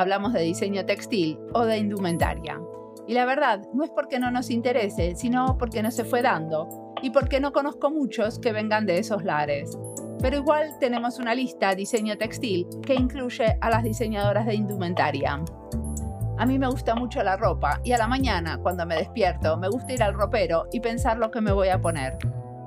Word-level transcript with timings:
hablamos 0.00 0.32
de 0.32 0.40
diseño 0.40 0.84
textil 0.86 1.38
o 1.52 1.64
de 1.64 1.78
indumentaria. 1.78 2.60
Y 3.06 3.14
la 3.14 3.24
verdad, 3.24 3.62
no 3.72 3.84
es 3.84 3.90
porque 3.90 4.18
no 4.18 4.30
nos 4.30 4.50
interese, 4.50 5.14
sino 5.16 5.58
porque 5.58 5.82
no 5.82 5.90
se 5.90 6.04
fue 6.04 6.22
dando 6.22 6.94
y 7.02 7.10
porque 7.10 7.40
no 7.40 7.52
conozco 7.52 7.90
muchos 7.90 8.38
que 8.38 8.52
vengan 8.52 8.86
de 8.86 8.98
esos 8.98 9.24
lares. 9.24 9.76
Pero 10.20 10.36
igual 10.36 10.78
tenemos 10.78 11.18
una 11.18 11.34
lista 11.34 11.74
diseño 11.74 12.16
textil 12.18 12.66
que 12.84 12.94
incluye 12.94 13.56
a 13.60 13.70
las 13.70 13.82
diseñadoras 13.82 14.46
de 14.46 14.54
indumentaria. 14.54 15.42
A 16.38 16.46
mí 16.46 16.58
me 16.58 16.68
gusta 16.68 16.94
mucho 16.94 17.22
la 17.22 17.36
ropa 17.36 17.80
y 17.84 17.92
a 17.92 17.98
la 17.98 18.06
mañana, 18.06 18.58
cuando 18.58 18.86
me 18.86 18.96
despierto, 18.96 19.56
me 19.56 19.68
gusta 19.68 19.92
ir 19.92 20.02
al 20.02 20.14
ropero 20.14 20.66
y 20.72 20.80
pensar 20.80 21.18
lo 21.18 21.30
que 21.30 21.40
me 21.40 21.52
voy 21.52 21.68
a 21.68 21.80
poner. 21.80 22.16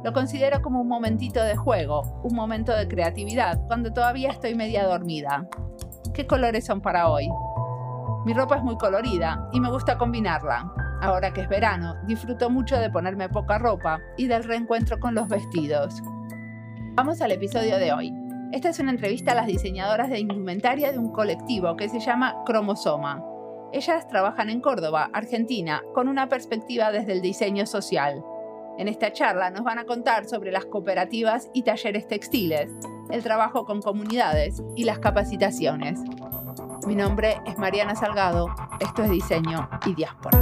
Lo 0.03 0.11
considero 0.11 0.61
como 0.61 0.81
un 0.81 0.87
momentito 0.87 1.41
de 1.41 1.55
juego, 1.55 2.21
un 2.23 2.35
momento 2.35 2.75
de 2.75 2.87
creatividad, 2.87 3.65
cuando 3.67 3.93
todavía 3.93 4.31
estoy 4.31 4.53
media 4.53 4.85
dormida. 4.85 5.47
¿Qué 6.13 6.27
colores 6.27 6.65
son 6.65 6.79
para 6.79 7.09
hoy? 7.09 7.27
Mi 8.23 8.33
ropa 8.33 8.57
es 8.57 8.63
muy 8.63 8.77
colorida 8.77 9.49
y 9.51 9.59
me 9.59 9.71
gusta 9.71 9.97
combinarla. 9.97 10.71
Ahora 11.01 11.33
que 11.33 11.41
es 11.41 11.49
verano, 11.49 11.95
disfruto 12.05 12.51
mucho 12.51 12.77
de 12.77 12.91
ponerme 12.91 13.29
poca 13.29 13.57
ropa 13.57 13.99
y 14.15 14.27
del 14.27 14.43
reencuentro 14.43 14.99
con 14.99 15.15
los 15.15 15.27
vestidos. 15.27 16.03
Vamos 16.93 17.19
al 17.21 17.31
episodio 17.31 17.77
de 17.79 17.93
hoy. 17.93 18.13
Esta 18.51 18.69
es 18.69 18.79
una 18.79 18.91
entrevista 18.91 19.31
a 19.31 19.35
las 19.35 19.47
diseñadoras 19.47 20.11
de 20.11 20.19
indumentaria 20.19 20.91
de 20.91 20.99
un 20.99 21.11
colectivo 21.11 21.75
que 21.75 21.89
se 21.89 21.99
llama 21.99 22.35
Cromosoma. 22.45 23.23
Ellas 23.71 24.07
trabajan 24.07 24.51
en 24.51 24.61
Córdoba, 24.61 25.09
Argentina, 25.13 25.81
con 25.95 26.07
una 26.07 26.29
perspectiva 26.29 26.91
desde 26.91 27.13
el 27.13 27.21
diseño 27.21 27.65
social. 27.65 28.23
En 28.77 28.87
esta 28.87 29.11
charla 29.11 29.49
nos 29.49 29.63
van 29.63 29.79
a 29.79 29.85
contar 29.85 30.25
sobre 30.25 30.51
las 30.51 30.65
cooperativas 30.65 31.49
y 31.53 31.63
talleres 31.63 32.07
textiles, 32.07 32.71
el 33.13 33.21
trabajo 33.21 33.63
con 33.63 33.79
comunidades 33.79 34.63
y 34.75 34.85
las 34.85 34.97
capacitaciones. 34.97 35.99
Mi 36.87 36.95
nombre 36.95 37.37
es 37.45 37.59
Mariana 37.59 37.95
Salgado, 37.95 38.47
esto 38.79 39.03
es 39.03 39.11
Diseño 39.11 39.69
y 39.85 39.93
Diáspora. 39.93 40.39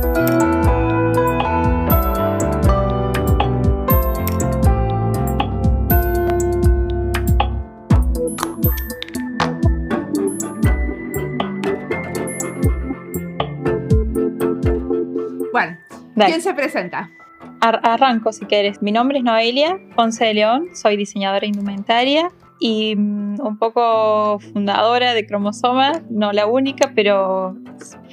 Bueno, 15.51 15.77
¿quién 16.15 16.41
se 16.41 16.53
presenta? 16.53 17.11
arranco 17.59 18.31
si 18.31 18.45
quieres. 18.45 18.81
Mi 18.81 18.91
nombre 18.91 19.19
es 19.19 19.23
Noelia 19.23 19.77
Ponce 19.95 20.25
de 20.25 20.33
León, 20.33 20.69
soy 20.73 20.97
diseñadora 20.97 21.45
indumentaria 21.45 22.31
y 22.61 22.95
mm, 22.95 23.41
un 23.41 23.57
poco 23.57 24.39
fundadora 24.39 25.15
de 25.15 25.25
Cromosoma, 25.25 26.03
no 26.11 26.31
la 26.31 26.45
única, 26.45 26.93
pero 26.95 27.57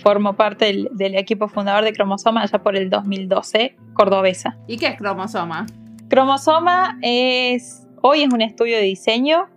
formo 0.02 0.36
parte 0.36 0.64
del, 0.64 0.88
del, 0.94 1.16
equipo 1.16 1.48
fundador 1.48 1.84
de 1.84 1.92
Cromosoma 1.92 2.46
ya 2.46 2.62
por 2.62 2.74
el 2.74 2.88
2012, 2.88 3.76
cordobesa. 3.92 4.56
¿Y 4.66 4.78
qué 4.78 4.86
es 4.86 4.96
Cromosoma? 4.96 5.66
Cromosoma 6.08 6.98
es, 7.02 7.86
hoy 8.00 8.22
es 8.22 8.32
un 8.32 8.40
estudio 8.40 8.78
de 8.78 8.84
diseño 8.84 9.48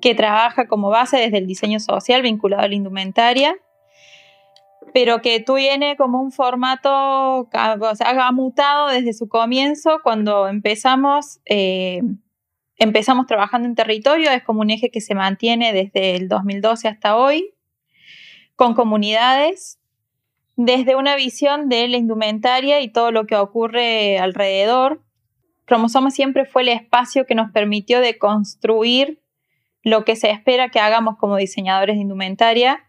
que 0.00 0.14
trabaja 0.14 0.68
como 0.68 0.90
base 0.90 1.16
desde 1.16 1.38
el 1.38 1.48
diseño 1.48 1.80
social 1.80 2.22
vinculado 2.22 2.62
a 2.62 2.68
la 2.68 2.74
indumentaria 2.74 3.56
pero 4.92 5.20
que 5.22 5.40
tiene 5.40 5.96
como 5.96 6.20
un 6.22 6.30
formato, 6.30 6.88
o 7.40 7.94
sea, 7.96 8.28
ha 8.28 8.32
mutado 8.32 8.88
desde 8.88 9.12
su 9.12 9.28
comienzo 9.28 9.98
cuando 10.04 10.46
empezamos, 10.46 11.40
eh, 11.46 12.00
empezamos 12.76 13.26
trabajando 13.26 13.68
en 13.68 13.74
territorio, 13.74 14.30
es 14.30 14.42
como 14.42 14.60
un 14.60 14.70
eje 14.70 14.90
que 14.90 15.00
se 15.00 15.14
mantiene 15.14 15.72
desde 15.72 16.16
el 16.16 16.28
2012 16.28 16.88
hasta 16.88 17.16
hoy, 17.16 17.54
con 18.56 18.74
comunidades, 18.74 19.80
desde 20.56 20.94
una 20.96 21.16
visión 21.16 21.68
de 21.68 21.88
la 21.88 21.96
indumentaria 21.96 22.80
y 22.80 22.88
todo 22.88 23.10
lo 23.10 23.26
que 23.26 23.36
ocurre 23.36 24.18
alrededor. 24.18 25.02
Cromosoma 25.64 26.10
siempre 26.10 26.44
fue 26.44 26.62
el 26.62 26.68
espacio 26.68 27.26
que 27.26 27.34
nos 27.34 27.50
permitió 27.50 28.00
de 28.00 28.18
construir 28.18 29.20
lo 29.82 30.04
que 30.04 30.16
se 30.16 30.30
espera 30.30 30.68
que 30.68 30.80
hagamos 30.80 31.16
como 31.18 31.36
diseñadores 31.36 31.96
de 31.96 32.02
indumentaria 32.02 32.84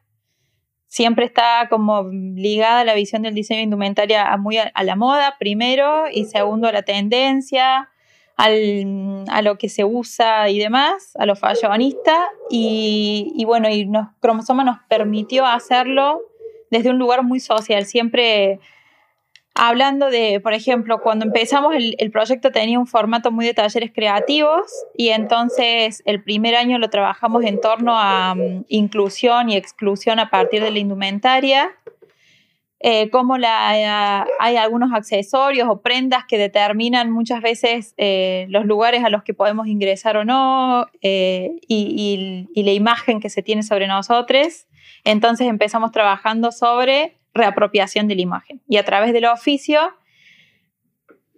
siempre 0.96 1.26
está 1.26 1.68
como 1.70 2.04
ligada 2.10 2.86
la 2.86 2.94
visión 2.94 3.22
del 3.24 3.34
diseño 3.34 3.58
de 3.58 3.64
indumentaria 3.66 4.32
a, 4.32 4.38
muy 4.38 4.58
a, 4.58 4.72
la 4.84 4.96
moda, 4.96 5.36
primero, 5.38 6.06
y 6.10 6.24
segundo 6.24 6.70
a 6.70 6.72
la 6.72 6.84
tendencia, 6.84 7.90
al, 8.38 9.26
a 9.30 9.42
lo 9.42 9.58
que 9.58 9.70
se 9.70 9.86
usa 9.86 10.50
y 10.50 10.60
demás, 10.60 11.14
a 11.16 11.26
lo 11.26 11.36
fashionista, 11.36 12.28
y, 12.50 13.32
y 13.36 13.46
bueno, 13.46 13.70
y 13.70 13.86
nos, 13.86 14.10
Cromosoma 14.20 14.64
nos 14.64 14.78
permitió 14.90 15.46
hacerlo 15.46 16.22
desde 16.72 16.90
un 16.90 16.98
lugar 16.98 17.24
muy 17.24 17.40
social, 17.40 17.86
siempre 17.86 18.60
hablando 19.56 20.10
de, 20.10 20.42
por 20.42 20.54
ejemplo, 20.54 21.02
cuando 21.02 21.26
empezamos 21.26 21.74
el, 21.76 22.12
proyecto 22.12 22.52
tenía 22.52 22.78
un 22.78 22.88
formato 22.88 23.32
muy 23.32 23.46
de 23.46 23.54
talleres 23.54 23.92
creativos 23.94 24.66
y 24.96 25.10
entonces 25.10 26.04
el 26.06 26.22
primer 26.22 26.56
año 26.56 26.78
lo 26.78 26.90
trabajamos 26.90 27.44
en 27.46 27.62
torno 27.62 27.98
a 27.98 28.36
mm, 28.36 28.66
inclusión 28.68 29.50
y 29.50 29.56
exclusión 29.56 30.20
a 30.20 30.30
partir 30.30 30.62
de 30.62 30.72
la 30.72 30.80
indumentaria. 30.80 31.72
Eh, 32.88 33.10
como 33.10 33.40
la, 33.40 34.28
hay 34.40 34.58
algunos 34.58 34.94
accesorios 34.94 35.68
o 35.68 35.82
prendas 35.82 36.26
que 36.28 36.38
determinan 36.38 37.10
muchas 37.10 37.42
veces 37.42 37.96
eh, 37.98 38.46
los 38.50 38.68
lugares 38.68 39.04
a 39.04 39.10
los 39.10 39.24
que 39.24 39.34
podemos 39.34 39.66
ingresar 39.66 40.18
o 40.18 40.24
no 40.24 40.86
eh, 41.02 41.58
y, 41.68 42.48
y 42.54 42.64
la 42.64 42.72
imagen 42.74 43.20
que 43.20 43.32
se 43.32 43.42
tiene 43.42 43.64
sobre 43.64 43.88
nosotros. 43.88 44.68
Entonces 45.04 45.48
empezamos 45.48 45.92
trabajando 45.94 46.52
sobre 46.52 47.18
reapropiación 47.34 48.08
de 48.08 48.18
la 48.18 48.22
imagen. 48.22 48.62
Y 48.70 48.78
a 48.78 48.86
través 48.86 49.14
del 49.14 49.26
oficio 49.26 49.80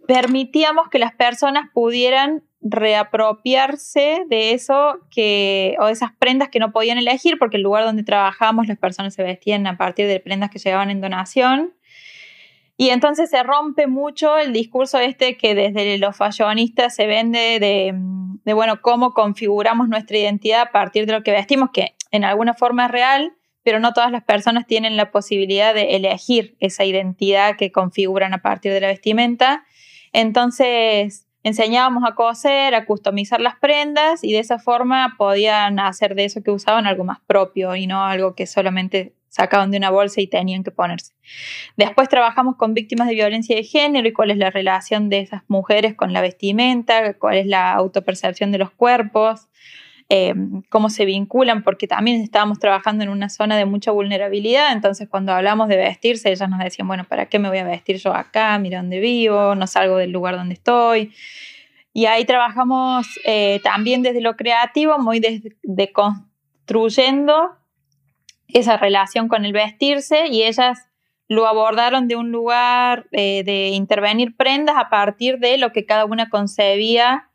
permitíamos 0.05 0.89
que 0.89 0.99
las 0.99 1.13
personas 1.13 1.69
pudieran 1.73 2.43
reapropiarse 2.61 4.25
de 4.27 4.53
eso 4.53 4.99
que, 5.11 5.75
o 5.79 5.85
de 5.85 5.93
esas 5.93 6.11
prendas 6.17 6.49
que 6.49 6.59
no 6.59 6.71
podían 6.71 6.97
elegir, 6.97 7.37
porque 7.37 7.57
el 7.57 7.63
lugar 7.63 7.83
donde 7.83 8.03
trabajábamos 8.03 8.67
las 8.67 8.77
personas 8.77 9.13
se 9.13 9.23
vestían 9.23 9.67
a 9.67 9.77
partir 9.77 10.07
de 10.07 10.19
prendas 10.19 10.49
que 10.49 10.59
llegaban 10.59 10.89
en 10.89 11.01
donación. 11.01 11.73
Y 12.75 12.89
entonces 12.89 13.29
se 13.29 13.41
rompe 13.41 13.87
mucho 13.87 14.37
el 14.37 14.53
discurso 14.53 14.99
este 14.99 15.35
que 15.37 15.55
desde 15.55 15.97
los 15.97 16.15
fashionistas 16.15 16.95
se 16.95 17.07
vende 17.07 17.59
de, 17.59 17.93
de, 18.43 18.53
bueno, 18.53 18.81
cómo 18.81 19.13
configuramos 19.13 19.89
nuestra 19.89 20.17
identidad 20.17 20.61
a 20.61 20.71
partir 20.71 21.07
de 21.07 21.13
lo 21.13 21.23
que 21.23 21.31
vestimos, 21.31 21.71
que 21.73 21.95
en 22.11 22.23
alguna 22.23 22.53
forma 22.53 22.85
es 22.85 22.91
real, 22.91 23.33
pero 23.63 23.79
no 23.79 23.93
todas 23.93 24.11
las 24.11 24.23
personas 24.23 24.65
tienen 24.65 24.95
la 24.95 25.11
posibilidad 25.11 25.73
de 25.73 25.95
elegir 25.95 26.55
esa 26.59 26.85
identidad 26.85 27.57
que 27.57 27.71
configuran 27.71 28.33
a 28.33 28.41
partir 28.41 28.71
de 28.71 28.79
la 28.79 28.87
vestimenta. 28.87 29.65
Entonces, 30.13 31.26
enseñábamos 31.43 32.03
a 32.05 32.15
coser, 32.15 32.75
a 32.75 32.85
customizar 32.85 33.39
las 33.39 33.55
prendas 33.57 34.23
y 34.23 34.33
de 34.33 34.39
esa 34.39 34.59
forma 34.59 35.15
podían 35.17 35.79
hacer 35.79 36.15
de 36.15 36.25
eso 36.25 36.43
que 36.43 36.51
usaban 36.51 36.87
algo 36.87 37.03
más 37.03 37.19
propio 37.25 37.75
y 37.75 37.87
no 37.87 38.03
algo 38.03 38.35
que 38.35 38.47
solamente 38.47 39.13
sacaban 39.29 39.71
de 39.71 39.77
una 39.77 39.91
bolsa 39.91 40.19
y 40.19 40.27
tenían 40.27 40.63
que 40.63 40.71
ponerse. 40.71 41.13
Después 41.75 42.09
trabajamos 42.09 42.55
con 42.55 42.73
víctimas 42.73 43.07
de 43.07 43.13
violencia 43.13 43.55
de 43.55 43.63
género 43.63 44.07
y 44.07 44.13
cuál 44.13 44.31
es 44.31 44.37
la 44.37 44.49
relación 44.49 45.09
de 45.09 45.19
esas 45.19 45.43
mujeres 45.47 45.95
con 45.95 46.11
la 46.11 46.21
vestimenta, 46.21 47.13
cuál 47.13 47.37
es 47.37 47.45
la 47.45 47.73
autopercepción 47.73 48.51
de 48.51 48.57
los 48.57 48.71
cuerpos, 48.71 49.47
eh, 50.09 50.33
cómo 50.69 50.89
se 50.89 51.03
vinculan, 51.03 51.63
porque 51.63 51.85
también 51.85 52.21
estábamos 52.21 52.59
trabajando 52.59 53.03
en 53.03 53.09
una 53.09 53.27
zona 53.27 53.57
de 53.57 53.65
mucha 53.65 53.91
vulnerabilidad, 53.91 54.71
entonces 54.71 55.09
cuando 55.09 55.33
hablamos 55.33 55.67
de 55.67 55.75
vestirse, 55.75 56.31
ellas 56.31 56.49
nos 56.49 56.59
decían, 56.59 56.87
bueno, 56.87 57.03
¿para 57.03 57.25
qué 57.25 57.39
me 57.39 57.49
voy 57.49 57.57
a 57.57 57.65
vestir 57.65 57.97
yo 57.97 58.13
acá? 58.13 58.57
Mira 58.57 58.77
dónde 58.79 59.01
vivo, 59.01 59.55
no 59.55 59.67
salgo 59.67 59.97
del 59.97 60.11
lugar 60.11 60.37
donde 60.37 60.53
estoy. 60.53 61.11
Y 61.91 62.05
ahí 62.05 62.25
trabajamos 62.25 63.19
eh, 63.25 63.59
también 63.63 64.01
desde 64.01 64.21
lo 64.21 64.35
creativo, 64.35 64.99
muy 64.99 65.19
de, 65.19 65.91
construyendo 65.91 67.57
esa 68.47 68.77
relación 68.77 69.27
con 69.27 69.43
el 69.43 69.51
vestirse 69.51 70.27
y 70.27 70.43
ellas 70.43 70.87
lo 71.27 71.47
abordaron 71.47 72.07
de 72.07 72.15
un 72.15 72.31
lugar 72.31 73.07
eh, 73.11 73.43
de 73.43 73.69
intervenir 73.69 74.37
prendas 74.37 74.77
a 74.77 74.89
partir 74.89 75.39
de 75.39 75.57
lo 75.57 75.73
que 75.73 75.85
cada 75.85 76.05
una 76.05 76.29
concebía 76.29 77.29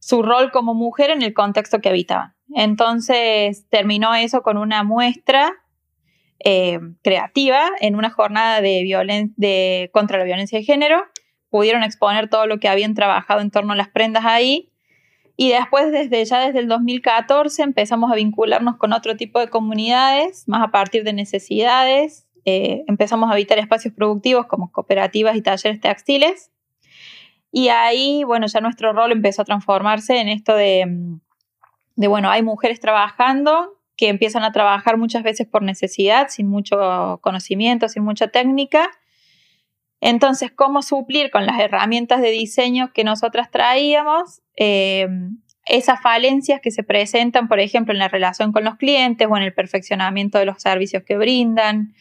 su 0.00 0.22
rol 0.22 0.50
como 0.50 0.74
mujer 0.74 1.10
en 1.10 1.22
el 1.22 1.32
contexto 1.34 1.80
que 1.80 1.88
habitaban. 1.88 2.34
Entonces 2.54 3.66
terminó 3.68 4.14
eso 4.14 4.42
con 4.42 4.56
una 4.56 4.82
muestra 4.82 5.52
eh, 6.42 6.80
creativa 7.02 7.68
en 7.80 7.94
una 7.96 8.10
jornada 8.10 8.60
de, 8.60 9.30
de 9.36 9.90
contra 9.92 10.18
la 10.18 10.24
violencia 10.24 10.58
de 10.58 10.64
género. 10.64 11.04
Pudieron 11.50 11.82
exponer 11.82 12.28
todo 12.28 12.46
lo 12.46 12.58
que 12.58 12.68
habían 12.68 12.94
trabajado 12.94 13.40
en 13.40 13.50
torno 13.50 13.74
a 13.74 13.76
las 13.76 13.88
prendas 13.88 14.24
ahí. 14.24 14.72
Y 15.36 15.50
después, 15.50 15.90
desde 15.90 16.24
ya 16.24 16.40
desde 16.46 16.58
el 16.58 16.68
2014, 16.68 17.62
empezamos 17.62 18.12
a 18.12 18.14
vincularnos 18.14 18.76
con 18.76 18.92
otro 18.92 19.16
tipo 19.16 19.38
de 19.38 19.48
comunidades, 19.48 20.46
más 20.46 20.62
a 20.62 20.70
partir 20.70 21.02
de 21.02 21.12
necesidades. 21.12 22.26
Eh, 22.44 22.84
empezamos 22.88 23.30
a 23.30 23.32
habitar 23.32 23.58
espacios 23.58 23.94
productivos 23.94 24.46
como 24.46 24.70
cooperativas 24.70 25.36
y 25.36 25.42
talleres 25.42 25.80
textiles. 25.80 26.50
Y 27.52 27.68
ahí, 27.68 28.22
bueno, 28.24 28.46
ya 28.46 28.60
nuestro 28.60 28.92
rol 28.92 29.12
empezó 29.12 29.42
a 29.42 29.44
transformarse 29.44 30.20
en 30.20 30.28
esto 30.28 30.54
de, 30.54 30.86
mm, 30.86 31.20
de 31.96 32.08
bueno, 32.08 32.30
hay 32.30 32.42
mujeres 32.42 32.80
trabajando 32.80 33.76
que 33.96 34.08
empiezan 34.08 34.44
a 34.44 34.52
trabajar 34.52 34.96
muchas 34.96 35.22
veces 35.22 35.46
por 35.46 35.62
necesidad, 35.62 36.28
sin 36.28 36.48
mucho 36.48 37.18
conocimiento, 37.20 37.88
sin 37.88 38.02
mucha 38.02 38.28
técnica. 38.28 38.90
Entonces, 40.00 40.50
¿cómo 40.50 40.80
suplir 40.80 41.30
con 41.30 41.44
las 41.44 41.60
herramientas 41.60 42.22
de 42.22 42.30
diseño 42.30 42.92
que 42.94 43.04
nosotras 43.04 43.50
traíamos 43.50 44.40
eh, 44.56 45.06
esas 45.66 46.00
falencias 46.00 46.60
que 46.60 46.70
se 46.70 46.82
presentan, 46.82 47.48
por 47.48 47.60
ejemplo, 47.60 47.92
en 47.92 47.98
la 47.98 48.08
relación 48.08 48.52
con 48.52 48.64
los 48.64 48.76
clientes 48.76 49.28
o 49.30 49.36
en 49.36 49.42
el 49.42 49.52
perfeccionamiento 49.52 50.38
de 50.38 50.46
los 50.46 50.60
servicios 50.62 51.02
que 51.04 51.16
brindan, 51.16 51.94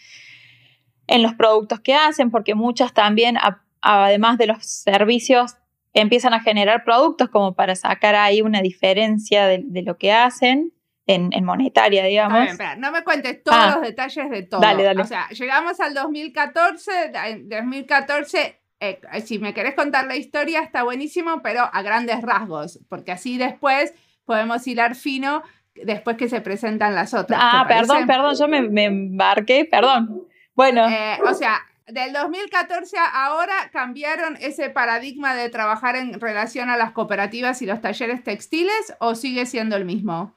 en 1.07 1.24
los 1.24 1.34
productos 1.34 1.80
que 1.80 1.96
hacen, 1.96 2.31
porque 2.31 2.56
muchas 2.56 2.94
también, 2.94 3.38
además 3.81 4.38
de 4.38 4.48
los 4.48 4.66
servicios, 4.66 5.56
empiezan 5.94 6.34
a 6.34 6.40
generar 6.40 6.84
productos 6.84 7.30
como 7.30 7.56
para 7.56 7.76
sacar 7.76 8.16
ahí 8.16 8.42
una 8.42 8.62
diferencia 8.62 9.48
de, 9.48 9.84
lo 9.84 9.98
que 9.98 10.12
hacen. 10.12 10.74
En, 11.12 11.44
monetaria, 11.44 12.04
digamos. 12.04 12.50
no 12.78 12.92
me 12.92 13.04
cuentes 13.04 13.42
todos 13.42 13.58
ah. 13.60 13.72
los 13.78 13.81
detalles 13.81 14.30
de 14.30 14.44
todo. 14.44 14.62
Dale, 14.62 14.84
dale. 14.84 15.02
O 15.02 15.06
sea, 15.06 15.28
llegamos 15.30 15.80
al 15.80 15.96
2014, 15.96 16.92
en 17.26 17.50
2014 17.50 18.60
eh, 18.81 19.00
si 19.26 19.40
me 19.40 19.54
querés 19.54 19.76
contar 19.76 20.06
la 20.06 20.16
historia 20.16 20.62
está 20.62 20.84
buenísimo, 20.84 21.42
pero 21.42 21.62
a 21.62 21.82
grandes 21.82 22.22
rasgos, 22.22 22.80
porque 22.88 23.12
así 23.12 23.38
después 23.38 23.94
podemos 24.24 24.66
hilar 24.68 24.96
fino 24.96 25.44
después 25.74 26.16
que 26.16 26.30
se 26.30 26.40
presentan 26.40 26.96
las 26.96 27.14
otras. 27.14 27.40
Ah, 27.42 27.66
perdón, 27.68 28.08
perdón, 28.08 28.36
yo 28.38 28.48
me, 28.48 28.62
me, 28.62 28.86
embarqué, 28.86 29.66
perdón. 29.66 30.28
Bueno. 30.56 30.88
Eh, 30.88 31.18
o 31.28 31.34
sea, 31.34 31.60
del 31.91 32.13
2014 32.13 32.97
a 32.97 33.25
ahora 33.25 33.53
cambiaron 33.71 34.38
ese 34.39 34.69
paradigma 34.69 35.36
de 35.36 35.50
trabajar 35.50 35.95
en 35.95 36.19
relación 36.19 36.69
a 36.69 36.77
las 36.77 36.91
cooperativas 36.91 37.62
y 37.62 37.65
los 37.65 37.81
talleres 37.81 38.24
textiles 38.24 38.94
o 39.00 39.15
sigue 39.15 39.45
siendo 39.45 39.75
el 39.75 39.86
mismo? 39.86 40.36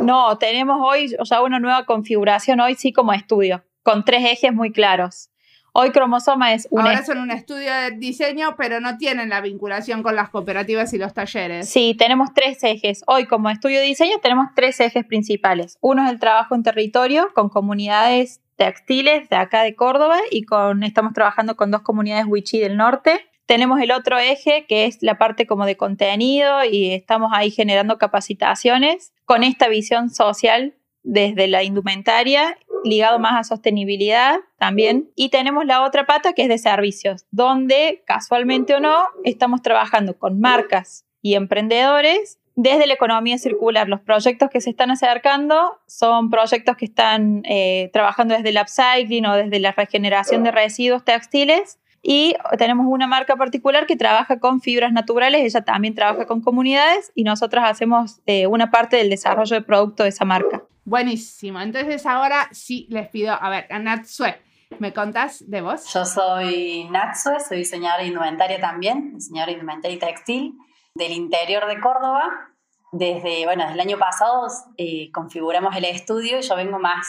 No, 0.00 0.38
tenemos 0.38 0.78
hoy, 0.82 1.14
o 1.18 1.24
sea, 1.24 1.42
una 1.42 1.58
nueva 1.58 1.84
configuración 1.84 2.60
hoy 2.60 2.74
sí 2.74 2.92
como 2.92 3.12
estudio, 3.12 3.64
con 3.82 4.04
tres 4.04 4.24
ejes 4.24 4.52
muy 4.52 4.72
claros. 4.72 5.30
Hoy 5.72 5.90
Cromosoma 5.90 6.52
es 6.52 6.66
un... 6.70 6.80
Ahora 6.80 7.04
son 7.04 7.18
un 7.18 7.30
estudio 7.30 7.72
de 7.72 7.92
diseño, 7.92 8.56
pero 8.56 8.80
no 8.80 8.98
tienen 8.98 9.28
la 9.28 9.40
vinculación 9.40 10.02
con 10.02 10.16
las 10.16 10.30
cooperativas 10.30 10.92
y 10.94 10.98
los 10.98 11.14
talleres. 11.14 11.68
Sí, 11.68 11.94
tenemos 11.96 12.34
tres 12.34 12.62
ejes. 12.64 13.04
Hoy 13.06 13.26
como 13.26 13.50
estudio 13.50 13.78
de 13.78 13.86
diseño 13.86 14.16
tenemos 14.20 14.48
tres 14.56 14.80
ejes 14.80 15.04
principales. 15.04 15.78
Uno 15.80 16.04
es 16.04 16.10
el 16.10 16.18
trabajo 16.18 16.56
en 16.56 16.64
territorio 16.64 17.28
con 17.34 17.48
comunidades 17.48 18.40
textiles 18.60 19.30
de 19.30 19.36
acá 19.36 19.62
de 19.62 19.74
Córdoba 19.74 20.18
y 20.30 20.42
con, 20.42 20.82
estamos 20.82 21.14
trabajando 21.14 21.56
con 21.56 21.70
dos 21.70 21.80
comunidades 21.80 22.26
wichí 22.28 22.58
del 22.58 22.76
norte. 22.76 23.26
Tenemos 23.46 23.80
el 23.80 23.90
otro 23.90 24.18
eje 24.18 24.66
que 24.68 24.84
es 24.84 24.98
la 25.00 25.16
parte 25.16 25.46
como 25.46 25.64
de 25.64 25.78
contenido 25.78 26.62
y 26.70 26.92
estamos 26.92 27.30
ahí 27.32 27.50
generando 27.50 27.96
capacitaciones 27.96 29.14
con 29.24 29.44
esta 29.44 29.68
visión 29.68 30.10
social 30.10 30.74
desde 31.02 31.48
la 31.48 31.62
indumentaria 31.62 32.58
ligado 32.84 33.18
más 33.18 33.40
a 33.40 33.44
sostenibilidad 33.44 34.40
también. 34.58 35.10
Y 35.16 35.30
tenemos 35.30 35.64
la 35.64 35.82
otra 35.82 36.04
pata 36.04 36.34
que 36.34 36.42
es 36.42 36.48
de 36.48 36.58
servicios, 36.58 37.24
donde 37.30 38.02
casualmente 38.06 38.74
o 38.74 38.80
no 38.80 38.98
estamos 39.24 39.62
trabajando 39.62 40.18
con 40.18 40.38
marcas 40.38 41.06
y 41.22 41.34
emprendedores 41.34 42.39
desde 42.56 42.86
la 42.86 42.94
economía 42.94 43.38
circular. 43.38 43.88
Los 43.88 44.00
proyectos 44.00 44.50
que 44.50 44.60
se 44.60 44.70
están 44.70 44.90
acercando 44.90 45.80
son 45.86 46.30
proyectos 46.30 46.76
que 46.76 46.84
están 46.84 47.42
eh, 47.44 47.90
trabajando 47.92 48.34
desde 48.34 48.50
el 48.50 48.58
upcycling 48.60 49.26
o 49.26 49.34
desde 49.34 49.58
la 49.60 49.72
regeneración 49.72 50.42
de 50.42 50.50
residuos 50.50 51.04
textiles. 51.04 51.78
Y 52.02 52.34
tenemos 52.56 52.86
una 52.88 53.06
marca 53.06 53.36
particular 53.36 53.86
que 53.86 53.94
trabaja 53.94 54.40
con 54.40 54.62
fibras 54.62 54.90
naturales, 54.90 55.42
ella 55.42 55.62
también 55.62 55.94
trabaja 55.94 56.26
con 56.26 56.40
comunidades 56.40 57.12
y 57.14 57.24
nosotros 57.24 57.62
hacemos 57.62 58.20
eh, 58.24 58.46
una 58.46 58.70
parte 58.70 58.96
del 58.96 59.10
desarrollo 59.10 59.56
de 59.56 59.62
producto 59.62 60.04
de 60.04 60.08
esa 60.08 60.24
marca. 60.24 60.62
Buenísimo, 60.86 61.60
entonces 61.60 62.06
ahora 62.06 62.48
sí 62.52 62.86
les 62.88 63.06
pido, 63.08 63.34
a 63.38 63.50
ver, 63.50 63.66
a 63.68 63.78
Natsue, 63.78 64.34
¿me 64.78 64.94
contás 64.94 65.44
de 65.50 65.60
vos? 65.60 65.92
Yo 65.92 66.06
soy 66.06 66.88
Natsue, 66.90 67.38
soy 67.38 67.58
diseñadora 67.58 68.02
de 68.02 68.08
indumentaria 68.08 68.58
también, 68.58 69.12
diseñadora 69.16 69.52
de 69.52 69.58
indumentaria 69.58 69.96
y 69.96 69.98
textil 69.98 70.54
del 71.00 71.12
interior 71.12 71.66
de 71.66 71.80
Córdoba 71.80 72.50
desde, 72.92 73.44
bueno, 73.44 73.62
desde 73.62 73.74
el 73.74 73.80
año 73.80 73.98
pasado 73.98 74.46
eh, 74.76 75.10
configuramos 75.12 75.74
el 75.76 75.84
estudio 75.84 76.38
y 76.38 76.42
yo 76.42 76.56
vengo 76.56 76.78
más 76.78 77.06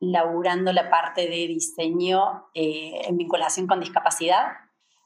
laburando 0.00 0.72
la 0.72 0.90
parte 0.90 1.22
de 1.22 1.46
diseño 1.46 2.48
eh, 2.54 3.02
en 3.04 3.16
vinculación 3.16 3.66
con 3.66 3.80
discapacidad, 3.80 4.52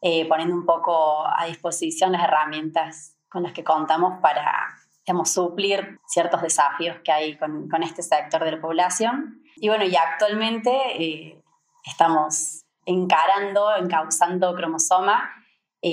eh, 0.00 0.26
poniendo 0.28 0.54
un 0.54 0.64
poco 0.64 1.24
a 1.26 1.44
disposición 1.46 2.12
las 2.12 2.24
herramientas 2.24 3.16
con 3.28 3.42
las 3.42 3.52
que 3.52 3.64
contamos 3.64 4.20
para 4.20 4.68
digamos, 5.04 5.30
suplir 5.30 6.00
ciertos 6.06 6.40
desafíos 6.40 6.96
que 7.04 7.12
hay 7.12 7.36
con, 7.36 7.68
con, 7.68 7.82
este 7.82 8.02
sector 8.02 8.42
de 8.42 8.52
la 8.52 8.60
población. 8.60 9.42
Y 9.56 9.68
bueno, 9.68 9.84
y 9.84 9.94
actualmente 9.96 11.42
estamos 11.84 12.64
encarando, 12.86 13.76
encauzando 13.76 14.54
cromosoma, 14.54 15.30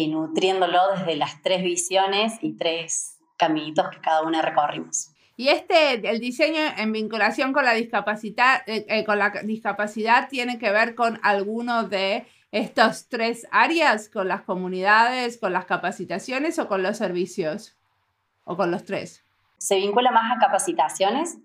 nutriéndolo 0.07 0.79
desde 0.95 1.15
las 1.15 1.41
tres 1.41 1.63
visiones 1.63 2.33
y 2.41 2.53
tres 2.53 3.19
caminitos 3.38 3.89
que 3.89 3.99
cada 3.99 4.21
una 4.21 4.41
recorrimos. 4.41 5.11
Y 5.35 5.49
este, 5.49 6.07
el 6.07 6.19
diseño 6.19 6.61
en 6.77 6.91
vinculación 6.91 7.51
con 7.51 7.65
la 7.65 7.73
discapacidad, 7.73 8.61
eh, 8.67 8.85
eh, 8.88 9.03
con 9.05 9.17
la 9.17 9.31
discapacidad 9.43 10.29
tiene 10.29 10.59
que 10.59 10.71
ver 10.71 10.93
con 10.93 11.19
alguno 11.23 11.83
de 11.83 12.27
estos 12.51 13.07
tres 13.07 13.48
áreas, 13.51 14.10
con 14.10 14.27
las 14.27 14.41
comunidades, 14.43 15.38
con 15.38 15.53
las 15.53 15.65
capacitaciones 15.65 16.60
o 16.60 16.67
con 16.67 16.83
los 16.83 16.98
servicios, 16.98 17.75
o 18.43 18.55
con 18.57 18.71
los 18.71 18.83
tres. 18.86 19.24
Se 19.57 19.75
vincula 19.77 20.12
más 20.12 20.36
a 20.36 20.39
capacitaciones. 20.39 21.38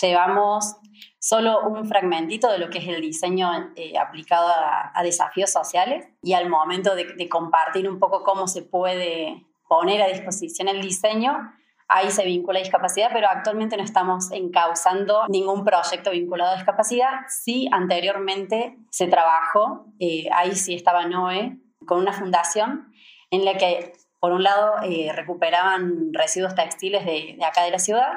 Llevamos 0.00 0.76
solo 1.18 1.60
un 1.60 1.86
fragmentito 1.86 2.50
de 2.50 2.58
lo 2.58 2.70
que 2.70 2.78
es 2.78 2.88
el 2.88 3.00
diseño 3.00 3.50
eh, 3.76 3.98
aplicado 3.98 4.48
a, 4.48 5.02
desafíos 5.02 5.50
sociales 5.50 6.06
y 6.22 6.32
al 6.32 6.48
momento 6.48 6.94
de 6.94 7.28
compartir 7.28 7.88
un 7.88 7.98
poco 7.98 8.22
cómo 8.24 8.48
se 8.48 8.62
puede 8.62 9.46
poner 9.68 10.02
a 10.02 10.08
disposición 10.08 10.68
el 10.68 10.80
diseño, 10.80 11.52
ahí 11.88 12.10
se 12.10 12.24
vincula 12.24 12.58
a 12.58 12.62
discapacidad, 12.62 13.10
pero 13.12 13.28
actualmente 13.28 13.76
no 13.76 13.82
estamos 13.82 14.30
encauzando 14.32 15.26
ningún 15.28 15.64
proyecto 15.64 16.10
vinculado 16.10 16.52
a 16.52 16.56
discapacidad. 16.56 17.20
Sí, 17.28 17.68
anteriormente 17.72 18.76
se 18.90 19.06
trabajó, 19.06 19.86
eh, 19.98 20.28
ahí 20.32 20.54
sí 20.54 20.74
estaba 20.74 21.06
NOE, 21.06 21.58
con 21.86 21.98
una 21.98 22.12
fundación 22.12 22.92
en 23.30 23.44
la 23.44 23.54
que, 23.54 23.92
por 24.18 24.32
un 24.32 24.42
lado, 24.42 24.74
eh, 24.82 25.12
recuperaban 25.14 26.12
residuos 26.12 26.54
textiles 26.54 27.04
de, 27.04 27.36
de 27.38 27.44
acá 27.44 27.62
de 27.62 27.70
la 27.70 27.78
ciudad, 27.78 28.12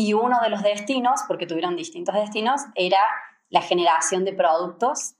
y 0.00 0.14
uno 0.14 0.40
de 0.40 0.48
los 0.48 0.62
destinos, 0.62 1.20
porque 1.28 1.46
tuvieron 1.46 1.76
distintos 1.76 2.14
destinos, 2.14 2.62
era 2.74 3.00
la 3.50 3.60
generación 3.60 4.24
de 4.24 4.32
productos 4.32 5.16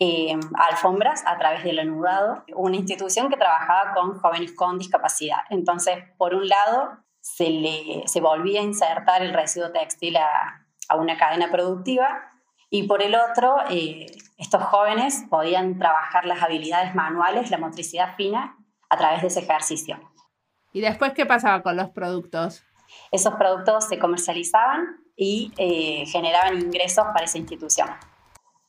eh, 0.00 0.36
alfombras 0.56 1.22
a 1.24 1.38
través 1.38 1.62
del 1.62 1.78
anudado, 1.78 2.42
una 2.56 2.74
institución 2.74 3.28
que 3.28 3.36
trabajaba 3.36 3.94
con 3.94 4.18
jóvenes 4.18 4.52
con 4.52 4.76
discapacidad. 4.76 5.38
Entonces, 5.50 5.98
por 6.18 6.34
un 6.34 6.48
lado, 6.48 6.98
se, 7.20 7.48
le, 7.48 8.02
se 8.06 8.20
volvía 8.20 8.60
a 8.60 8.64
insertar 8.64 9.22
el 9.22 9.32
residuo 9.32 9.70
textil 9.70 10.16
a, 10.16 10.60
una 10.98 11.16
cadena 11.16 11.50
productiva 11.50 12.32
y 12.70 12.88
por 12.88 13.02
el 13.02 13.14
otro, 13.14 13.56
eh, 13.70 14.06
estos 14.36 14.62
jóvenes 14.64 15.24
podían 15.30 15.78
trabajar 15.78 16.26
las 16.26 16.42
habilidades 16.42 16.94
manuales, 16.94 17.50
la 17.50 17.58
motricidad 17.58 18.16
fina, 18.16 18.56
a 18.90 18.96
través 18.96 19.22
de 19.22 19.28
ese 19.28 19.40
ejercicio. 19.40 19.98
¿Y 20.72 20.80
después 20.80 21.12
qué 21.12 21.24
pasaba 21.24 21.62
con 21.62 21.76
los 21.76 21.90
productos? 21.90 22.64
Esos 23.10 23.34
productos 23.34 23.84
se 23.88 23.98
comercializaban 23.98 25.04
y 25.16 25.52
eh, 25.56 26.04
generaban 26.06 26.58
ingresos 26.58 27.04
para 27.12 27.24
esa 27.24 27.38
institución. 27.38 27.88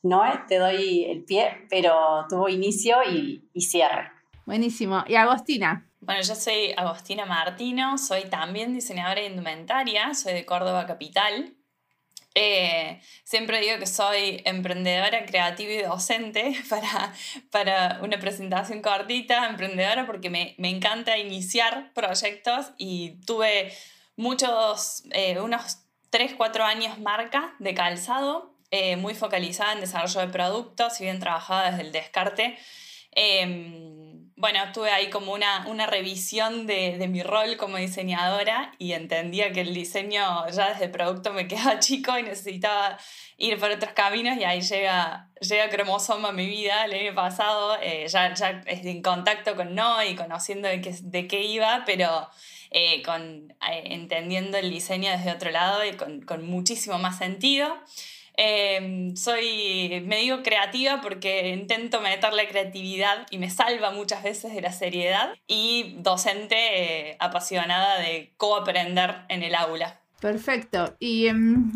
Noé, 0.02 0.40
te 0.46 0.58
doy 0.58 1.04
el 1.04 1.24
pie, 1.24 1.66
pero 1.68 2.26
tuvo 2.28 2.48
inicio 2.48 2.98
y, 3.02 3.42
cierre. 3.60 4.12
Buenísimo. 4.44 5.04
¿Y 5.08 5.16
Agostina? 5.16 5.90
Bueno, 6.00 6.22
yo 6.22 6.36
soy 6.36 6.72
Agostina 6.76 7.26
Martino, 7.26 7.98
soy 7.98 8.24
también 8.26 8.72
diseñadora 8.72 9.20
de 9.20 9.26
indumentaria, 9.26 10.14
soy 10.14 10.34
de 10.34 10.46
Córdoba 10.46 10.86
Capital. 10.86 11.56
Eh, 12.38 13.00
siempre 13.24 13.60
digo 13.60 13.78
que 13.78 13.86
soy 13.86 14.42
emprendedora, 14.44 15.24
creativa 15.24 15.72
y 15.72 15.82
docente 15.82 16.54
para, 16.70 17.12
para 17.50 17.98
una 18.02 18.18
presentación 18.20 18.82
cortita, 18.82 19.48
emprendedora 19.48 20.06
porque 20.06 20.30
me, 20.30 20.54
me 20.58 20.68
encanta 20.68 21.18
iniciar 21.18 21.92
proyectos 21.94 22.72
y 22.76 23.18
tuve 23.26 23.72
muchos, 24.16 25.04
eh, 25.10 25.40
unos 25.40 25.78
3, 26.10 26.34
4 26.36 26.64
años 26.64 26.98
marca 26.98 27.54
de 27.58 27.74
calzado 27.74 28.56
eh, 28.70 28.96
muy 28.96 29.14
focalizada 29.14 29.72
en 29.72 29.80
desarrollo 29.80 30.20
de 30.20 30.28
productos, 30.28 31.00
y 31.00 31.04
bien 31.04 31.20
trabajada 31.20 31.70
desde 31.70 31.82
el 31.82 31.92
descarte. 31.92 32.58
Em, 33.12 34.15
bueno, 34.36 34.60
tuve 34.74 34.90
ahí 34.90 35.08
como 35.08 35.32
una, 35.32 35.66
una 35.66 35.86
revisión 35.86 36.66
de, 36.66 36.98
de, 36.98 37.08
mi 37.08 37.22
rol 37.22 37.56
como 37.56 37.78
diseñadora 37.78 38.72
y 38.78 38.92
entendía 38.92 39.50
que 39.50 39.62
el 39.62 39.72
diseño 39.72 40.46
ya 40.50 40.68
desde 40.68 40.90
producto 40.90 41.32
me 41.32 41.48
quedaba 41.48 41.78
chico 41.78 42.18
y 42.18 42.22
necesitaba 42.22 42.98
ir 43.38 43.58
por 43.58 43.70
otros 43.70 43.92
caminos 43.92 44.36
y 44.36 44.44
ahí 44.44 44.60
llega, 44.60 45.30
llega 45.40 45.70
Cromosoma 45.70 46.28
a 46.28 46.32
mi 46.32 46.46
vida 46.46 46.84
el 46.84 46.92
año 46.92 47.14
pasado, 47.14 47.78
eh, 47.80 48.06
ya, 48.08 48.34
ya 48.34 48.62
en 48.66 49.02
contacto 49.02 49.56
con 49.56 49.74
No 49.74 50.02
y 50.04 50.14
conociendo 50.14 50.68
de 50.68 50.82
qué, 50.82 50.94
de 51.00 51.26
qué 51.26 51.42
iba, 51.42 51.84
pero 51.86 52.28
eh, 52.70 53.02
con, 53.02 53.54
eh, 53.70 53.82
entendiendo 53.86 54.58
el 54.58 54.70
diseño 54.70 55.10
desde 55.10 55.32
otro 55.32 55.50
lado 55.50 55.82
y 55.82 55.92
con, 55.92 56.20
con 56.20 56.44
muchísimo 56.46 56.98
más 56.98 57.16
sentido. 57.16 57.74
Em, 58.36 59.16
soy, 59.16 60.02
me 60.06 60.18
digo 60.18 60.42
creativa 60.42 61.00
porque 61.00 61.48
intento 61.48 62.00
meterle 62.00 62.48
creatividad 62.48 63.26
y 63.30 63.38
me 63.38 63.48
salva 63.50 63.90
muchas 63.90 64.22
veces 64.22 64.54
de 64.54 64.60
la 64.60 64.72
seriedad. 64.72 65.34
Y 65.46 65.96
docente 65.98 66.56
eh, 67.10 67.16
apasionada 67.18 67.98
de 67.98 68.32
coaprender 68.36 69.22
en 69.28 69.42
el 69.42 69.54
aula. 69.54 70.00
Perfecto. 70.20 70.96
¿Y 70.98 71.26
em, 71.28 71.72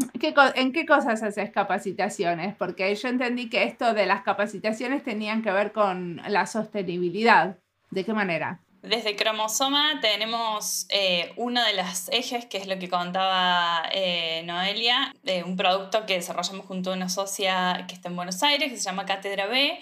en 0.55 0.73
qué 0.73 0.87
cosas 0.87 1.23
haces 1.23 1.51
capacitaciones? 1.51 2.55
Porque 2.57 2.95
yo 2.95 3.09
entendí 3.09 3.49
que 3.49 3.65
esto 3.65 3.93
de 3.95 4.07
las 4.07 4.23
capacitaciones 4.23 5.03
tenían 5.03 5.43
que 5.43 5.53
ver 5.53 5.73
con 5.73 6.21
la 6.27 6.47
sostenibilidad. 6.47 7.59
¿De 7.91 8.05
qué 8.05 8.13
manera? 8.13 8.61
Desde 8.83 9.15
Cromosoma 9.15 9.99
tenemos 10.01 10.87
eh, 10.89 11.33
uno 11.37 11.63
de 11.63 11.75
los 11.75 12.09
ejes, 12.09 12.47
que 12.47 12.57
es 12.57 12.67
lo 12.67 12.79
que 12.79 12.89
contaba 12.89 13.83
eh, 13.93 14.43
Noelia, 14.47 15.15
un 15.45 15.57
producto 15.57 16.07
que 16.07 16.15
desarrollamos 16.15 16.65
junto 16.65 16.91
a 16.91 16.95
una 16.95 17.11
socia 17.11 17.85
que 17.87 17.95
está 17.95 18.09
en 18.09 18.17
Buenos 18.17 18.43
Aires, 18.43 18.71
que 18.71 18.79
se 18.79 18.85
llama 18.85 19.05
Cátedra 19.05 19.47
B, 19.47 19.79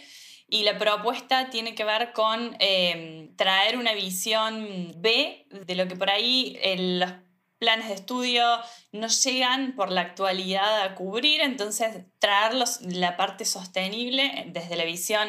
y 0.48 0.64
la 0.64 0.78
propuesta 0.78 1.48
tiene 1.48 1.76
que 1.76 1.84
ver 1.84 2.12
con 2.12 2.56
em, 2.58 3.36
traer 3.36 3.76
una 3.76 3.92
visión 3.92 4.92
B 4.96 5.46
de 5.48 5.74
lo 5.76 5.86
que 5.86 5.94
por 5.94 6.10
ahí 6.10 6.58
los 6.98 7.12
planes 7.58 7.88
de 7.88 7.94
estudio 7.94 8.44
no 8.92 9.06
llegan 9.06 9.74
por 9.76 9.92
la 9.92 10.00
actualidad 10.00 10.82
a 10.82 10.94
cubrir, 10.96 11.40
entonces 11.40 12.04
traerlos 12.18 12.80
la 12.80 13.16
parte 13.16 13.44
sostenible 13.44 14.46
desde 14.48 14.76
la 14.76 14.84
visión 14.84 15.28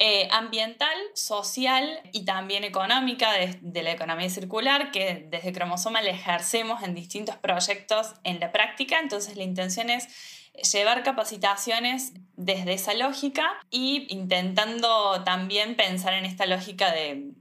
eh, 0.00 0.28
ambiental, 0.30 0.96
social 1.14 2.00
y 2.12 2.24
también 2.24 2.62
económica 2.62 3.32
de, 3.32 3.82
la 3.82 3.90
economía 3.90 4.30
circular, 4.30 4.92
que 4.92 5.26
desde 5.28 5.52
Cromosoma 5.52 6.02
le 6.02 6.10
ejercemos 6.10 6.84
en 6.84 6.94
distintos 6.94 7.34
proyectos 7.36 8.14
en 8.22 8.38
la 8.38 8.52
práctica. 8.52 9.00
Entonces 9.00 9.36
la 9.36 9.42
intención 9.42 9.90
es 9.90 10.06
llevar 10.72 11.02
capacitaciones 11.02 12.12
desde 12.36 12.74
esa 12.74 12.94
lógica 12.94 13.50
y 13.70 14.06
intentando 14.14 15.24
también 15.24 15.74
pensar 15.74 16.12
en 16.12 16.24
esta 16.24 16.46
lógica 16.46 16.92
de, 16.92 17.32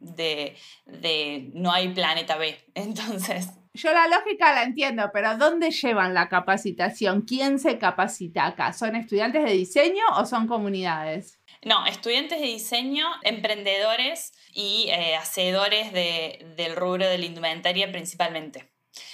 de 0.86 1.52
no 1.54 1.72
hay 1.72 1.90
planeta 1.90 2.38
B. 2.38 2.58
Entonces, 2.74 3.50
yo 3.76 3.94
la 3.94 4.08
lógica 4.08 4.52
la 4.54 4.64
entiendo, 4.64 5.12
pero 5.14 5.38
¿dónde 5.38 5.70
llevan 5.70 6.16
la 6.16 6.28
capacitación? 6.28 7.22
¿Quién 7.22 7.60
se 7.60 7.78
capacita 7.78 8.48
acá? 8.48 8.74
¿Son 8.74 8.96
estudiantes 8.96 9.44
de 9.44 9.52
diseño 9.52 10.04
o 10.18 10.26
son 10.26 10.48
comunidades? 10.48 11.40
No, 11.68 11.86
estudiantes 11.86 12.40
de 12.40 12.46
diseño, 12.46 13.06
emprendedores 13.24 14.32
y 14.54 14.88
eh, 14.90 15.18
hacedores 15.18 15.92
del 15.92 16.76
rubro 16.78 17.06
de 17.06 17.18
la 17.18 17.26
indumentaria 17.26 17.92
principalmente. 17.92 18.72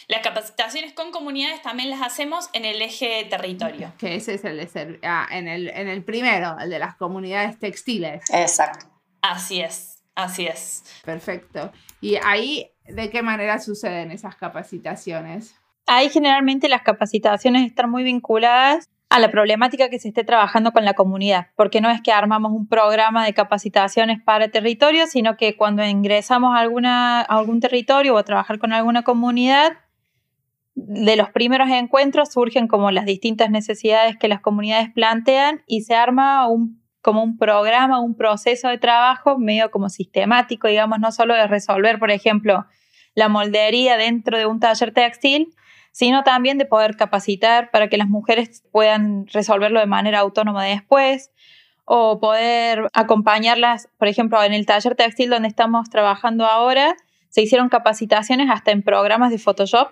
Las 0.08 0.22
capacitaciones 0.22 0.94
con 0.94 1.12
comunidades 1.12 1.64
también 1.64 1.90
las 1.90 2.04
hacemos 2.04 2.52
en 2.54 2.66
el 2.66 2.80
eje 2.84 3.26
territorio. 3.28 3.92
Que 3.98 4.16
ese 4.16 4.36
es 4.36 4.46
el 4.46 4.58
de 4.58 5.00
ah, 5.02 5.28
en, 5.32 5.48
el, 5.48 5.68
en 5.70 5.88
el 5.88 6.04
primero, 6.04 6.56
el 6.60 6.70
de 6.70 6.78
las 6.78 6.96
comunidades 6.96 7.58
textiles. 7.58 8.24
Exacto. 8.32 8.86
Así 9.24 9.60
es, 9.60 10.04
así 10.14 10.46
es. 10.46 10.84
Perfecto. 11.04 11.72
Y 12.02 12.18
ahí, 12.24 12.70
¿de 12.86 13.10
qué 13.10 13.24
manera 13.24 13.58
suceden 13.58 14.12
esas 14.12 14.36
capacitaciones? 14.36 15.56
Ahí 15.88 16.08
generalmente 16.10 16.70
las 16.70 16.84
capacitaciones 16.84 17.66
están 17.66 17.90
muy 17.90 18.04
vinculadas 18.04 18.90
a 19.14 19.20
la 19.20 19.30
problemática 19.30 19.90
que 19.90 20.00
se 20.00 20.08
esté 20.08 20.24
trabajando 20.24 20.72
con 20.72 20.86
la 20.86 20.96
comunidad, 20.96 21.50
porque 21.56 21.82
no 21.82 21.92
es 21.92 22.02
que 22.02 22.12
armamos 22.12 22.52
un 22.52 22.68
programa 22.68 23.24
de 23.24 23.36
capacitaciones 23.36 24.20
para 24.20 24.48
territorio, 24.48 25.06
sino 25.06 25.38
que 25.38 25.56
cuando 25.56 25.86
ingresamos 25.86 26.56
a, 26.56 26.62
alguna, 26.62 27.22
a 27.22 27.38
algún 27.38 27.60
territorio 27.60 28.16
o 28.16 28.18
a 28.18 28.24
trabajar 28.24 28.58
con 28.58 28.74
alguna 28.74 29.04
comunidad, 29.04 29.74
de 30.74 31.16
los 31.16 31.30
primeros 31.30 31.70
encuentros 31.70 32.34
surgen 32.34 32.68
como 32.68 32.90
las 32.90 33.06
distintas 33.06 33.52
necesidades 33.52 34.18
que 34.18 34.28
las 34.28 34.42
comunidades 34.42 34.90
plantean 34.92 35.62
y 35.68 35.82
se 35.82 35.94
arma 35.94 36.48
un, 36.48 36.82
como 37.04 37.22
un 37.22 37.38
programa, 37.38 38.00
un 38.00 38.16
proceso 38.16 38.68
de 38.70 38.80
trabajo 38.80 39.38
medio 39.38 39.70
como 39.70 39.90
sistemático, 39.90 40.68
digamos, 40.68 40.98
no 40.98 41.12
solo 41.12 41.36
de 41.36 41.46
resolver, 41.46 42.00
por 42.00 42.10
ejemplo, 42.10 42.66
la 43.14 43.30
moldería 43.30 43.96
dentro 43.96 44.40
de 44.40 44.48
un 44.48 44.60
taller 44.60 44.92
textil, 44.92 45.54
sino 45.94 46.24
también 46.24 46.58
de 46.58 46.66
poder 46.66 46.98
capacitar 46.98 47.70
para 47.72 47.88
que 47.88 47.98
las 47.98 48.10
mujeres 48.10 48.64
puedan 48.72 49.28
resolverlo 49.28 49.80
de 49.80 49.86
manera 49.86 50.20
autónoma 50.20 50.66
después 50.66 51.32
o 51.86 52.20
poder 52.20 52.88
acompañarlas, 52.94 53.90
por 54.00 54.08
ejemplo, 54.08 54.44
en 54.44 54.54
el 54.54 54.66
taller 54.66 54.96
textil 54.96 55.30
donde 55.30 55.48
estamos 55.48 55.90
trabajando 55.90 56.46
ahora, 56.46 56.96
se 57.30 57.42
hicieron 57.42 57.70
capacitaciones 57.70 58.50
hasta 58.50 58.72
en 58.72 58.82
programas 58.82 59.30
de 59.30 59.38
Photoshop, 59.38 59.92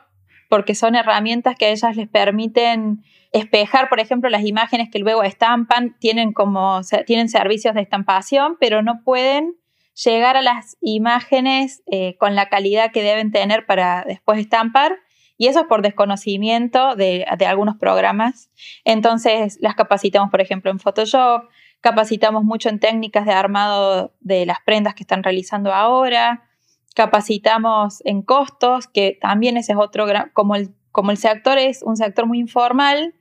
porque 0.49 0.73
son 0.73 0.95
herramientas 0.95 1.55
que 1.55 1.65
a 1.65 1.69
ellas 1.69 1.95
les 1.95 2.09
permiten 2.09 3.03
espejar, 3.31 3.87
por 3.87 3.99
ejemplo, 3.99 4.29
las 4.29 4.43
imágenes 4.43 4.89
que 4.91 4.99
luego 4.99 5.23
estampan, 5.23 5.95
tienen 5.99 6.33
como 6.33 6.81
tienen 7.05 7.29
servicios 7.29 7.75
de 7.75 7.81
estampación, 7.81 8.57
pero 8.59 8.81
no 8.81 9.03
pueden 9.03 9.55
llegar 10.03 10.35
a 10.35 10.41
las 10.41 10.77
imágenes 10.81 11.83
eh, 11.91 12.15
con 12.17 12.35
la 12.35 12.47
calidad 12.47 12.91
que 12.91 13.03
deben 13.03 13.31
tener 13.31 13.65
para 13.67 14.03
después 14.07 14.39
estampar 14.39 14.97
y 15.41 15.47
eso 15.47 15.61
es 15.61 15.65
por 15.65 15.81
desconocimiento 15.81 16.95
de, 16.95 17.25
algunos 17.47 17.75
programas. 17.75 18.51
Entonces 18.85 19.57
las 19.59 19.73
capacitamos, 19.73 20.29
por 20.29 20.39
ejemplo, 20.39 20.69
en 20.69 20.77
Photoshop, 20.77 21.45
capacitamos 21.79 22.43
mucho 22.43 22.69
en 22.69 22.79
técnicas 22.79 23.25
de 23.25 23.31
armado 23.31 24.13
de 24.19 24.45
las 24.45 24.59
prendas 24.63 24.93
que 24.93 25.01
están 25.01 25.23
realizando 25.23 25.73
ahora, 25.73 26.47
capacitamos 26.93 28.05
en 28.05 28.21
costos, 28.21 28.85
que 28.85 29.17
también 29.19 29.57
ese 29.57 29.71
es 29.71 29.79
otro, 29.79 30.05
como 30.33 30.53
el, 30.53 30.75
como 30.91 31.09
el 31.09 31.17
sector 31.17 31.57
es 31.57 31.81
un 31.81 31.97
sector 31.97 32.27
muy 32.27 32.37
informal, 32.37 33.15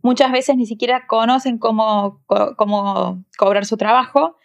muchas 0.00 0.32
veces 0.32 0.56
ni 0.56 0.64
siquiera 0.64 1.06
conocen 1.06 1.58
cómo, 1.58 2.22
cómo 2.56 3.22
cobrar 3.36 3.66
su 3.66 3.76
trabajo 3.76 4.37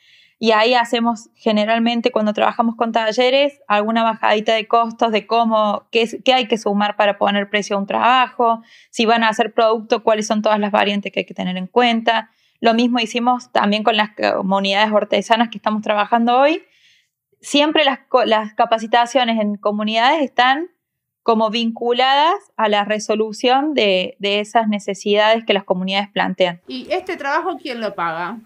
y 0.43 0.51
ahí 0.51 0.73
hacemos 0.73 1.29
generalmente 1.35 2.11
cuando 2.11 2.33
trabajamos 2.33 2.75
con 2.75 2.91
talleres 2.91 3.61
alguna 3.65 4.03
bajadita 4.03 4.53
de 4.53 4.67
costos 4.67 5.13
de 5.13 5.25
cómo, 5.25 5.87
qué, 5.89 6.05
qué, 6.21 6.33
hay 6.33 6.49
que 6.49 6.57
sumar 6.57 6.97
para 6.97 7.17
poner 7.17 7.49
precio 7.49 7.77
a 7.77 7.79
un 7.79 7.87
trabajo, 7.87 8.61
si 8.89 9.05
van 9.05 9.23
a 9.23 9.29
hacer 9.29 9.53
producto, 9.53 10.03
cuáles 10.03 10.27
son 10.27 10.41
todas 10.41 10.59
las 10.59 10.73
variantes 10.73 11.13
que 11.13 11.21
hay 11.21 11.25
que 11.25 11.33
tener 11.33 11.55
en 11.55 11.67
cuenta. 11.67 12.29
Lo 12.59 12.73
mismo 12.73 12.99
hicimos 12.99 13.53
también 13.53 13.83
con 13.83 13.95
las 13.95 14.09
comunidades 14.17 14.91
artesanas 14.91 15.47
que 15.47 15.59
estamos 15.59 15.81
trabajando 15.81 16.37
hoy. 16.37 16.61
Siempre 17.39 17.85
las, 17.85 17.99
las 18.25 18.53
capacitaciones 18.53 19.39
en 19.39 19.55
comunidades 19.55 20.23
están 20.23 20.71
como 21.21 21.51
vinculadas 21.51 22.35
a 22.57 22.67
la 22.67 22.83
resolución 22.83 23.73
de, 23.73 24.17
de 24.19 24.41
esas 24.41 24.67
necesidades 24.67 25.45
que 25.45 25.53
las 25.53 25.63
comunidades 25.63 26.09
plantean. 26.09 26.59
¿Y 26.67 26.91
este 26.91 27.15
trabajo 27.15 27.57
quién 27.61 27.79
lo 27.79 27.95
paga? 27.95 28.39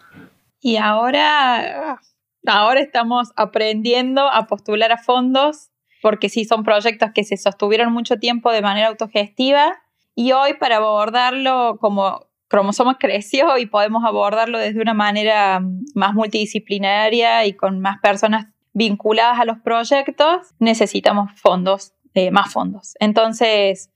Y 0.60 0.78
ahora, 0.78 2.00
ahora 2.46 2.80
estamos 2.80 3.32
aprendiendo 3.36 4.28
a 4.28 4.48
postular 4.48 4.92
a 4.92 4.98
fondos, 4.98 5.70
porque 6.02 6.30
sí 6.30 6.46
son 6.46 6.64
proyectos 6.64 7.12
que 7.14 7.24
se 7.24 7.38
sostuvieron 7.38 7.92
mucho 7.92 8.18
tiempo 8.18 8.52
de 8.52 8.62
manera 8.62 8.88
autogestiva. 8.88 9.74
Y 10.16 10.32
hoy 10.32 10.54
para 10.56 10.78
abordarlo 10.78 11.78
como 11.80 12.28
Cromosoma 12.48 12.98
creció 12.98 13.58
y 13.58 13.66
podemos 13.66 14.04
abordarlo 14.06 14.58
desde 14.58 14.82
una 14.82 14.94
manera 14.94 15.62
más 15.96 16.14
multidisciplinaria 16.14 17.46
y 17.46 17.54
con 17.54 17.80
más 17.80 18.00
personas 18.00 18.48
vinculadas 18.74 19.40
a 19.40 19.46
los 19.46 19.58
proyectos, 19.60 20.54
necesitamos 20.60 21.32
fondos, 21.42 21.94
eh, 22.14 22.32
más 22.32 22.54
fondos. 22.54 22.94
Entonces, 23.00 23.92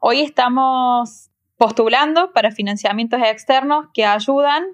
hoy 0.00 0.20
estamos 0.20 1.30
postulando 1.56 2.32
para 2.32 2.50
financiamientos 2.50 3.20
externos 3.22 3.86
que 3.94 4.04
ayudan 4.04 4.64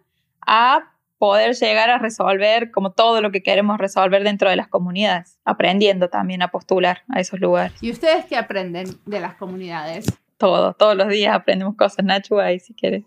a 0.46 0.89
poder 1.20 1.54
llegar 1.54 1.90
a 1.90 1.98
resolver 1.98 2.70
como 2.70 2.92
todo 2.92 3.20
lo 3.20 3.30
que 3.30 3.42
queremos 3.42 3.76
resolver 3.76 4.24
dentro 4.24 4.48
de 4.48 4.56
las 4.56 4.68
comunidades, 4.68 5.38
aprendiendo 5.44 6.08
también 6.08 6.40
a 6.40 6.50
postular 6.50 7.02
a 7.10 7.20
esos 7.20 7.38
lugares. 7.40 7.76
¿Y 7.82 7.90
ustedes 7.90 8.24
qué 8.24 8.38
aprenden 8.38 8.98
de 9.04 9.20
las 9.20 9.34
comunidades? 9.34 10.06
Todo, 10.38 10.72
todos 10.72 10.96
los 10.96 11.08
días 11.08 11.34
aprendemos 11.34 11.76
cosas, 11.76 12.06
Nacho, 12.06 12.40
ahí 12.40 12.58
si 12.58 12.72
quieres. 12.72 13.04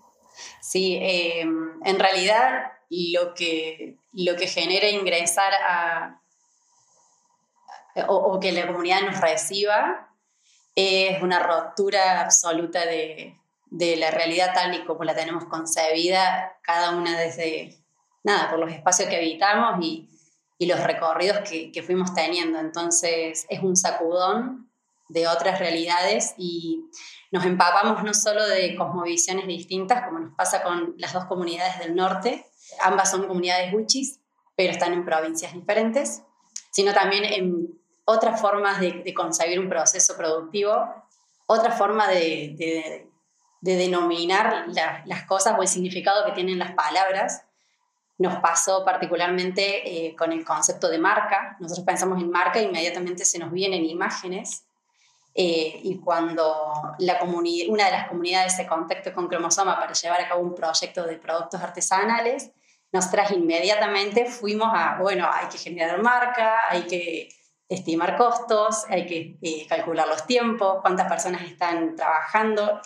Sí, 0.61 0.99
eh, 1.01 1.41
en 1.41 1.99
realidad 1.99 2.73
lo 2.91 3.33
que, 3.33 3.97
lo 4.13 4.35
que 4.35 4.45
genera 4.45 4.87
ingresar 4.89 5.51
a, 5.67 6.21
o, 8.07 8.15
o, 8.15 8.39
que 8.39 8.51
la 8.51 8.67
comunidad 8.67 9.01
nos 9.01 9.19
reciba 9.21 10.13
es 10.75 11.19
una 11.23 11.39
ruptura 11.39 12.21
absoluta 12.21 12.85
de, 12.85 13.39
de 13.71 13.95
la 13.95 14.11
realidad 14.11 14.51
tal 14.53 14.75
y 14.75 14.85
como 14.85 15.03
la 15.03 15.15
tenemos 15.15 15.45
concebida, 15.45 16.59
cada 16.61 16.91
una 16.91 17.19
desde 17.19 17.82
nada, 18.23 18.49
por 18.49 18.59
los 18.59 18.71
espacios 18.71 19.09
que 19.09 19.17
habitamos 19.17 19.83
y, 19.83 20.09
y 20.57 20.65
los 20.65 20.81
recorridos 20.81 21.39
que, 21.49 21.71
que, 21.71 21.83
fuimos 21.83 22.13
teniendo. 22.13 22.59
Entonces 22.59 23.45
es 23.49 23.61
un 23.61 23.75
sacudón 23.75 24.71
de 25.09 25.27
otras 25.27 25.59
realidades 25.59 26.33
y 26.37 26.85
nos 27.31 27.45
empapamos 27.45 28.03
no 28.03 28.13
solo 28.13 28.47
de 28.47 28.75
cosmovisiones 28.75 29.47
distintas, 29.47 30.05
como 30.05 30.19
nos 30.19 30.35
pasa 30.35 30.63
con 30.63 30.95
las 30.97 31.13
dos 31.13 31.25
comunidades 31.25 31.79
del 31.79 31.95
norte, 31.95 32.45
ambas 32.81 33.11
son 33.11 33.27
comunidades 33.27 33.73
huichis, 33.73 34.19
pero 34.55 34.71
están 34.71 34.93
en 34.93 35.05
provincias 35.05 35.53
diferentes, 35.53 36.23
sino 36.71 36.93
también 36.93 37.25
en 37.25 37.79
otras 38.05 38.39
formas 38.39 38.79
de, 38.79 39.13
concebir 39.13 39.59
un 39.59 39.69
proceso 39.69 40.15
productivo, 40.17 40.73
otra 41.45 41.71
forma 41.71 42.07
de, 42.07 43.07
denominar 43.61 44.65
las 44.67 45.23
cosas 45.25 45.55
o 45.57 45.61
el 45.61 45.67
significado 45.67 46.25
que 46.25 46.33
tienen 46.33 46.59
las 46.59 46.73
palabras. 46.73 47.45
Nos 48.17 48.35
pasó 48.37 48.85
particularmente 48.85 50.07
eh, 50.07 50.15
con 50.15 50.31
el 50.31 50.45
concepto 50.45 50.89
de 50.89 50.99
marca. 50.99 51.57
Nosotros 51.59 51.85
pensamos 51.85 52.21
en 52.21 52.29
marca 52.29 52.59
e 52.59 52.63
inmediatamente 52.63 53.25
se 53.25 53.39
nos 53.39 53.51
vienen 53.51 53.85
imágenes. 53.85 54.65
Eh, 55.35 55.79
y 55.83 55.97
cuando 55.97 56.55
la 56.99 57.23
una 57.23 57.85
de 57.85 57.91
las 57.91 58.07
comunidades 58.07 58.55
se 58.55 58.67
contactó 58.67 59.13
con 59.13 59.27
Cromosoma 59.27 59.79
para 59.79 59.93
llevar 59.93 60.21
a 60.21 60.29
cabo 60.29 60.41
un 60.41 60.53
proyecto 60.53 61.05
de 61.05 61.17
productos 61.17 61.59
artesanales, 61.59 62.51
nosotras 62.91 63.31
inmediatamente 63.31 64.25
fuimos 64.25 64.69
a, 64.71 64.99
bueno, 65.01 65.27
hay 65.31 65.47
que 65.47 65.57
generar 65.57 65.99
marca, 66.03 66.69
hay 66.69 66.83
que 66.83 67.29
estimar 67.67 68.15
costos, 68.15 68.85
hay 68.87 69.07
que 69.07 69.37
eh, 69.41 69.65
calcular 69.67 70.07
los 70.07 70.27
tiempos, 70.27 70.77
cuántas 70.81 71.07
personas 71.07 71.41
están 71.41 71.95
trabajando 71.95 72.79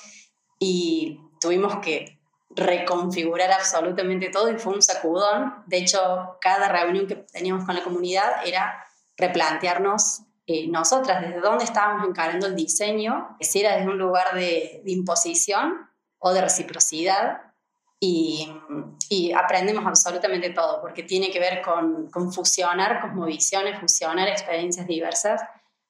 y 0.57 1.19
tuvimos 1.41 1.79
que 1.79 2.16
reconfigurar 2.58 3.52
absolutamente 3.52 4.30
todo 4.30 4.52
y 4.52 4.58
fue 4.58 4.74
un 4.74 4.82
sacudón. 4.82 5.64
De 5.68 5.78
hecho, 5.78 6.38
cada 6.42 6.68
reunión 6.68 7.08
que 7.08 7.16
teníamos 7.16 7.66
con 7.66 7.76
la 7.76 7.84
comunidad 7.84 8.46
era 8.46 8.84
replantearnos 9.16 10.24
eh, 10.46 10.68
nosotras 10.68 11.22
desde 11.22 11.40
dónde 11.40 11.64
estábamos 11.64 12.08
encarando 12.08 12.48
el 12.48 12.56
diseño, 12.56 13.38
si 13.40 13.62
era 13.62 13.78
desde 13.78 13.90
un 13.90 13.98
lugar 13.98 14.34
de 14.34 14.82
imposición 14.86 15.90
o 16.20 16.34
de 16.34 16.42
reciprocidad 16.42 17.48
y, 18.00 18.52
aprendemos 19.36 19.86
absolutamente 19.86 20.52
todo, 20.52 20.82
porque 20.82 21.04
tiene 21.04 21.32
que 21.32 21.40
ver 21.40 21.62
con, 21.62 22.10
con 22.12 22.32
fusionar 22.32 23.02
cosmovisiones, 23.02 23.80
fusionar 23.80 24.28
experiencias 24.28 24.88
diversas 24.88 25.42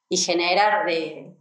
y 0.09 0.17
generar 0.17 0.85
de, 0.85 1.33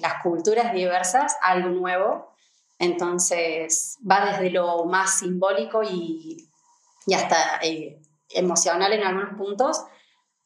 las 0.00 0.22
culturas 0.22 0.72
diversas 0.72 1.36
algo 1.42 1.70
nuevo. 1.70 2.35
Entonces 2.78 3.98
va 4.08 4.32
desde 4.32 4.50
lo 4.50 4.84
más 4.84 5.18
simbólico 5.18 5.82
y, 5.82 6.48
y 7.06 7.14
hasta 7.14 7.58
eh, 7.62 8.00
emocional 8.30 8.92
en 8.92 9.02
algunos 9.02 9.36
puntos, 9.36 9.84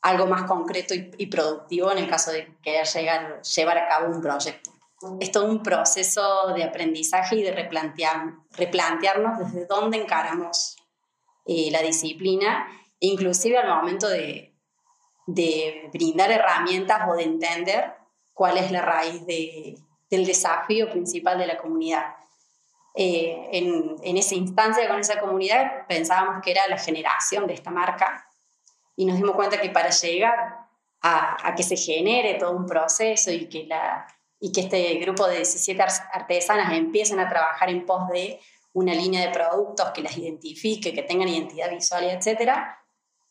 algo 0.03 0.27
más 0.27 0.45
concreto 0.45 0.95
y, 0.95 1.27
productivo 1.27 1.91
en 1.93 1.99
el 1.99 2.09
caso 2.09 2.31
de 2.31 2.57
querer 2.63 2.87
llegar, 2.87 3.43
llevar 3.43 3.79
a 3.79 3.89
cabo 3.89 4.15
un 4.15 4.23
proyecto 4.23 4.71
es 5.19 5.33
todo 5.33 5.47
un 5.47 5.63
proceso 5.63 6.53
de 6.55 6.65
aprendizaje 6.65 7.37
y 7.37 7.43
de 7.43 7.53
replantear, 7.53 8.35
replantearnos 8.53 9.39
desde 9.39 9.67
dónde 9.67 9.99
encaramos 10.03 10.77
eh, 11.47 11.71
la 11.71 11.81
disciplina, 11.83 12.69
inclusive 12.99 13.57
al 13.57 13.69
momento 13.69 14.09
de, 14.09 14.55
de, 15.27 15.89
brindar 15.93 16.31
herramientas 16.31 17.09
o 17.09 17.15
de 17.15 17.23
entender 17.23 17.95
cuál 18.35 18.59
es 18.59 18.71
la 18.71 18.83
raíz 18.83 19.25
de, 19.27 19.79
del 20.11 20.27
desafío 20.27 20.91
principal 20.91 21.39
de 21.39 21.47
la 21.47 21.57
comunidad. 21.57 22.17
Eh, 22.95 23.49
en, 23.53 24.17
esa 24.17 24.35
instancia 24.35 24.89
con 24.89 24.99
esa 24.99 25.21
comunidad 25.21 25.87
pensábamos 25.87 26.43
que 26.43 26.51
era 26.51 26.67
la 26.69 26.77
generación 26.77 27.47
de 27.47 27.55
esta 27.55 27.71
marca 27.71 28.27
y 28.97 29.05
nos 29.05 29.17
dimos 29.17 29.37
cuenta 29.37 29.61
que 29.61 29.71
para 29.71 29.91
llegar 29.91 30.67
a, 31.01 31.55
que 31.57 31.63
se 31.63 31.77
genere 31.77 32.35
todo 32.35 32.51
un 32.51 32.67
proceso 32.67 33.31
y 33.31 33.49
que 33.49 33.65
la, 33.65 34.07
y 34.41 34.51
que 34.53 34.63
este 34.63 34.95
grupo 34.95 35.27
de 35.29 35.37
17 35.37 35.81
artesanas 36.13 36.73
empiecen 36.73 37.21
a 37.21 37.29
trabajar 37.29 37.71
en 37.71 37.87
pos 37.87 38.09
de 38.09 38.41
una 38.73 38.93
línea 38.93 39.27
de 39.27 39.33
productos 39.33 39.91
que 39.91 40.03
las 40.03 40.17
identifique, 40.17 40.93
que 40.93 41.03
tengan 41.03 41.29
identidad 41.29 41.71
visual, 41.71 42.05
etc., 42.05 42.53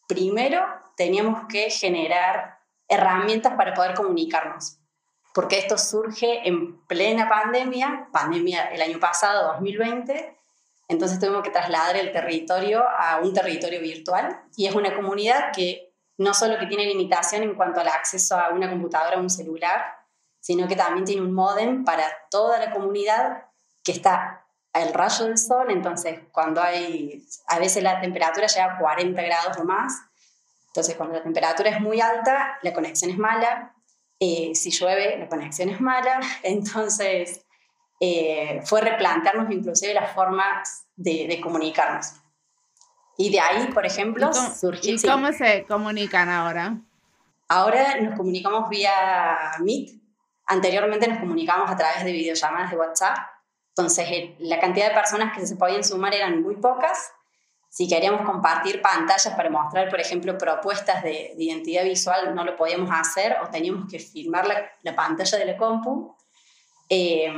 primero 0.08 0.66
teníamos 0.98 1.48
que 1.48 1.70
generar 1.70 2.60
herramientas 2.88 3.54
para 3.56 3.74
poder 3.74 3.94
comunicarnos, 3.94 4.79
porque 5.34 5.60
esto 5.60 5.78
surge 5.78 6.48
en 6.48 6.80
plena 6.88 7.30
pandemia, 7.30 8.10
pandemia 8.12 8.66
el 8.72 8.82
año 8.82 9.00
pasado, 9.00 9.54
2020, 9.54 10.38
entonces 10.90 11.20
tuvimos 11.20 11.44
que 11.44 11.52
trasladar 11.52 11.96
el 11.98 12.12
territorio 12.12 12.84
a 12.84 13.20
un 13.22 13.32
territorio 13.32 13.80
virtual. 13.80 14.42
Y 14.58 14.66
es 14.66 14.74
una 14.74 14.94
comunidad 14.96 15.52
que 15.54 15.94
no 16.18 16.34
solo 16.34 16.58
que 16.58 16.66
tiene 16.66 16.86
limitación 16.86 17.44
en 17.44 17.56
cuanto 17.56 17.80
al 17.80 17.88
acceso 17.88 18.38
a 18.38 18.50
una 18.50 18.70
computadora 18.70 19.18
o 19.18 19.22
un 19.22 19.30
celular, 19.30 19.82
sino 20.40 20.68
que 20.68 20.76
también 20.76 21.06
tiene 21.06 21.22
un 21.22 21.34
modem 21.34 21.86
para 21.86 22.06
toda 22.32 22.60
la 22.60 22.72
comunidad 22.72 23.46
que 23.84 23.92
está 23.92 24.46
al 24.74 24.94
rayo 24.94 25.26
del 25.26 25.38
sol, 25.38 25.68
entonces 25.70 26.20
cuando 26.32 26.62
hay, 26.62 27.24
a 27.48 27.60
veces 27.60 27.84
la 27.84 28.02
temperatura 28.02 28.48
llega 28.48 28.76
a 28.76 28.78
40 28.78 29.22
grados 29.22 29.58
o 29.58 29.64
más, 29.64 29.94
entonces 30.68 30.96
cuando 30.96 31.16
la 31.16 31.24
temperatura 31.24 31.70
es 31.70 31.82
muy 31.82 32.02
alta, 32.02 32.60
la 32.62 32.74
conexión 32.74 33.12
es 33.12 33.18
mala, 33.18 33.74
eh, 34.20 34.52
si 34.54 34.72
llueve, 34.72 35.18
la 35.18 35.28
conexión 35.28 35.70
es 35.70 35.80
mala, 35.82 36.20
entonces 36.44 37.46
eh, 38.00 38.62
fue 38.66 38.82
replantearnos 38.82 39.52
inclusive 39.52 39.94
las 39.94 40.14
formas 40.14 40.86
de, 40.96 41.40
comunicarnos. 41.42 42.14
Y 43.18 43.32
de 43.32 43.40
ahí, 43.40 43.68
por 43.74 43.86
ejemplo, 43.86 44.32
surgió... 44.34 44.94
¿Y 44.94 45.02
cómo 45.02 45.32
se 45.34 45.66
comunican 45.66 46.30
ahora? 46.30 46.78
Ahora 47.50 48.00
nos 48.00 48.16
comunicamos 48.16 48.70
vía 48.70 48.94
Meet, 49.60 50.00
Anteriormente 50.52 51.08
nos 51.08 51.20
comunicábamos 51.20 51.70
a 51.70 51.78
través 51.78 52.04
de 52.04 52.12
videollamadas 52.12 52.72
de 52.72 52.78
WhatsApp, 52.78 53.20
entonces 53.70 54.32
la 54.40 54.60
cantidad 54.60 54.90
de 54.90 54.96
personas 54.96 55.38
que 55.38 55.46
se 55.46 55.56
podían 55.56 55.84
sumar 55.84 56.12
eran 56.16 56.42
muy 56.42 56.56
pocas. 56.56 57.12
Si 57.70 57.88
queríamos 57.88 58.26
compartir 58.26 58.82
pantallas 58.82 59.34
para 59.36 59.50
mostrar, 59.50 59.90
por 59.90 60.00
ejemplo, 60.00 60.38
propuestas 60.38 61.04
de, 61.04 61.34
identidad 61.38 61.84
visual, 61.84 62.34
no 62.34 62.44
lo 62.44 62.56
podíamos 62.56 62.90
hacer 62.92 63.38
o 63.44 63.48
teníamos 63.50 63.90
que 63.90 64.00
filmar 64.00 64.48
la, 64.82 64.96
pantalla 64.96 65.38
de 65.38 65.46
la 65.46 65.56
compu. 65.56 66.16
Eh, 66.90 67.32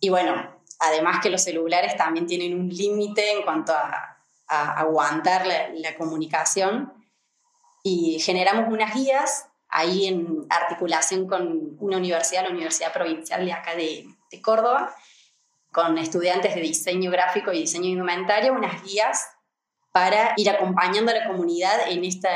y 0.00 0.08
bueno, 0.08 0.56
además 0.80 1.20
que 1.22 1.28
los 1.28 1.42
celulares 1.42 1.96
también 1.96 2.26
tienen 2.26 2.58
un 2.58 2.68
límite 2.68 3.32
en 3.32 3.42
cuanto 3.42 3.72
a, 3.72 4.12
aguantar 4.48 5.46
la, 5.46 5.68
la, 5.74 5.96
comunicación. 5.96 6.92
Y 7.82 8.18
generamos 8.20 8.72
unas 8.72 8.94
guías 8.94 9.46
ahí 9.68 10.06
en 10.06 10.46
articulación 10.48 11.26
con 11.26 11.76
una 11.80 11.96
universidad, 11.96 12.44
la 12.44 12.50
Universidad 12.50 12.92
Provincial 12.92 13.44
de 13.44 13.52
acá 13.52 13.74
de, 13.74 14.06
Córdoba, 14.42 14.94
con 15.72 15.96
estudiantes 15.96 16.54
de 16.54 16.60
diseño 16.60 17.10
gráfico 17.10 17.52
y 17.52 17.60
diseño 17.60 17.88
indumentario, 17.88 18.52
unas 18.52 18.82
guías 18.84 19.26
para 19.96 20.34
ir 20.36 20.50
acompañando 20.50 21.10
a 21.10 21.14
la 21.14 21.26
comunidad 21.26 21.88
en, 21.88 22.04
esta, 22.04 22.28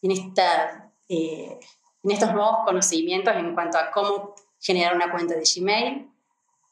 en, 0.00 0.10
esta, 0.12 0.92
eh, 1.08 1.58
en 2.04 2.10
estos 2.12 2.32
nuevos 2.32 2.58
conocimientos 2.64 3.34
en 3.34 3.52
cuanto 3.52 3.78
a 3.78 3.90
cómo 3.90 4.36
generar 4.60 4.94
una 4.94 5.10
cuenta 5.10 5.34
de 5.34 5.42
Gmail, 5.42 6.08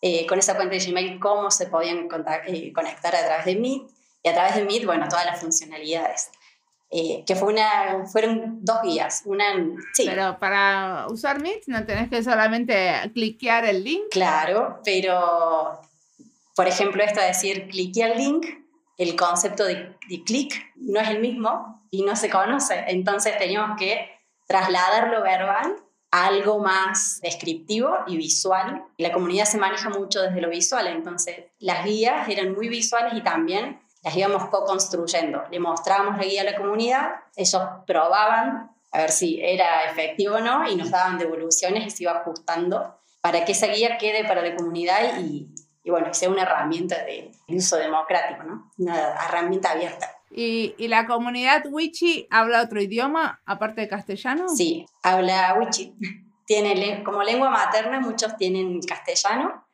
eh, 0.01 0.25
con 0.29 0.39
esa 0.39 0.55
cuenta 0.55 0.77
de 0.77 0.87
Gmail 0.87 1.19
cómo 1.19 1.51
se 1.51 1.67
podían 1.67 2.07
eh, 2.47 2.73
conectar 2.73 3.17
a 3.17 3.25
través 3.27 3.47
de 3.47 3.57
Meet 3.57 3.83
y 4.23 4.29
a 4.29 4.33
través 4.33 4.55
de 4.55 4.65
Meet, 4.65 4.87
bueno, 4.87 5.09
todas 5.09 5.27
las 5.27 5.41
funcionalidades. 5.41 6.31
Eh, 6.89 7.25
que 7.27 7.35
fue 7.35 7.53
una, 7.53 8.07
fueron 8.07 8.65
dos 8.65 8.81
guías. 8.85 9.23
Una, 9.25 9.57
sí. 9.93 10.05
Pero 10.07 10.39
para 10.39 11.09
usar 11.11 11.41
Meet 11.41 11.65
no 11.67 11.85
tenés 11.85 12.11
que 12.11 12.23
solamente 12.23 13.11
cliquear 13.13 13.65
el 13.65 13.83
link. 13.83 14.05
Claro, 14.13 14.79
pero 14.85 15.81
por 16.55 16.69
ejemplo 16.69 17.03
esto 17.03 17.21
de 17.21 17.27
decir 17.27 17.67
clique 17.67 18.05
el 18.05 18.17
link, 18.17 18.62
el 18.99 19.17
concepto 19.17 19.65
de, 19.65 19.97
de 20.09 20.25
clic 20.25 20.73
no 20.77 21.01
es 21.01 21.09
el 21.09 21.21
mismo 21.21 21.83
y 21.91 22.03
no 22.03 22.17
se 22.17 22.31
conoce. 22.31 22.85
Entonces 22.89 23.39
teníamos 23.39 23.79
que 23.79 24.11
trasladar 24.47 25.09
lo 25.09 25.23
verbal 25.23 25.77
a 26.11 26.27
algo 26.27 26.59
más 26.59 27.21
descriptivo 27.23 27.91
y 28.07 28.17
visual. 28.17 28.85
La 28.99 29.13
comunidad 29.13 29.47
se 29.47 29.59
maneja 29.59 29.89
mucho 29.89 30.21
desde 30.21 30.41
lo 30.41 30.51
visual, 30.51 30.87
entonces 30.87 31.47
las 31.59 31.85
guías 31.85 32.29
eran 32.29 32.53
muy 32.53 32.69
visuales 32.69 33.15
y 33.15 33.23
también 33.23 33.81
las 34.03 34.17
íbamos 34.17 34.49
co-construyendo. 34.51 35.43
Le 35.51 35.59
mostrábamos 35.59 36.19
la 36.19 36.25
guía 36.25 36.43
a 36.43 36.45
la 36.45 36.57
comunidad, 36.57 37.11
ellos 37.37 37.63
probaban 37.87 38.71
a 38.91 38.99
ver 38.99 39.11
si 39.11 39.41
era 39.41 39.91
efectivo 39.91 40.37
o 40.37 40.41
no 40.41 40.69
y 40.69 40.77
nos 40.77 40.91
daban 40.91 41.19
devoluciones 41.19 41.87
y 41.87 41.91
se 41.91 42.03
iba 42.03 42.13
ajustando 42.13 42.99
para 43.23 43.45
que 43.45 43.53
esa 43.53 43.69
guía 43.69 43.97
quede 43.97 44.25
para 44.25 44.43
la 44.43 44.55
comunidad 44.55 45.19
y, 45.21 45.49
y 45.85 45.91
bueno, 45.91 46.13
sea 46.15 46.31
una 46.31 46.43
herramienta 46.43 47.05
de, 47.05 47.33
uso 47.49 47.77
democrático, 47.77 48.45
¿no? 48.45 48.71
Una 48.79 49.15
herramienta 49.27 49.73
abierta. 49.73 50.11
¿Y, 50.31 50.75
¿Y, 50.79 50.89
la 50.89 51.07
comunidad 51.07 51.65
Wichi 51.71 52.27
habla 52.31 52.63
otro 52.63 52.81
idioma 52.81 53.43
aparte 53.45 53.83
de 53.83 53.89
castellano? 53.89 54.49
Sí, 54.49 54.87
habla 55.03 55.55
Wichi. 55.59 55.95
Tiene, 56.47 57.03
como 57.05 57.23
lengua 57.23 57.51
materna 57.51 58.01
muchos 58.01 58.37
tienen 58.37 58.81
castellano, 58.83 59.65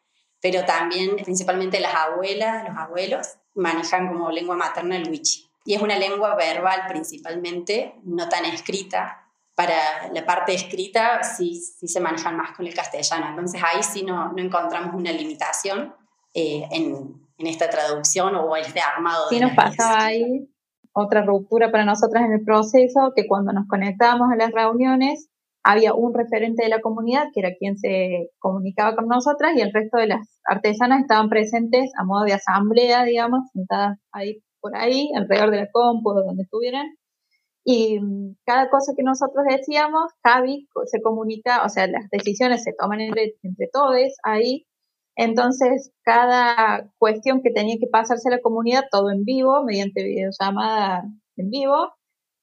pero 0.41 0.65
también 0.65 1.17
principalmente 1.17 1.81
las 1.81 1.95
abuelas, 1.95 2.69
los 2.69 2.77
abuelos 2.77 3.39
manejan 3.55 4.09
como 4.09 4.31
lengua 4.31 4.55
materna 4.55 4.97
el 4.97 5.09
wichi. 5.09 5.51
Y 5.65 5.75
es 5.75 5.83
una 5.83 5.99
lengua 5.99 6.35
verbal 6.37 6.83
principalmente, 6.89 7.95
no 8.05 8.29
tan 8.29 8.45
escrita. 8.45 9.18
Para 9.59 10.13
la 10.15 10.25
parte 10.25 10.55
escrita 10.55 11.25
sí, 11.25 11.57
sí 11.57 11.89
se 11.89 11.99
manejan 11.99 12.37
más 12.37 12.57
con 12.57 12.65
el 12.65 12.75
castellano. 12.75 13.27
Entonces 13.31 13.61
ahí 13.61 13.83
sí 13.83 14.05
no, 14.05 14.33
no 14.33 14.41
encontramos 14.41 14.95
una 14.95 15.11
limitación 15.11 15.93
eh, 16.33 16.63
en, 16.71 16.95
en, 17.39 17.47
esta 17.49 17.69
traducción 17.69 18.37
o 18.37 18.55
este 18.55 18.79
armado. 18.81 19.29
Sí 19.29 19.41
nos 19.41 19.55
pasaba 19.55 20.05
ahí 20.05 20.49
otra 20.93 21.23
ruptura 21.23 21.73
para 21.73 21.85
nosotras 21.85 22.25
en 22.25 22.35
el 22.35 22.45
proceso, 22.45 23.13
que 23.17 23.27
cuando 23.27 23.53
nos 23.53 23.67
conectábamos 23.67 24.29
a 24.33 24.37
las 24.37 24.53
reuniones, 24.53 25.29
había 25.65 25.93
un 25.93 26.15
referente 26.15 26.63
de 26.63 26.69
la 26.69 26.81
comunidad 26.81 27.27
que 27.35 27.41
era 27.41 27.51
quien 27.59 27.79
se 27.79 28.31
comunicaba 28.39 28.95
con 28.95 29.09
nosotras 29.09 29.55
y 29.57 29.61
el 29.61 29.73
resto 29.73 29.99
de 29.99 30.07
las 30.07 30.41
artesanas 30.45 31.01
estaban 31.01 31.29
presentes 31.29 31.91
a 31.99 32.05
modo 32.05 32.27
de 32.27 32.35
asamblea, 32.35 33.03
digamos, 33.03 33.51
sentadas 33.53 33.99
ahí 34.13 34.41
por 34.61 34.77
ahí, 34.77 35.11
alrededor 35.17 35.51
de 35.51 35.57
la 35.59 35.69
compu 35.73 36.13
donde 36.13 36.45
estuvieran. 36.45 36.87
Y 37.71 38.01
cada 38.47 38.71
cosa 38.71 38.95
que 38.97 39.03
nosotros 39.03 39.45
decíamos, 39.47 40.11
Javi 40.25 40.69
se 40.87 41.03
comunica, 41.03 41.65
o 41.65 41.69
sea, 41.69 41.87
las 41.87 42.09
decisiones 42.11 42.63
se 42.63 42.73
toman 42.73 43.01
entre, 43.01 43.35
entre 43.43 43.69
todos 43.71 43.95
ahí. 44.23 44.67
Entonces, 45.17 45.93
cada 46.03 46.91
cuestión 46.97 47.43
que 47.43 47.51
tenía 47.51 47.77
que 47.79 47.87
pasarse 47.87 48.29
a 48.29 48.37
la 48.37 48.41
comunidad, 48.41 48.85
todo 48.91 49.11
en 49.11 49.25
vivo, 49.25 49.65
mediante 49.65 50.03
videollamada 50.03 51.05
en 51.37 51.51
vivo, 51.51 51.93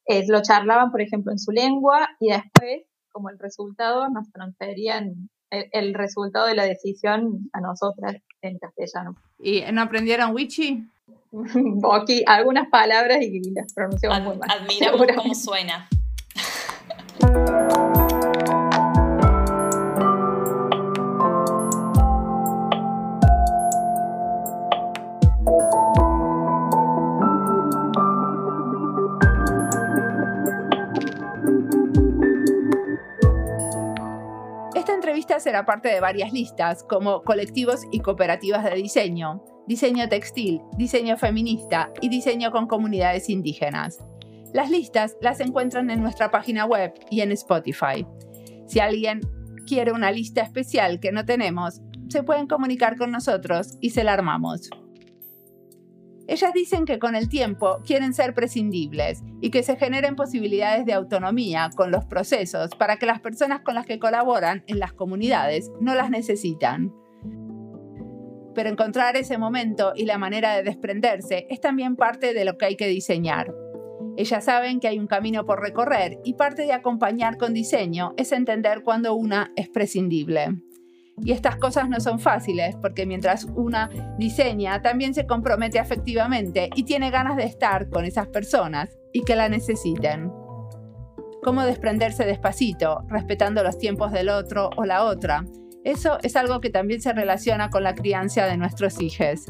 eh, 0.06 0.26
lo 0.28 0.44
charlaban, 0.44 0.92
por 0.92 1.02
ejemplo, 1.02 1.32
en 1.32 1.40
su 1.40 1.52
lengua 1.52 2.08
y 2.20 2.30
después 2.30 2.84
como 3.16 3.30
el 3.30 3.40
resultado, 3.40 4.10
nos 4.10 4.30
transferían 4.30 5.30
el, 5.50 5.94
resultado 5.94 6.48
de 6.48 6.56
la 6.56 6.66
decisión 6.66 7.50
a 7.54 7.62
nosotras 7.62 8.18
en 8.42 8.60
castellano. 8.60 9.16
¿Y 9.40 9.62
no 9.72 9.84
aprendieron 9.84 10.34
Wichi? 10.34 10.86
Aquí 12.02 12.24
algunas 12.26 12.70
palabras 12.70 13.20
y 13.22 13.52
las 13.54 13.74
pronunciamos 13.74 14.22
muy 14.22 14.38
mal. 14.38 14.50
Admiramos 14.52 15.08
cómo 15.16 15.36
suena. 15.36 15.88
será 35.40 35.66
parte 35.66 35.90
de 35.90 36.00
varias 36.00 36.34
listas, 36.34 36.84
como 36.84 37.24
colectivos 37.24 37.82
y 37.92 38.00
cooperativas 38.00 38.64
de 38.64 38.76
diseño, 38.76 39.44
diseño 39.68 40.08
textil, 40.10 40.62
diseño 40.78 41.18
feminista 41.18 41.92
y 42.02 42.10
diseño 42.10 42.52
con 42.52 42.68
comunidades 42.68 43.30
indígenas. 43.30 44.00
Las 44.54 44.70
listas 44.70 45.18
las 45.22 45.40
encuentran 45.40 45.90
en 45.90 46.02
nuestra 46.02 46.32
página 46.32 46.66
web 46.66 46.94
y 47.10 47.22
en 47.22 47.32
Spotify. 47.32 48.06
Si 48.68 48.80
alguien 48.80 49.22
quiere 49.68 49.92
una 49.92 50.12
lista 50.12 50.42
especial 50.42 51.00
que 51.00 51.12
no 51.12 51.26
tenemos, 51.26 51.82
se 52.08 52.24
pueden 52.24 52.48
comunicar 52.48 52.98
con 52.98 53.12
nosotros 53.12 53.78
y 53.82 53.90
se 53.90 54.04
la 54.04 54.14
armamos. 54.14 54.70
Ellas 56.28 56.54
dicen 56.54 56.86
que 56.86 56.98
con 56.98 57.16
el 57.16 57.30
tiempo 57.30 57.82
quieren 57.86 58.14
ser 58.14 58.34
prescindibles 58.34 59.24
y 59.42 59.52
que 59.52 59.62
se 59.62 59.76
generen 59.76 60.16
posibilidades 60.16 60.86
de 60.86 60.94
autonomía 60.94 61.70
con 61.76 61.92
los 61.92 62.06
procesos 62.06 62.72
para 62.76 62.98
que 62.98 63.06
las 63.06 63.20
personas 63.20 63.62
con 63.62 63.76
las 63.76 63.86
que 63.86 64.00
colaboran 64.00 64.64
en 64.68 64.80
las 64.80 64.94
comunidades 64.94 65.72
no 65.82 65.94
las 65.94 66.10
necesitan. 66.10 66.94
Pero 68.56 68.70
encontrar 68.70 69.18
ese 69.18 69.38
momento 69.38 69.92
y 69.96 70.06
la 70.06 70.18
manera 70.18 70.56
de 70.56 70.64
desprenderse 70.64 71.46
es 71.50 71.60
también 71.62 71.96
parte 71.96 72.34
de 72.34 72.46
lo 72.46 72.58
que 72.58 72.66
hay 72.66 72.76
que 72.76 72.88
diseñar. 72.88 73.54
Ellas 74.18 74.46
saben 74.46 74.80
que 74.80 74.88
hay 74.88 74.98
un 74.98 75.08
camino 75.08 75.46
por 75.46 75.62
recorrer 75.62 76.20
y 76.24 76.36
parte 76.36 76.62
de 76.64 76.72
acompañar 76.72 77.38
con 77.38 77.54
diseño 77.54 78.14
es 78.16 78.32
entender 78.32 78.82
cuando 78.82 79.14
una 79.14 79.52
es 79.58 79.68
prescindible. 79.68 80.56
Y 81.22 81.32
estas 81.32 81.58
cosas 81.58 81.90
no 81.90 82.00
son 82.00 82.20
fáciles 82.20 82.76
porque 82.82 83.06
mientras 83.06 83.46
una 83.56 83.90
diseña, 84.18 84.82
también 84.82 85.14
se 85.14 85.26
compromete 85.26 85.80
afectivamente 85.80 86.70
y 86.76 86.84
tiene 86.84 87.10
ganas 87.12 87.38
de 87.38 87.44
estar 87.44 87.90
con 87.90 88.06
esas 88.06 88.28
personas 88.28 88.98
y 89.14 89.24
que 89.24 89.36
la 89.36 89.50
necesiten. 89.50 90.32
Cómo 91.44 91.64
desprenderse 91.64 92.26
despacito, 92.26 93.04
respetando 93.08 93.64
los 93.64 93.78
tiempos 93.78 94.12
del 94.12 94.30
otro 94.30 94.70
o 94.76 94.86
la 94.86 95.04
otra. 95.04 95.46
Eso 95.86 96.18
es 96.24 96.36
algo 96.36 96.62
que 96.62 96.72
también 96.72 97.00
se 97.00 97.14
relaciona 97.14 97.70
con 97.70 97.84
la 97.84 97.94
crianza 97.94 98.48
de 98.48 98.58
nuestros 98.58 99.00
hijos. 99.00 99.46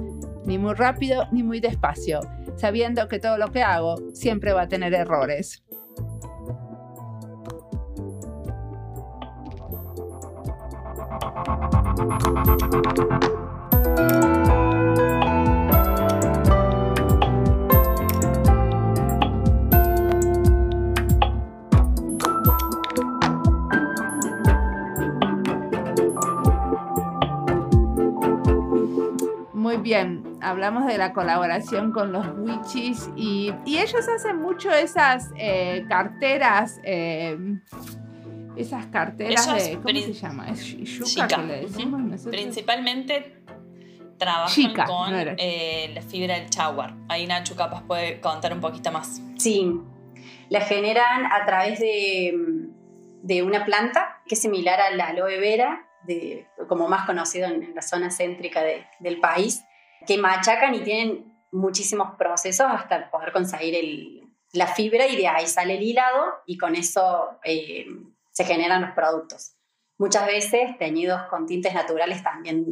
Ni 0.45 0.57
muy 0.57 0.73
rápido 0.73 1.23
ni 1.31 1.43
muy 1.43 1.61
despacio, 1.61 2.19
sabiendo 2.57 3.07
que 3.07 3.19
todo 3.19 3.37
lo 3.37 3.53
que 3.53 3.63
hago 3.63 3.95
siempre 4.13 4.51
va 4.51 4.63
a 4.63 4.67
tener 4.67 4.93
errores. 4.93 5.63
Bien, 29.85 30.39
hablamos 30.41 30.87
de 30.87 30.97
la 30.97 31.13
colaboración 31.13 31.91
con 31.91 32.11
los 32.11 32.25
witches 32.39 33.07
y, 33.15 33.53
ellos 33.67 34.07
hacen 34.09 34.41
mucho 34.41 34.71
esas 34.71 35.31
eh, 35.37 35.85
carteras. 35.87 36.81
Eh, 36.83 37.37
esas 38.57 38.87
carteras 38.87 39.45
de. 39.53 39.75
¿Cómo 39.75 39.87
se 39.89 40.13
llama? 40.13 40.49
¿Es 40.49 40.65
yuca 40.65 41.27
que 41.27 41.37
le 41.37 41.61
decimos 41.61 42.21
Principalmente 42.25 43.43
trabajan 44.17 44.73
con 44.87 45.13
eh, 45.13 45.91
la 45.93 46.01
fibra 46.01 46.39
del 46.39 46.49
chawar. 46.49 46.95
Ahí 47.07 47.27
Nacho 47.27 47.55
capaz 47.55 47.83
puede 47.83 48.19
contar 48.21 48.53
un 48.53 48.61
poquito 48.61 48.91
más. 48.91 49.21
Sí, 49.37 49.71
la 50.49 50.61
generan 50.61 51.31
a 51.31 51.45
través 51.45 51.79
de, 51.79 52.33
de 53.21 53.43
una 53.43 53.65
planta 53.65 54.21
que 54.25 54.33
es 54.33 54.41
similar 54.41 54.81
a 54.81 54.89
la 54.95 55.09
aloe 55.09 55.39
vera, 55.39 55.85
de, 56.07 56.47
como 56.67 56.87
más 56.87 57.05
conocido 57.05 57.47
en, 57.47 57.75
la 57.75 57.81
zona 57.83 58.09
céntrica 58.09 58.63
de, 58.63 58.85
del 58.99 59.19
país, 59.19 59.63
que 60.05 60.17
machacan 60.17 60.75
y 60.75 60.81
tienen 60.81 61.33
muchísimos 61.51 62.15
procesos 62.17 62.67
hasta 62.69 63.09
poder 63.09 63.31
conseguir 63.31 63.75
el, 63.75 64.25
la 64.55 64.67
fibra 64.67 65.07
y 65.07 65.15
de 65.15 65.27
ahí 65.27 65.47
sale 65.47 65.75
el 65.75 65.83
hilado 65.83 66.41
y 66.45 66.57
con 66.57 66.75
eso 66.75 67.39
eh, 67.43 67.85
se 68.31 68.45
generan 68.45 68.81
los 68.81 68.91
productos. 68.91 69.53
Muchas 69.97 70.25
veces 70.25 70.77
teñidos 70.77 71.21
con 71.29 71.45
tintes 71.45 71.73
naturales 71.73 72.21
también 72.21 72.65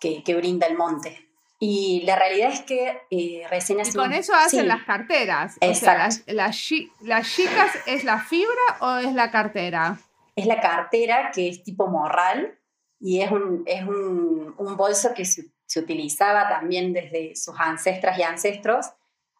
que, 0.00 0.34
brinda 0.34 0.66
el 0.66 0.76
monte. 0.76 1.26
Y 1.60 2.02
la 2.06 2.16
realidad 2.16 2.52
es 2.52 2.60
que 2.60 3.02
eh, 3.10 3.44
recién 3.50 3.80
Y 3.80 3.92
con 3.92 4.12
eso 4.12 4.32
hacen 4.34 4.68
las 4.68 4.84
carteras. 4.84 5.56
Exacto. 5.60 6.32
las, 6.32 6.56
chicas 6.56 7.72
es 7.86 8.04
la 8.04 8.20
fibra 8.20 8.78
o 8.80 8.96
es 8.96 9.12
la 9.12 9.30
cartera? 9.30 9.98
Es 10.36 10.46
la 10.46 10.60
cartera 10.60 11.32
que 11.32 11.48
es 11.48 11.64
tipo 11.64 11.88
morral 11.88 12.57
y 13.00 13.20
es 13.20 13.30
un, 13.30 13.62
es 13.66 13.84
un, 13.84 14.76
bolso 14.76 15.14
que 15.14 15.24
se, 15.24 15.50
utilizaba 15.76 16.48
también 16.48 16.92
desde 16.92 17.36
sus 17.36 17.54
ancestras 17.58 18.18
y 18.18 18.22
ancestros 18.22 18.86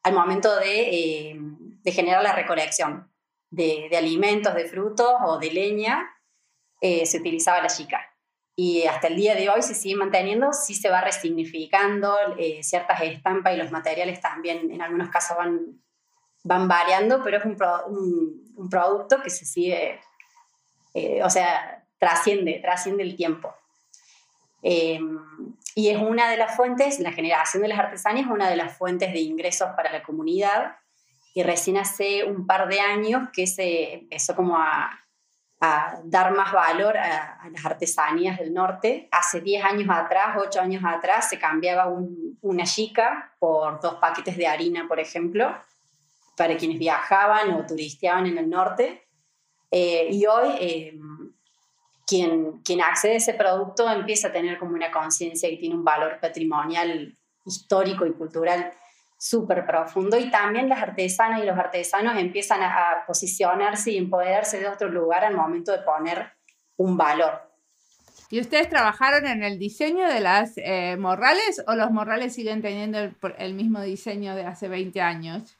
al 0.02 0.14
momento 0.14 0.54
de, 0.58 0.80
eh, 0.90 1.36
de 1.38 1.92
generar 1.92 2.22
la 2.22 2.32
recolección 2.32 3.10
de, 3.50 3.90
alimentos, 3.96 4.54
de 4.54 4.66
frutos 4.66 5.12
o 5.24 5.38
de 5.38 5.50
leña, 5.50 6.06
eh, 6.80 7.06
se 7.06 7.18
utilizaba 7.18 7.62
la 7.62 7.68
chica. 7.68 8.00
Y 8.54 8.84
hasta 8.86 9.06
el 9.06 9.16
día 9.16 9.34
de 9.34 9.48
hoy 9.48 9.62
se 9.62 9.74
sigue 9.74 9.96
manteniendo, 9.96 10.52
sí 10.52 10.74
se 10.74 10.90
va 10.90 11.00
resignificando, 11.00 12.16
eh, 12.38 12.62
ciertas 12.62 13.00
estampas 13.02 13.54
y 13.54 13.56
los 13.56 13.70
materiales 13.70 14.20
también 14.20 14.70
en 14.72 14.82
algunos 14.82 15.10
casos 15.10 15.36
van, 15.36 15.80
van 16.42 16.66
variando, 16.66 17.22
pero 17.22 17.38
es 17.38 17.44
un, 17.44 17.56
un, 18.56 18.68
producto 18.68 19.22
que 19.22 19.30
se 19.30 19.44
sigue, 19.44 20.00
eh, 20.94 21.22
o 21.22 21.30
sea, 21.30 21.77
trasciende, 21.98 22.60
trasciende 22.62 23.02
el 23.02 23.16
tiempo. 23.16 23.54
y 24.62 25.88
es 25.88 25.98
una 25.98 26.30
de 26.30 26.36
las 26.36 26.56
fuentes, 26.56 26.98
la 26.98 27.12
generación 27.12 27.62
de 27.62 27.68
las 27.68 27.78
artesanías 27.78 28.26
es 28.26 28.32
una 28.32 28.50
de 28.50 28.56
las 28.56 28.76
fuentes 28.76 29.12
de 29.12 29.20
ingresos 29.20 29.68
para 29.76 29.92
la 29.92 30.02
comunidad 30.02 30.76
y 31.34 31.42
recién 31.44 31.76
hace 31.76 32.24
un 32.24 32.46
par 32.46 32.66
de 32.68 32.80
años 32.80 33.28
que 33.32 33.46
se 33.46 33.94
empezó 33.94 34.34
como 34.34 34.56
a, 34.58 34.90
a 35.60 36.00
dar 36.04 36.34
más 36.34 36.52
valor 36.52 36.96
a, 36.96 37.48
las 37.50 37.64
artesanías 37.64 38.38
del 38.38 38.54
norte. 38.54 39.08
Hace 39.10 39.40
10 39.40 39.64
años 39.64 39.88
atrás, 39.90 40.36
8 40.38 40.60
años 40.60 40.82
atrás, 40.84 41.28
se 41.28 41.38
cambiaba 41.38 41.92
una 42.40 42.64
chica 42.64 43.34
por 43.38 43.80
dos 43.80 43.94
paquetes 43.94 44.36
de 44.36 44.46
harina, 44.46 44.86
por 44.86 45.00
ejemplo, 45.00 45.54
para 46.36 46.56
quienes 46.56 46.78
viajaban 46.78 47.52
o 47.52 47.66
turisteaban 47.66 48.26
en 48.26 48.38
el 48.38 48.48
norte. 48.48 49.08
Eh, 49.70 50.08
y 50.12 50.26
hoy 50.26 50.48
eh, 50.60 50.98
quien, 52.08 52.62
quien 52.64 52.80
accede 52.80 53.12
a 53.12 53.16
ese 53.16 53.34
producto 53.34 53.88
empieza 53.90 54.28
a 54.28 54.32
tener 54.32 54.58
como 54.58 54.72
una 54.72 54.90
conciencia 54.90 55.46
y 55.50 55.58
tiene 55.58 55.74
un 55.74 55.84
valor 55.84 56.18
patrimonial 56.20 57.14
histórico 57.44 58.06
y 58.06 58.12
cultural 58.12 58.72
súper 59.18 59.66
profundo 59.66 60.16
y 60.16 60.30
también 60.30 60.70
las 60.70 60.80
artesanas 60.80 61.42
y 61.42 61.46
los 61.46 61.58
artesanos 61.58 62.16
empiezan 62.16 62.62
a, 62.62 63.04
posicionarse 63.06 63.90
y 63.90 63.98
empoderarse 63.98 64.58
de 64.58 64.68
otro 64.68 64.88
lugar 64.88 65.24
al 65.24 65.36
momento 65.36 65.70
de 65.72 65.78
poner 65.78 66.32
un 66.78 66.96
valor. 66.96 67.42
¿Y 68.30 68.40
ustedes 68.40 68.70
trabajaron 68.70 69.26
en 69.26 69.42
el 69.42 69.58
diseño 69.58 70.06
de 70.08 70.20
las 70.20 70.52
eh, 70.56 70.96
morrales 70.98 71.62
o 71.66 71.74
los 71.74 71.90
morrales 71.90 72.34
siguen 72.34 72.62
teniendo 72.62 72.98
el, 73.36 73.54
mismo 73.54 73.82
diseño 73.82 74.34
de 74.34 74.44
hace 74.44 74.68
20 74.68 75.00
años? 75.00 75.58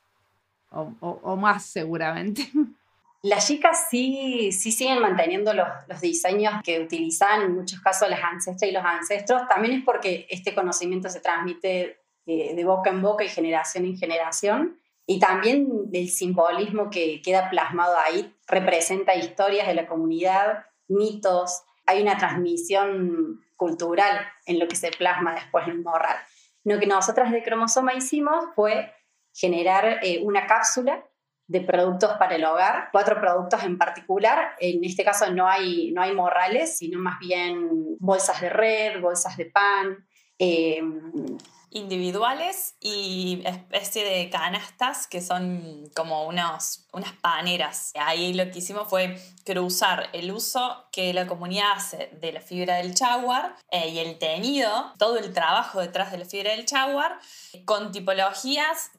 O, 0.70 0.92
o, 1.00 1.36
más 1.36 1.64
seguramente. 1.64 2.50
Las 3.22 3.48
chicas 3.48 3.86
sí, 3.90 4.52
sí 4.52 4.70
siguen 4.70 5.00
manteniendo 5.00 5.52
los, 5.52 5.66
los 5.88 6.00
diseños 6.00 6.54
que 6.62 6.80
utilizaban 6.80 7.42
en 7.42 7.54
muchos 7.54 7.80
casos 7.80 8.08
las 8.08 8.22
ancestras 8.22 8.70
y 8.70 8.72
los 8.72 8.84
ancestros. 8.84 9.42
También 9.48 9.78
es 9.78 9.84
porque 9.84 10.26
este 10.30 10.54
conocimiento 10.54 11.08
se 11.08 11.20
transmite 11.20 11.98
de, 12.26 12.52
de 12.54 12.64
boca 12.64 12.90
en 12.90 13.02
boca 13.02 13.24
y 13.24 13.28
generación 13.28 13.84
en 13.86 13.96
generación. 13.96 14.78
Y 15.04 15.18
también 15.18 15.88
el 15.92 16.08
simbolismo 16.10 16.90
que 16.90 17.20
queda 17.22 17.50
plasmado 17.50 17.96
ahí 17.98 18.32
representa 18.46 19.16
historias 19.16 19.66
de 19.66 19.74
la 19.74 19.86
comunidad, 19.86 20.66
mitos, 20.86 21.62
hay 21.86 22.02
una 22.02 22.18
transmisión 22.18 23.40
cultural 23.56 24.26
en 24.44 24.58
lo 24.58 24.68
que 24.68 24.76
se 24.76 24.90
plasma 24.90 25.34
después 25.34 25.66
en 25.66 25.82
morral. 25.82 26.16
Lo 26.64 26.78
que 26.78 26.86
nosotras 26.86 27.32
de 27.32 27.42
Cromosoma 27.42 27.94
hicimos 27.94 28.44
fue 28.54 28.92
generar 29.32 30.00
eh, 30.02 30.20
una 30.22 30.46
cápsula 30.46 31.02
de 31.48 31.62
productos 31.62 32.12
para 32.18 32.36
el 32.36 32.44
hogar, 32.44 32.90
cuatro 32.92 33.18
productos 33.20 33.62
en 33.64 33.78
particular. 33.78 34.54
En 34.60 34.84
este 34.84 35.02
caso 35.02 35.30
no 35.32 35.48
hay, 35.48 35.90
no 35.92 36.02
hay 36.02 36.14
morrales, 36.14 36.78
sino 36.78 36.98
más 36.98 37.18
bien 37.18 37.96
bolsas 37.98 38.40
de 38.40 38.50
red, 38.50 39.00
bolsas 39.00 39.36
de 39.38 39.46
pan, 39.46 40.06
eh, 40.38 40.82
individuales 41.70 42.76
y 42.80 43.42
especie 43.44 44.04
de 44.04 44.30
canastas 44.30 45.06
que 45.06 45.20
son 45.20 45.90
como 45.94 46.26
unos, 46.26 46.86
unas 46.92 47.12
paneras. 47.12 47.92
Ahí 47.98 48.34
lo 48.34 48.50
que 48.50 48.58
hicimos 48.58 48.88
fue 48.88 49.18
cruzar 49.44 50.08
el 50.12 50.30
uso 50.30 50.86
que 50.92 51.12
la 51.12 51.26
comunidad 51.26 51.72
hace 51.76 52.10
de 52.20 52.32
la 52.32 52.40
fibra 52.40 52.76
del 52.76 52.94
jaguar 52.94 53.56
eh, 53.70 53.88
y 53.88 53.98
el 53.98 54.18
teñido, 54.18 54.92
todo 54.98 55.18
el 55.18 55.32
trabajo 55.32 55.80
detrás 55.80 56.10
de 56.10 56.18
la 56.18 56.24
fibra 56.24 56.52
del 56.52 56.66
jaguar, 56.66 57.18
con 57.64 57.92
tipologías 57.92 58.90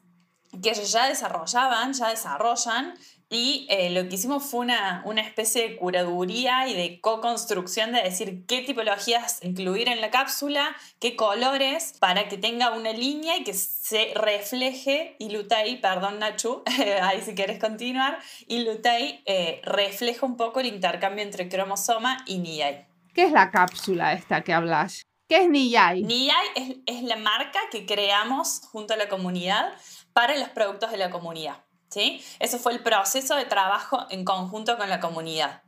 que 0.62 0.70
ellos 0.70 0.92
ya 0.92 1.08
desarrollaban, 1.08 1.92
ya 1.92 2.08
desarrollan 2.08 2.94
y 3.32 3.68
eh, 3.70 3.90
lo 3.90 4.08
que 4.08 4.16
hicimos 4.16 4.42
fue 4.42 4.60
una, 4.60 5.02
una, 5.04 5.20
especie 5.20 5.68
de 5.68 5.76
curaduría 5.76 6.66
y 6.66 6.74
de 6.74 7.00
co-construcción 7.00 7.92
de 7.92 8.02
decir 8.02 8.44
qué 8.46 8.62
tipologías 8.62 9.38
incluir 9.42 9.88
en 9.88 10.00
la 10.00 10.10
cápsula, 10.10 10.76
qué 10.98 11.14
colores, 11.14 11.94
para 12.00 12.28
que 12.28 12.38
tenga 12.38 12.72
una 12.72 12.92
línea 12.92 13.36
y 13.36 13.44
que 13.44 13.54
se 13.54 14.12
refleje, 14.16 15.14
y 15.20 15.30
Lutei, 15.30 15.80
perdón 15.80 16.18
Nachu, 16.18 16.64
ahí 17.02 17.20
si 17.22 17.36
quieres 17.36 17.60
continuar, 17.60 18.18
y 18.48 18.64
Lutei 18.64 19.22
eh, 19.26 19.60
refleja 19.62 20.26
un 20.26 20.36
poco 20.36 20.58
el 20.58 20.66
intercambio 20.66 21.22
entre 21.22 21.48
cromosoma 21.48 22.24
y 22.26 22.38
Niyai. 22.38 22.84
¿Qué 23.14 23.22
es 23.22 23.32
la 23.32 23.52
cápsula 23.52 24.12
esta 24.12 24.42
que 24.42 24.52
hablas? 24.52 25.04
¿Qué 25.28 25.44
es 25.44 25.48
Niyai? 25.48 26.02
Niyai 26.02 26.46
es, 26.56 26.76
es 26.86 27.02
la 27.04 27.14
marca 27.14 27.60
que 27.70 27.86
creamos 27.86 28.62
junto 28.72 28.94
a 28.94 28.96
la 28.96 29.08
comunidad 29.08 29.72
para 30.12 30.36
los 30.38 30.48
productos 30.50 30.90
de 30.90 30.96
la 30.96 31.10
comunidad. 31.10 31.58
¿sí? 31.90 32.22
Eso 32.38 32.58
fue 32.58 32.72
el 32.72 32.80
proceso 32.80 33.36
de 33.36 33.44
trabajo 33.44 34.06
en 34.10 34.24
conjunto 34.24 34.78
con 34.78 34.88
la 34.88 35.00
comunidad. 35.00 35.62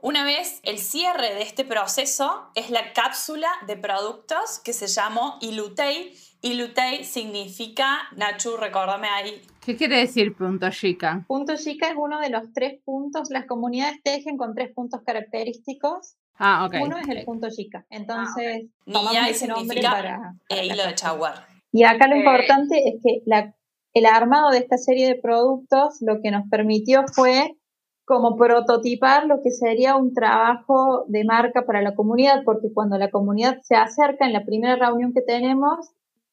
Una 0.00 0.22
vez 0.22 0.60
el 0.64 0.78
cierre 0.78 1.34
de 1.34 1.42
este 1.42 1.64
proceso 1.64 2.50
es 2.54 2.68
la 2.68 2.92
cápsula 2.92 3.48
de 3.66 3.76
productos 3.76 4.60
que 4.62 4.74
se 4.74 4.86
llamó 4.86 5.38
Ilutei. 5.40 6.12
Ilutei 6.42 7.04
significa, 7.04 8.00
Nachu, 8.14 8.58
recordame 8.58 9.08
ahí. 9.08 9.40
¿Qué 9.64 9.76
quiere 9.76 9.96
decir 9.96 10.36
punto 10.36 10.68
chica? 10.68 11.24
Punto 11.26 11.56
chica 11.56 11.88
es 11.88 11.94
uno 11.96 12.20
de 12.20 12.28
los 12.28 12.52
tres 12.52 12.82
puntos. 12.84 13.30
Las 13.30 13.46
comunidades 13.46 14.02
tejen 14.02 14.36
con 14.36 14.54
tres 14.54 14.74
puntos 14.74 15.00
característicos. 15.06 16.16
Ah, 16.34 16.66
ok. 16.66 16.74
Uno 16.82 16.98
es 16.98 17.08
el 17.08 17.24
punto 17.24 17.48
chica. 17.48 17.86
Entonces, 17.88 18.66
ah, 18.66 18.92
tomamos 18.92 19.28
ese 19.30 19.46
nombre 19.46 19.80
para, 19.80 20.34
hilo 20.50 20.84
de 20.84 20.94
chaguar. 20.94 21.46
Y 21.72 21.84
acá 21.84 22.08
lo 22.08 22.16
importante 22.16 22.76
es 22.86 23.00
que 23.02 23.22
la 23.24 23.54
el 23.94 24.06
armado 24.06 24.50
de 24.50 24.58
esta 24.58 24.76
serie 24.76 25.06
de 25.06 25.20
productos 25.20 25.98
lo 26.00 26.20
que 26.20 26.30
nos 26.30 26.48
permitió 26.50 27.04
fue 27.14 27.56
como 28.04 28.36
prototipar 28.36 29.26
lo 29.26 29.40
que 29.42 29.50
sería 29.50 29.96
un 29.96 30.12
trabajo 30.12 31.04
de 31.08 31.24
marca 31.24 31.64
para 31.64 31.80
la 31.80 31.94
comunidad, 31.94 32.42
porque 32.44 32.68
cuando 32.72 32.98
la 32.98 33.10
comunidad 33.10 33.60
se 33.62 33.76
acerca 33.76 34.26
en 34.26 34.34
la 34.34 34.44
primera 34.44 34.76
reunión 34.76 35.14
que 35.14 35.22
tenemos, 35.22 35.90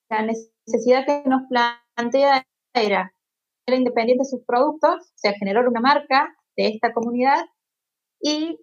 la 0.09 0.23
necesidad 0.23 1.05
que 1.05 1.23
nos 1.29 1.43
plantea 1.47 2.45
era 2.73 3.13
ser 3.65 3.77
independiente 3.77 4.23
de 4.23 4.29
sus 4.29 4.43
productos, 4.45 4.95
o 4.95 5.13
sea, 5.15 5.33
generar 5.33 5.67
una 5.67 5.79
marca 5.79 6.35
de 6.57 6.67
esta 6.67 6.91
comunidad 6.91 7.45
y 8.19 8.59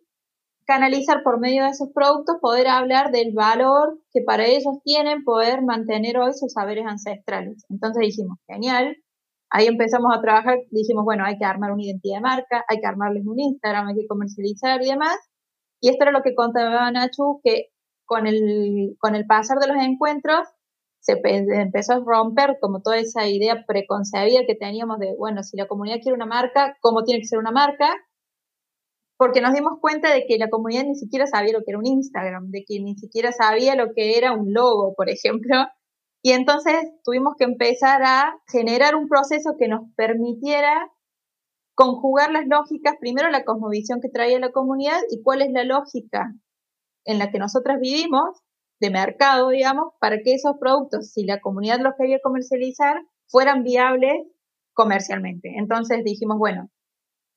canalizar 0.69 1.23
por 1.25 1.41
medio 1.41 1.65
de 1.65 1.71
esos 1.71 1.89
productos, 1.95 2.37
poder 2.43 2.69
hablar 2.69 3.11
del 3.11 3.33
valor 3.35 3.99
que 4.13 4.21
para 4.21 4.45
ellos 4.45 4.77
tienen 4.85 5.25
poder 5.25 5.63
mantener 5.63 6.19
hoy 6.19 6.35
sus 6.35 6.53
saberes 6.53 6.85
ancestrales. 6.87 7.65
Entonces 7.71 8.03
dijimos, 8.03 8.39
genial, 8.47 8.95
ahí 9.51 9.67
empezamos 9.67 10.15
a 10.15 10.21
trabajar, 10.21 10.59
dijimos, 10.71 11.07
bueno, 11.07 11.25
hay 11.25 11.39
que 11.39 11.47
armar 11.47 11.73
una 11.73 11.83
identidad 11.83 12.17
de 12.17 12.21
marca, 12.21 12.65
hay 12.69 12.81
que 12.81 12.87
armarles 12.87 13.25
un 13.27 13.41
Instagram, 13.41 13.89
hay 13.89 13.95
que 13.95 14.07
comercializar 14.07 14.83
y 14.83 14.91
demás. 14.91 15.17
Y 15.81 15.89
esto 15.89 16.05
era 16.05 16.13
lo 16.13 16.23
que 16.23 16.35
contaba 16.35 16.91
Nachu, 16.91 17.41
que 17.43 17.69
con 18.05 18.27
el, 18.27 18.95
con 18.99 19.15
el 19.15 19.27
pasar 19.27 19.57
de 19.59 19.69
los 19.69 19.83
encuentros 19.83 20.47
se 21.01 21.19
empezó 21.25 21.95
a 21.95 22.03
romper 22.05 22.59
como 22.61 22.83
toda 22.83 22.99
esa 22.99 23.27
idea 23.27 23.65
preconcebida 23.67 24.41
que 24.47 24.55
teníamos 24.55 24.99
de, 24.99 25.15
bueno, 25.17 25.43
si 25.43 25.57
la 25.57 25.67
comunidad 25.67 26.01
quiere 26.03 26.15
una 26.17 26.27
marca, 26.27 26.77
¿cómo 26.83 27.05
tiene 27.05 27.21
que 27.21 27.27
ser 27.27 27.39
una 27.39 27.53
marca? 27.53 27.89
Porque 29.19 29.41
nos 29.41 29.53
dimos 29.53 29.81
cuenta 29.81 30.15
de 30.15 30.25
que 30.27 30.39
la 30.39 30.49
comunidad 30.49 30.85
ni 30.85 30.95
siquiera 30.95 31.27
sabía 31.27 31.53
lo 31.53 31.59
que 31.59 31.73
era 31.73 31.79
un 31.79 31.87
Instagram, 31.87 32.51
de 32.51 32.65
que 32.65 32.81
ni 32.81 32.97
siquiera 32.97 33.33
sabía 33.33 33.75
lo 33.75 33.93
que 33.93 34.17
era 34.17 34.33
un 34.33 34.55
logo, 34.55 34.95
por 34.95 35.11
ejemplo. 35.11 35.57
Y 36.21 36.33
entonces 36.33 36.75
tuvimos 37.05 37.35
que 37.39 37.45
empezar 37.45 38.03
a 38.05 38.35
generar 38.51 38.97
un 38.97 39.07
proceso 39.09 39.55
que 39.57 39.69
nos 39.69 39.83
permitiera 39.95 40.91
conjugar 41.77 42.33
las 42.33 42.45
lógicas, 42.49 42.97
primero 42.99 43.31
la 43.31 43.45
cosmovisión 43.45 44.01
que 44.01 44.09
traía 44.09 44.41
la 44.41 44.51
comunidad 44.51 44.99
y 45.11 45.23
cuál 45.23 45.43
es 45.43 45.53
la 45.53 45.63
lógica 45.63 46.35
en 47.05 47.21
la 47.21 47.31
que 47.31 47.39
nosotras 47.39 47.79
vivimos, 47.81 48.43
de 48.81 48.91
mercado, 48.91 49.51
digamos, 49.51 49.95
para 50.01 50.19
que 50.25 50.35
esos 50.35 50.57
productos, 50.59 51.13
si 51.13 51.25
la 51.25 51.41
comunidad 51.41 51.79
los 51.81 51.95
quería 51.97 52.19
comercializar, 52.21 52.97
fueran 53.29 53.63
viables 53.63 54.27
comercialmente. 54.75 55.55
Entonces 55.57 56.03
dijimos, 56.03 56.37
bueno, 56.39 56.69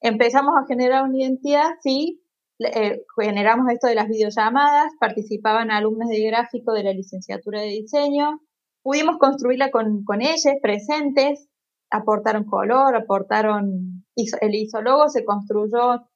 Empezamos 0.01 0.55
a 0.57 0.65
generar 0.67 1.03
una 1.03 1.19
identidad, 1.19 1.69
sí, 1.81 2.21
eh, 2.59 3.03
generamos 3.19 3.71
esto 3.71 3.87
de 3.87 3.95
las 3.95 4.07
videollamadas, 4.07 4.91
participaban 4.99 5.71
alumnos 5.71 6.09
de 6.09 6.23
gráfico 6.25 6.73
de 6.73 6.83
la 6.83 6.93
licenciatura 6.93 7.61
de 7.61 7.67
diseño, 7.67 8.41
pudimos 8.83 9.17
construirla 9.17 9.69
con, 9.69 10.03
con 10.03 10.21
ellos 10.21 10.55
presentes, 10.61 11.47
aportaron 11.91 12.45
color, 12.45 12.95
aportaron, 12.95 14.05
el 14.15 14.55
isólogo 14.55 15.07
se 15.09 15.23
construyó 15.23 16.07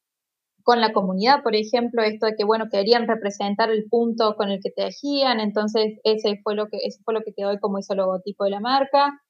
con 0.63 0.81
la 0.81 0.91
comunidad, 0.91 1.43
por 1.43 1.55
ejemplo, 1.55 2.01
esto 2.01 2.25
de 2.25 2.35
que, 2.35 2.43
bueno, 2.43 2.65
querían 2.71 3.07
representar 3.07 3.69
el 3.69 3.85
punto 3.87 4.35
con 4.35 4.49
el 4.49 4.61
que 4.63 4.71
tejían, 4.71 5.39
entonces 5.39 5.99
ese 6.03 6.39
fue 6.43 6.55
lo 6.55 6.67
que, 6.69 6.77
ese 6.77 7.03
fue 7.03 7.13
lo 7.13 7.21
que 7.21 7.33
quedó 7.35 7.51
como 7.59 7.77
hizo 7.77 7.93
logotipo 7.93 8.45
de 8.45 8.49
la 8.49 8.59
marca. 8.59 9.21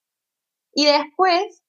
Y 0.74 0.86
después 0.86 1.65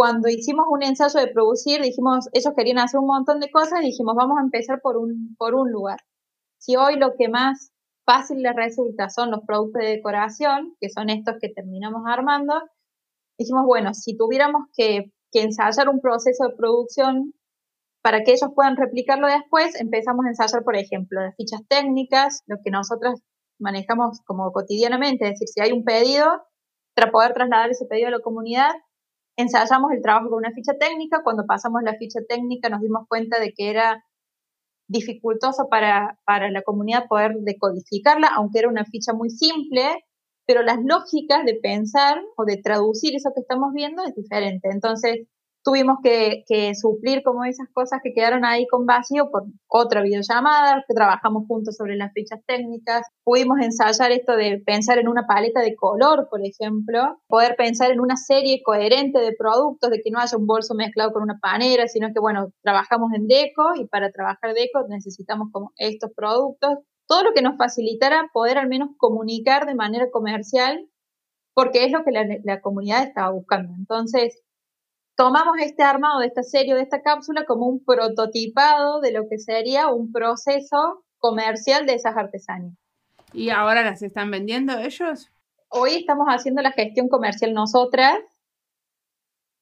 cuando 0.00 0.30
hicimos 0.30 0.64
un 0.70 0.82
ensayo 0.82 1.20
de 1.20 1.30
producir, 1.30 1.82
dijimos, 1.82 2.30
ellos 2.32 2.54
querían 2.56 2.78
hacer 2.78 2.98
un 2.98 3.06
montón 3.06 3.38
de 3.38 3.50
cosas, 3.50 3.80
dijimos, 3.82 4.14
vamos 4.16 4.38
a 4.38 4.44
empezar 4.44 4.80
por 4.80 4.96
un, 4.96 5.36
por 5.36 5.54
un 5.54 5.70
lugar. 5.70 5.98
Si 6.56 6.74
hoy 6.74 6.96
lo 6.96 7.16
que 7.18 7.28
más 7.28 7.70
fácil 8.06 8.40
les 8.40 8.56
resulta 8.56 9.10
son 9.10 9.30
los 9.30 9.40
productos 9.46 9.82
de 9.82 9.90
decoración, 9.90 10.74
que 10.80 10.88
son 10.88 11.10
estos 11.10 11.34
que 11.38 11.50
terminamos 11.50 12.00
armando, 12.06 12.54
dijimos, 13.38 13.66
bueno, 13.66 13.92
si 13.92 14.16
tuviéramos 14.16 14.62
que, 14.74 15.12
que 15.30 15.42
ensayar 15.42 15.90
un 15.90 16.00
proceso 16.00 16.48
de 16.48 16.56
producción 16.56 17.34
para 18.02 18.22
que 18.22 18.30
ellos 18.30 18.52
puedan 18.54 18.78
replicarlo 18.78 19.26
después, 19.26 19.78
empezamos 19.78 20.24
a 20.24 20.30
ensayar, 20.30 20.64
por 20.64 20.76
ejemplo, 20.76 21.20
las 21.20 21.36
fichas 21.36 21.60
técnicas, 21.68 22.40
lo 22.46 22.56
que 22.64 22.70
nosotros 22.70 23.20
manejamos 23.58 24.22
como 24.24 24.50
cotidianamente, 24.50 25.26
es 25.26 25.32
decir, 25.32 25.48
si 25.48 25.60
hay 25.60 25.72
un 25.72 25.84
pedido, 25.84 26.24
para 26.96 27.12
poder 27.12 27.34
trasladar 27.34 27.68
ese 27.68 27.84
pedido 27.84 28.08
a 28.08 28.12
la 28.12 28.20
comunidad, 28.20 28.70
ensayamos 29.36 29.92
el 29.92 30.02
trabajo 30.02 30.30
con 30.30 30.38
una 30.38 30.52
ficha 30.52 30.74
técnica. 30.78 31.22
Cuando 31.22 31.46
pasamos 31.46 31.82
la 31.82 31.94
ficha 31.94 32.20
técnica 32.28 32.68
nos 32.68 32.80
dimos 32.80 33.06
cuenta 33.08 33.38
de 33.38 33.52
que 33.52 33.70
era 33.70 34.04
dificultoso 34.88 35.68
para, 35.70 36.18
para 36.24 36.50
la 36.50 36.62
comunidad 36.62 37.06
poder 37.08 37.34
decodificarla, 37.40 38.28
aunque 38.34 38.58
era 38.58 38.68
una 38.68 38.84
ficha 38.84 39.12
muy 39.12 39.30
simple, 39.30 40.04
pero 40.46 40.62
las 40.62 40.78
lógicas 40.84 41.44
de 41.44 41.54
pensar 41.62 42.20
o 42.36 42.44
de 42.44 42.56
traducir 42.56 43.14
eso 43.14 43.30
que 43.34 43.40
estamos 43.40 43.72
viendo 43.72 44.02
es 44.04 44.14
diferente. 44.16 44.68
Entonces, 44.72 45.28
tuvimos 45.62 45.98
que, 46.02 46.44
suplir 46.74 47.22
como 47.22 47.44
esas 47.44 47.68
cosas 47.72 48.00
que 48.02 48.12
quedaron 48.12 48.44
ahí 48.44 48.66
con 48.66 48.86
vacío 48.86 49.30
por 49.30 49.44
otra 49.68 50.02
videollamada, 50.02 50.84
que 50.86 50.94
trabajamos 50.94 51.46
juntos 51.46 51.76
sobre 51.76 51.96
las 51.96 52.12
fichas 52.12 52.40
técnicas, 52.46 53.06
pudimos 53.24 53.58
ensayar 53.60 54.12
esto 54.12 54.36
de 54.36 54.62
pensar 54.64 54.98
en 54.98 55.08
una 55.08 55.26
paleta 55.26 55.60
de 55.60 55.74
color, 55.74 56.28
por 56.30 56.40
ejemplo, 56.44 57.18
poder 57.28 57.56
pensar 57.56 57.90
en 57.90 58.00
una 58.00 58.16
serie 58.16 58.62
coherente 58.64 59.20
de 59.20 59.34
productos, 59.36 59.90
de 59.90 60.00
que 60.02 60.10
no 60.10 60.20
haya 60.20 60.36
un 60.36 60.46
bolso 60.46 60.74
mezclado 60.74 61.12
con 61.12 61.22
una 61.22 61.38
panera, 61.40 61.88
sino 61.88 62.08
que, 62.12 62.20
bueno, 62.20 62.52
trabajamos 62.62 63.12
en 63.14 63.26
deco 63.26 63.74
y 63.76 63.86
para 63.86 64.10
trabajar 64.10 64.54
deco 64.54 64.86
necesitamos 64.88 65.48
como 65.52 65.72
estos 65.76 66.10
productos, 66.14 66.78
todo 67.06 67.24
lo 67.24 67.32
que 67.32 67.42
nos 67.42 67.56
facilitara 67.56 68.30
poder 68.32 68.58
al 68.58 68.68
menos 68.68 68.90
comunicar 68.96 69.66
de 69.66 69.74
manera 69.74 70.10
comercial, 70.10 70.86
porque 71.54 71.84
es 71.84 71.92
lo 71.92 72.04
que 72.04 72.12
la, 72.12 72.24
la 72.44 72.60
comunidad 72.60 73.02
estaba 73.02 73.30
buscando. 73.30 73.74
Entonces, 73.76 74.40
tomamos 75.20 75.58
este 75.60 75.82
armado 75.82 76.20
de 76.20 76.28
esta 76.28 76.42
serie, 76.42 76.74
de 76.74 76.80
esta 76.80 77.02
cápsula, 77.02 77.44
como 77.44 77.66
un 77.66 77.84
prototipado 77.84 79.02
de 79.02 79.12
lo 79.12 79.28
que 79.28 79.38
sería 79.38 79.88
un 79.88 80.12
proceso 80.12 81.04
comercial 81.18 81.84
de 81.84 81.92
esas 81.92 82.16
artesanías. 82.16 82.72
¿Y 83.34 83.50
ahora 83.50 83.82
las 83.82 84.00
están 84.00 84.30
vendiendo 84.30 84.78
ellos? 84.78 85.30
Hoy 85.68 85.90
estamos 85.96 86.26
haciendo 86.28 86.62
la 86.62 86.72
gestión 86.72 87.10
comercial 87.10 87.52
nosotras 87.52 88.18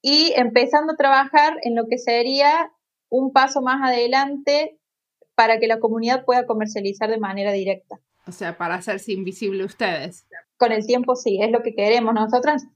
y 0.01 0.33
empezando 0.37 0.93
a 0.93 0.97
trabajar 0.97 1.57
en 1.63 1.75
lo 1.75 1.89
que 1.89 1.99
sería 1.99 2.71
un 3.09 3.33
paso 3.33 3.61
más 3.61 3.83
adelante 3.83 4.79
para 5.35 5.59
que 5.59 5.67
la 5.67 5.81
comunidad 5.81 6.25
pueda 6.25 6.47
comercializar 6.47 7.11
de 7.11 7.19
manera 7.19 7.51
directa. 7.51 7.99
O 8.29 8.31
sea, 8.33 8.57
para 8.57 8.77
hacerse 8.77 9.11
invisible 9.11 9.65
ustedes. 9.65 10.25
Con 10.57 10.71
el 10.71 10.87
tiempo 10.87 11.17
sí, 11.17 11.41
es 11.43 11.51
lo 11.51 11.65
que 11.65 11.75
queremos. 11.75 12.15
Nosotras 12.15 12.69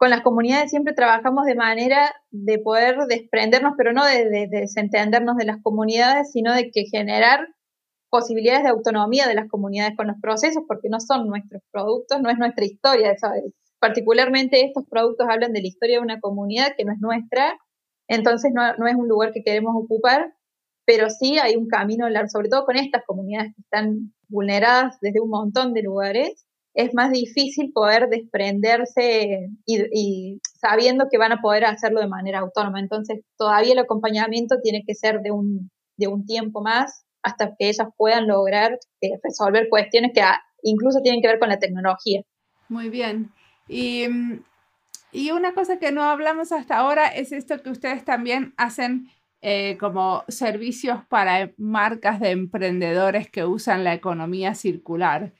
con 0.00 0.08
las 0.08 0.22
comunidades 0.22 0.70
siempre 0.70 0.94
trabajamos 0.94 1.44
de 1.44 1.54
manera 1.54 2.10
de 2.30 2.58
poder 2.58 2.96
desprendernos, 3.06 3.74
pero 3.76 3.92
no 3.92 4.02
de, 4.02 4.48
desentendernos 4.50 5.36
de 5.36 5.44
las 5.44 5.62
comunidades, 5.62 6.32
sino 6.32 6.54
de 6.54 6.70
que 6.70 6.86
generar 6.90 7.46
posibilidades 8.08 8.62
de 8.62 8.70
autonomía 8.70 9.28
de 9.28 9.34
las 9.34 9.46
comunidades 9.46 9.94
con 9.98 10.06
los 10.06 10.16
procesos, 10.22 10.62
porque 10.66 10.88
no 10.88 11.00
son 11.00 11.28
nuestros 11.28 11.62
productos, 11.70 12.18
no 12.22 12.30
es 12.30 12.38
nuestra 12.38 12.64
historia. 12.64 13.14
¿sabes? 13.18 13.52
Particularmente 13.78 14.64
estos 14.64 14.86
productos 14.88 15.26
hablan 15.28 15.52
de 15.52 15.60
la 15.60 15.68
historia 15.68 15.98
de 15.98 16.02
una 16.02 16.18
comunidad 16.18 16.72
que 16.78 16.86
no 16.86 16.94
es 16.94 16.98
nuestra, 17.00 17.58
entonces 18.08 18.52
no, 18.54 18.74
no 18.78 18.86
es 18.86 18.94
un 18.94 19.06
lugar 19.06 19.32
que 19.32 19.42
queremos 19.42 19.74
ocupar, 19.76 20.32
pero 20.86 21.10
sí 21.10 21.38
hay 21.38 21.56
un 21.56 21.68
camino 21.68 22.08
largo, 22.08 22.30
sobre 22.30 22.48
todo 22.48 22.64
con 22.64 22.76
estas 22.76 23.04
comunidades 23.04 23.54
que 23.54 23.60
están 23.60 24.14
vulneradas 24.30 24.96
desde 25.02 25.20
un 25.20 25.28
montón 25.28 25.74
de 25.74 25.82
lugares, 25.82 26.46
es 26.74 26.94
más 26.94 27.10
difícil 27.10 27.72
poder 27.72 28.08
desprenderse 28.08 29.48
y, 29.66 30.40
sabiendo 30.60 31.06
que 31.10 31.18
van 31.18 31.32
a 31.32 31.40
poder 31.40 31.64
hacerlo 31.64 32.00
de 32.00 32.08
manera 32.08 32.40
autónoma. 32.40 32.80
Entonces, 32.80 33.20
todavía 33.36 33.72
el 33.72 33.78
acompañamiento 33.80 34.56
tiene 34.62 34.82
que 34.86 34.94
ser 34.94 35.20
de 35.20 35.30
un, 35.30 35.70
de 35.96 36.06
un 36.06 36.24
tiempo 36.26 36.62
más 36.62 37.04
hasta 37.22 37.54
que 37.58 37.68
ellas 37.68 37.88
puedan 37.96 38.26
lograr 38.26 38.78
eh, 39.00 39.10
resolver 39.22 39.68
cuestiones 39.68 40.12
que 40.14 40.22
incluso 40.62 41.00
tienen 41.02 41.20
que 41.20 41.28
ver 41.28 41.38
con 41.38 41.48
la 41.48 41.58
tecnología. 41.58 42.22
Muy 42.68 42.88
bien. 42.88 43.30
Y, 43.68 44.06
y 45.12 45.32
una 45.32 45.52
cosa 45.54 45.78
que 45.78 45.92
no 45.92 46.04
hablamos 46.04 46.52
hasta 46.52 46.76
ahora 46.76 47.08
es 47.08 47.32
esto 47.32 47.62
que 47.62 47.70
ustedes 47.70 48.04
también 48.04 48.54
hacen 48.56 49.08
eh, 49.42 49.76
como 49.78 50.22
servicios 50.28 51.00
para 51.08 51.52
marcas 51.56 52.20
de 52.20 52.30
emprendedores 52.30 53.30
que 53.30 53.44
usan 53.44 53.84
la 53.84 53.94
economía 53.94 54.54
circular. 54.54 55.32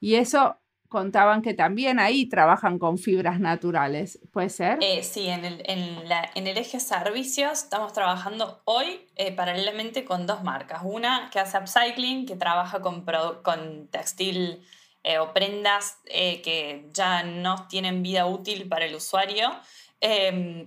Y 0.00 0.16
eso 0.16 0.56
contaban 0.92 1.42
que 1.42 1.54
también 1.54 1.98
ahí 1.98 2.26
trabajan 2.26 2.78
con 2.78 2.98
fibras 2.98 3.40
naturales, 3.40 4.20
¿puede 4.30 4.48
ser? 4.50 4.78
Eh, 4.80 5.02
sí, 5.02 5.28
en 5.28 5.44
el, 5.44 5.62
en, 5.64 6.46
el, 6.46 6.58
eje 6.58 6.78
servicios 6.78 7.64
estamos 7.64 7.92
trabajando 7.92 8.62
hoy 8.64 9.08
eh, 9.16 9.32
paralelamente 9.32 10.04
con 10.04 10.26
dos 10.28 10.44
marcas. 10.44 10.82
Una 10.84 11.30
que 11.32 11.40
hace 11.40 11.58
upcycling, 11.58 12.26
que 12.26 12.36
trabaja 12.36 12.80
con, 12.80 13.04
con 13.42 13.88
textil 13.88 14.62
o 15.20 15.32
prendas 15.32 15.98
que 16.04 16.88
ya 16.92 17.24
no 17.24 17.66
tienen 17.66 18.04
vida 18.04 18.26
útil 18.26 18.68
para 18.68 18.84
el 18.84 18.94
usuario 18.94 19.50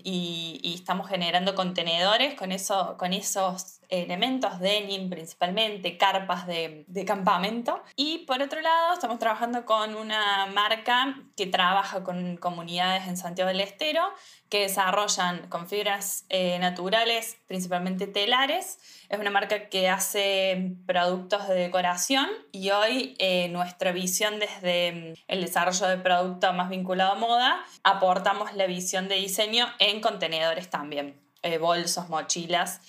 y, 0.03 0.73
estamos 0.75 1.09
generando 1.09 1.55
contenedores 1.55 2.35
con, 2.35 2.51
eso, 2.51 2.95
con 2.97 3.13
esos 3.13 3.79
elementos, 3.89 4.59
denim 4.59 5.09
principalmente, 5.09 5.97
carpas 5.97 6.47
de, 6.47 6.85
de, 6.87 7.05
campamento. 7.05 7.81
Y 7.95 8.19
por 8.19 8.41
otro 8.41 8.61
lado, 8.61 8.93
estamos 8.93 9.19
trabajando 9.19 9.65
con 9.65 9.95
una 9.95 10.47
marca 10.47 11.21
que 11.35 11.47
trabaja 11.47 12.03
con 12.03 12.37
comunidades 12.37 13.07
en 13.07 13.17
Santiago 13.17 13.49
del 13.49 13.61
Estero, 13.61 14.01
que 14.49 14.61
desarrollan 14.61 15.47
con 15.49 15.67
fibras 15.67 16.25
eh, 16.29 16.59
naturales, 16.59 17.37
principalmente 17.47 18.07
telares. 18.07 18.79
Es 19.09 19.19
una 19.19 19.31
marca 19.31 19.69
que 19.69 19.89
hace 19.89 20.75
productos 20.85 21.47
de 21.47 21.55
decoración 21.55 22.27
y 22.51 22.69
hoy 22.69 23.15
eh, 23.19 23.49
nuestra 23.49 23.91
visión 23.91 24.39
desde 24.39 24.91
mm, 24.91 25.13
el 25.27 25.41
desarrollo 25.41 25.87
de 25.87 25.97
producto 25.97 26.53
más 26.53 26.69
vinculado 26.69 27.13
a 27.13 27.15
moda, 27.15 27.65
aportamos 27.83 28.53
la 28.53 28.67
visión 28.67 29.07
de 29.07 29.15
diseño 29.15 29.67
en 29.79 29.99
contenedores 29.99 30.69
también, 30.69 31.19
eh, 31.41 31.57
bolsos, 31.57 32.09
mochilas. 32.09 32.81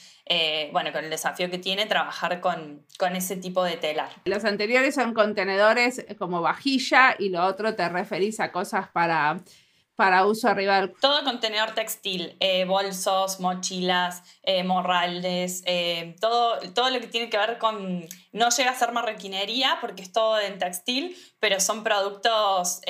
Bueno, 0.73 0.93
con 0.93 1.05
el 1.05 1.11
desafío 1.11 1.51
que 1.51 1.59
tiene 1.59 1.87
trabajar 1.87 2.41
con, 2.41 2.85
con, 2.99 3.15
ese 3.15 3.37
tipo 3.37 3.63
de 3.63 3.77
telar. 3.77 4.11
Los 4.25 4.45
anteriores 4.45 4.95
son 4.95 5.15
contenedores 5.15 6.05
como 6.19 6.43
vajilla 6.43 7.15
y 7.19 7.29
lo 7.29 7.45
otro 7.45 7.75
te 7.75 7.89
referís 7.89 8.41
a 8.41 8.51
cosas 8.51 8.89
para 8.89 9.41
para 9.97 10.27
uso 10.27 10.49
arriba 10.49 10.89
Todo 11.01 11.25
contenedor 11.25 11.73
textil, 11.73 12.37
eh, 12.39 12.67
bolsos, 12.67 13.41
mochilas, 13.41 14.23
eh, 14.43 14.63
morrales, 14.63 15.63
eh, 15.67 16.15
todo, 16.21 16.59
todo 16.75 16.91
lo 16.91 17.01
que 17.01 17.07
tiene 17.07 17.31
que 17.31 17.39
ver 17.39 17.59
con... 17.59 18.07
No 18.33 18.51
llega 18.51 18.71
a 18.71 18.75
ser 18.75 18.93
marroquinería 18.93 19.79
porque 19.81 20.03
es 20.03 20.13
todo 20.13 20.39
en 20.39 20.59
textil, 20.59 21.17
pero 21.41 21.59
son 21.61 21.83
productos 21.83 22.83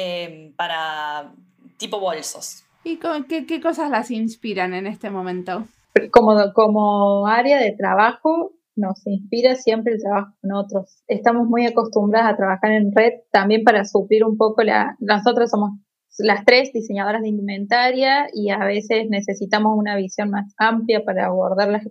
para 0.56 1.32
tipo 1.78 2.00
bolsos. 2.00 2.64
¿Y 2.82 2.98
qué, 3.28 3.46
qué, 3.46 3.60
cosas 3.60 3.88
las 3.90 4.10
inspiran 4.10 4.74
en 4.74 4.86
este 4.86 5.10
momento? 5.10 5.66
Como, 6.10 6.52
como 6.54 7.26
área 7.26 7.58
de 7.58 7.72
trabajo, 7.72 8.52
nos 8.76 9.06
inspira 9.06 9.54
siempre 9.54 9.94
el 9.94 10.02
trabajo 10.02 10.34
con 10.40 10.52
otros. 10.52 11.02
Estamos 11.06 11.48
muy 11.48 11.66
acostumbradas 11.66 12.32
a 12.32 12.36
trabajar 12.36 12.72
en 12.72 12.92
red 12.94 13.12
también 13.32 13.64
para 13.64 13.84
suplir 13.84 14.24
un 14.24 14.36
poco 14.36 14.62
la... 14.62 14.96
Nosotros 15.00 15.50
somos 15.50 15.70
las 16.18 16.44
tres 16.44 16.72
diseñadoras 16.72 17.22
de 17.22 17.28
indumentaria 17.28 18.26
y 18.32 18.50
a 18.50 18.58
veces 18.58 19.06
necesitamos 19.08 19.76
una 19.76 19.96
visión 19.96 20.30
más 20.30 20.54
amplia 20.58 21.04
para 21.04 21.26
abordar 21.26 21.68
los 21.68 21.82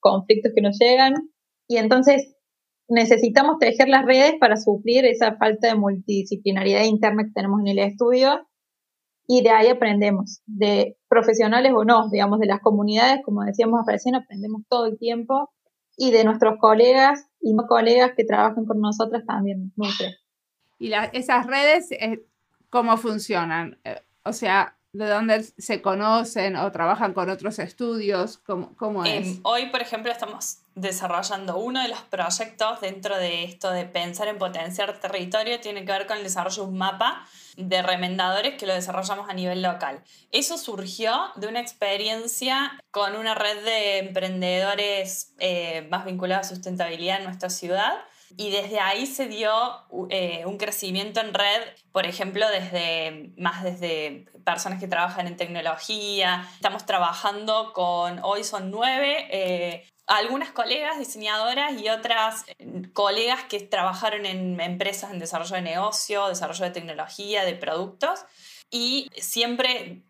conflictos 0.00 0.52
que 0.54 0.62
nos 0.62 0.78
llegan. 0.78 1.14
Y 1.68 1.76
entonces 1.76 2.34
necesitamos 2.88 3.58
tejer 3.58 3.88
las 3.88 4.04
redes 4.04 4.34
para 4.38 4.56
suplir 4.56 5.04
esa 5.04 5.36
falta 5.36 5.68
de 5.68 5.74
multidisciplinaridad 5.74 6.84
interna 6.84 7.24
que 7.24 7.32
tenemos 7.32 7.60
en 7.60 7.68
el 7.68 7.78
estudio 7.78 8.45
y 9.26 9.42
de 9.42 9.50
ahí 9.50 9.68
aprendemos, 9.68 10.40
de 10.46 10.96
profesionales 11.08 11.72
o 11.74 11.84
no, 11.84 12.08
digamos, 12.08 12.38
de 12.38 12.46
las 12.46 12.60
comunidades, 12.60 13.20
como 13.24 13.42
decíamos 13.42 13.84
recién, 13.86 14.14
aprendemos 14.14 14.62
todo 14.68 14.86
el 14.86 14.98
tiempo 14.98 15.50
y 15.96 16.10
de 16.10 16.24
nuestros 16.24 16.58
colegas 16.60 17.26
y 17.40 17.54
no 17.54 17.66
colegas 17.66 18.12
que 18.16 18.24
trabajan 18.24 18.66
con 18.66 18.80
nosotras 18.80 19.24
también 19.26 19.72
nos 19.76 19.98
Y 20.78 20.92
esas 21.12 21.46
redes 21.46 21.90
eh, 21.92 22.24
cómo 22.70 22.96
funcionan. 22.96 23.78
Eh, 23.84 24.00
o 24.24 24.32
sea, 24.32 24.76
de 24.92 25.08
dónde 25.08 25.42
se 25.42 25.82
conocen 25.82 26.56
o 26.56 26.70
trabajan 26.70 27.12
con 27.12 27.28
otros 27.28 27.58
estudios, 27.58 28.38
cómo, 28.38 28.74
cómo 28.76 29.04
es. 29.04 29.40
hoy, 29.42 29.66
por 29.70 29.80
ejemplo, 29.82 30.12
estamos 30.12 30.60
desarrollando 30.76 31.56
uno 31.56 31.82
de 31.82 31.88
los 31.88 32.00
proyectos 32.02 32.82
dentro 32.82 33.16
de 33.16 33.44
esto 33.44 33.70
de 33.70 33.86
pensar 33.86 34.28
en 34.28 34.36
potenciar 34.36 35.00
territorio, 35.00 35.58
tiene 35.58 35.86
que 35.86 35.90
ver 35.90 36.06
con 36.06 36.18
el 36.18 36.22
desarrollo 36.22 36.64
de 36.64 36.68
un 36.68 36.78
mapa 36.78 37.26
de 37.56 37.82
remendadores 37.82 38.56
que 38.58 38.66
lo 38.66 38.74
desarrollamos 38.74 39.28
a 39.30 39.32
nivel 39.32 39.62
local. 39.62 40.04
Eso 40.32 40.58
surgió 40.58 41.32
de 41.36 41.48
una 41.48 41.60
experiencia 41.60 42.78
con 42.90 43.16
una 43.16 43.34
red 43.34 43.64
de 43.64 43.98
emprendedores 44.00 45.34
eh, 45.38 45.88
más 45.90 46.04
vinculados 46.04 46.46
a 46.46 46.50
sustentabilidad 46.50 47.18
en 47.18 47.24
nuestra 47.24 47.48
ciudad 47.48 47.94
y 48.36 48.50
desde 48.50 48.78
ahí 48.78 49.06
se 49.06 49.28
dio 49.28 49.50
eh, 50.10 50.44
un 50.44 50.58
crecimiento 50.58 51.20
en 51.20 51.32
red, 51.32 51.62
por 51.92 52.04
ejemplo, 52.04 52.46
desde 52.50 53.32
más 53.38 53.64
desde 53.64 54.26
personas 54.44 54.78
que 54.78 54.88
trabajan 54.88 55.26
en 55.26 55.36
tecnología. 55.36 56.46
Estamos 56.54 56.84
trabajando 56.84 57.72
con, 57.72 58.20
hoy 58.22 58.44
son 58.44 58.70
nueve, 58.70 59.26
eh, 59.30 59.86
algunas 60.06 60.50
colegas 60.50 60.98
diseñadoras 60.98 61.80
y 61.80 61.88
otras 61.88 62.44
eh, 62.58 62.82
colegas 62.92 63.44
que 63.44 63.60
trabajaron 63.60 64.26
en 64.26 64.60
empresas 64.60 65.12
en 65.12 65.18
desarrollo 65.18 65.56
de 65.56 65.62
negocio, 65.62 66.28
desarrollo 66.28 66.64
de 66.64 66.70
tecnología, 66.70 67.44
de 67.44 67.54
productos. 67.54 68.20
Y 68.70 69.08
siempre 69.16 70.02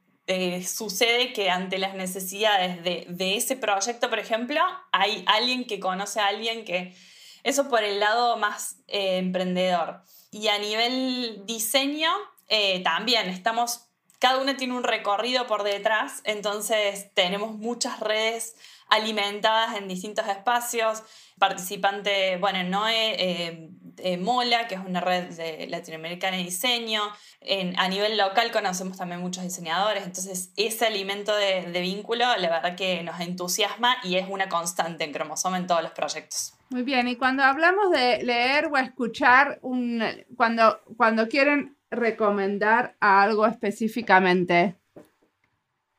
sucede 0.66 1.32
que 1.32 1.50
ante 1.50 1.78
las 1.78 1.94
necesidades 1.94 2.82
de, 2.82 3.36
ese 3.36 3.56
proyecto, 3.56 4.10
por 4.10 4.18
ejemplo, 4.18 4.60
hay 4.90 5.24
alguien 5.26 5.66
que 5.66 5.78
conoce 5.78 6.20
a 6.20 6.26
alguien 6.26 6.64
que 6.64 6.96
eso 7.44 7.68
por 7.68 7.84
el 7.84 8.00
lado 8.00 8.36
más 8.36 8.78
eh, 8.88 9.18
emprendedor. 9.18 10.02
Y 10.32 10.48
a 10.48 10.58
nivel 10.58 11.42
diseño, 11.46 12.10
eh, 12.48 12.82
también 12.82 13.28
estamos, 13.28 13.85
cada 14.18 14.38
una 14.38 14.56
tiene 14.56 14.74
un 14.74 14.82
recorrido 14.82 15.46
por 15.46 15.62
detrás, 15.62 16.20
entonces 16.24 17.12
tenemos 17.14 17.56
muchas 17.56 18.00
redes 18.00 18.56
alimentadas 18.88 19.76
en 19.76 19.88
distintos 19.88 20.26
espacios. 20.28 21.02
Participante, 21.38 22.38
bueno, 22.38 22.62
Noé, 22.64 23.14
eh, 23.18 23.70
eh, 23.98 24.16
Mola, 24.16 24.66
que 24.68 24.74
es 24.74 24.80
una 24.80 25.00
red 25.00 25.24
de 25.34 25.66
latinoamericana 25.68 26.36
de 26.36 26.44
diseño. 26.44 27.02
En, 27.40 27.78
a 27.78 27.88
nivel 27.88 28.16
local 28.16 28.50
conocemos 28.52 28.96
también 28.96 29.20
muchos 29.20 29.42
diseñadores, 29.42 30.04
entonces 30.04 30.50
ese 30.56 30.86
alimento 30.86 31.34
de, 31.34 31.62
de, 31.62 31.80
vínculo, 31.80 32.24
la 32.36 32.48
verdad 32.48 32.74
que 32.74 33.02
nos 33.02 33.20
entusiasma 33.20 33.96
y 34.02 34.16
es 34.16 34.26
una 34.28 34.48
constante 34.48 35.04
en 35.04 35.12
cromosoma 35.12 35.58
en 35.58 35.66
todos 35.66 35.82
los 35.82 35.92
proyectos. 35.92 36.54
Muy 36.70 36.82
bien, 36.82 37.06
y 37.06 37.16
cuando 37.16 37.44
hablamos 37.44 37.90
de 37.92 38.22
leer 38.24 38.66
o 38.66 38.76
escuchar, 38.76 39.58
un, 39.62 40.02
cuando, 40.36 40.80
cuando 40.96 41.28
quieren 41.28 41.75
recomendar 41.90 42.96
algo 43.00 43.46
específicamente, 43.46 44.76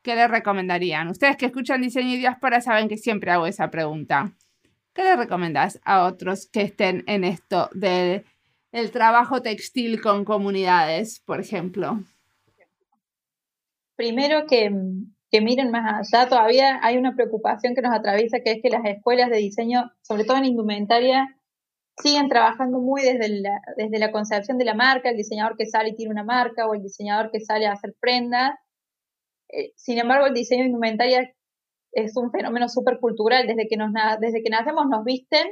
¿qué 0.02 0.16
le 0.16 0.28
recomendarían? 0.28 1.10
Ustedes 1.10 1.38
que 1.38 1.48
escuchan 1.48 1.82
diseño 1.82 2.10
y 2.10 2.18
diáspora 2.18 2.62
saben 2.62 2.88
que 2.88 2.98
siempre 2.98 3.32
hago 3.32 3.48
esa 3.48 3.70
pregunta. 3.70 4.34
¿Qué 4.94 5.04
le 5.04 5.16
recomendás 5.16 5.80
a 5.84 6.06
otros 6.06 6.50
que 6.52 6.62
estén 6.62 7.04
en 7.08 7.24
esto 7.24 7.70
del 7.74 8.26
el 8.72 8.92
trabajo 8.92 9.42
textil 9.42 10.02
con 10.02 10.26
comunidades, 10.26 11.20
por 11.26 11.40
ejemplo? 11.40 12.04
Primero 13.96 14.46
que, 14.48 14.72
que 15.32 15.42
miren 15.42 15.72
más 15.72 16.12
allá, 16.12 16.28
todavía 16.28 16.80
hay 16.84 16.98
una 16.98 17.16
preocupación 17.16 17.74
que 17.76 17.82
nos 17.82 17.96
atraviesa, 17.96 18.40
que 18.44 18.52
es 18.52 18.62
que 18.62 18.70
las 18.70 18.86
escuelas 18.86 19.30
de 19.30 19.38
diseño, 19.38 19.92
sobre 20.02 20.26
todo 20.26 20.38
en 20.38 20.46
indumentaria, 20.46 21.37
siguen 22.02 22.30
trabajando 22.30 22.80
muy 22.80 23.02
desde 23.02 23.42
la, 23.42 23.62
desde 23.76 24.00
la 24.00 24.12
concepción 24.12 24.58
de 24.58 24.66
la 24.66 24.76
marca, 24.76 25.10
el 25.10 25.18
diseñador 25.18 25.58
que 25.58 25.66
sale 25.66 25.90
y 25.90 25.96
tiene 25.96 26.12
una 26.12 26.24
marca 26.24 26.68
o 26.68 26.74
el 26.74 26.84
diseñador 26.84 27.32
que 27.32 27.40
sale 27.40 27.66
a 27.66 27.74
hacer 27.74 27.96
prendas. 28.00 28.52
Eh, 29.50 29.72
sin 29.76 29.98
embargo, 29.98 30.28
el 30.28 30.34
diseño 30.34 30.62
de 30.62 30.68
indumentaria 30.68 31.34
es 31.92 32.16
un 32.16 32.32
fenómeno 32.32 32.70
súper 32.70 33.00
cultural. 33.00 33.48
Desde 33.48 33.68
que, 33.68 33.78
nos, 33.78 33.92
desde 34.20 34.44
que 34.44 34.50
nacemos 34.50 34.86
nos 34.88 35.04
visten, 35.04 35.48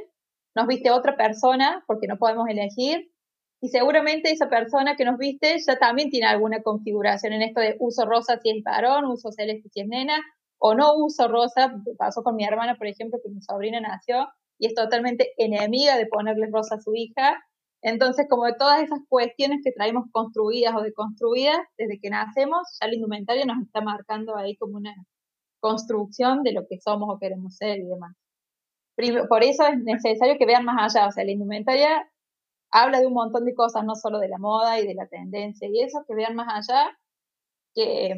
nos 0.54 0.66
viste 0.66 0.90
otra 0.90 1.16
persona 1.16 1.82
porque 1.86 2.06
no 2.06 2.16
podemos 2.16 2.48
elegir. 2.48 3.10
Y 3.60 3.68
seguramente 3.68 4.30
esa 4.30 4.48
persona 4.48 4.96
que 4.96 5.04
nos 5.04 5.18
viste 5.18 5.56
ya 5.66 5.78
también 5.78 6.10
tiene 6.10 6.26
alguna 6.26 6.62
configuración 6.62 7.32
en 7.32 7.42
esto 7.42 7.60
de 7.60 7.76
uso 7.80 8.04
rosa 8.04 8.38
si 8.38 8.50
es 8.50 8.62
varón, 8.62 9.06
uso 9.06 9.32
celeste 9.32 9.70
si 9.70 9.80
es 9.80 9.88
nena, 9.88 10.22
o 10.58 10.74
no 10.74 10.94
uso 10.94 11.26
rosa. 11.26 11.72
Pasó 11.98 12.22
con 12.22 12.36
mi 12.36 12.44
hermana, 12.44 12.76
por 12.76 12.86
ejemplo, 12.86 13.18
que 13.22 13.30
mi 13.30 13.40
sobrina 13.40 13.80
nació 13.80 14.28
y 14.58 14.66
es 14.66 14.74
totalmente 14.74 15.32
enemiga 15.36 15.96
de 15.96 16.06
ponerle 16.06 16.48
rosa 16.52 16.76
a 16.76 16.80
su 16.80 16.94
hija. 16.94 17.42
Entonces, 17.82 18.26
como 18.28 18.44
de 18.46 18.54
todas 18.54 18.82
esas 18.82 19.00
cuestiones 19.08 19.60
que 19.62 19.72
traemos 19.72 20.06
construidas 20.10 20.74
o 20.74 20.82
deconstruidas, 20.82 21.58
desde 21.78 22.00
que 22.00 22.10
nacemos, 22.10 22.78
ya 22.80 22.88
la 22.88 22.94
indumentaria 22.94 23.44
nos 23.44 23.62
está 23.62 23.80
marcando 23.80 24.36
ahí 24.36 24.56
como 24.56 24.76
una 24.76 24.94
construcción 25.60 26.42
de 26.42 26.52
lo 26.52 26.66
que 26.68 26.80
somos 26.80 27.08
o 27.14 27.18
queremos 27.18 27.56
ser 27.56 27.78
y 27.78 27.84
demás. 27.84 28.14
Por 29.28 29.44
eso 29.44 29.66
es 29.66 29.78
necesario 29.82 30.38
que 30.38 30.46
vean 30.46 30.64
más 30.64 30.96
allá, 30.96 31.08
o 31.08 31.12
sea, 31.12 31.24
la 31.24 31.32
indumentaria 31.32 32.10
habla 32.70 33.00
de 33.00 33.06
un 33.06 33.12
montón 33.14 33.44
de 33.44 33.54
cosas, 33.54 33.84
no 33.84 33.94
solo 33.94 34.18
de 34.18 34.28
la 34.28 34.38
moda 34.38 34.80
y 34.80 34.86
de 34.86 34.94
la 34.94 35.06
tendencia 35.06 35.68
y 35.70 35.82
eso, 35.82 36.04
que 36.06 36.14
vean 36.14 36.34
más 36.34 36.68
allá, 36.70 36.90
que, 37.74 38.16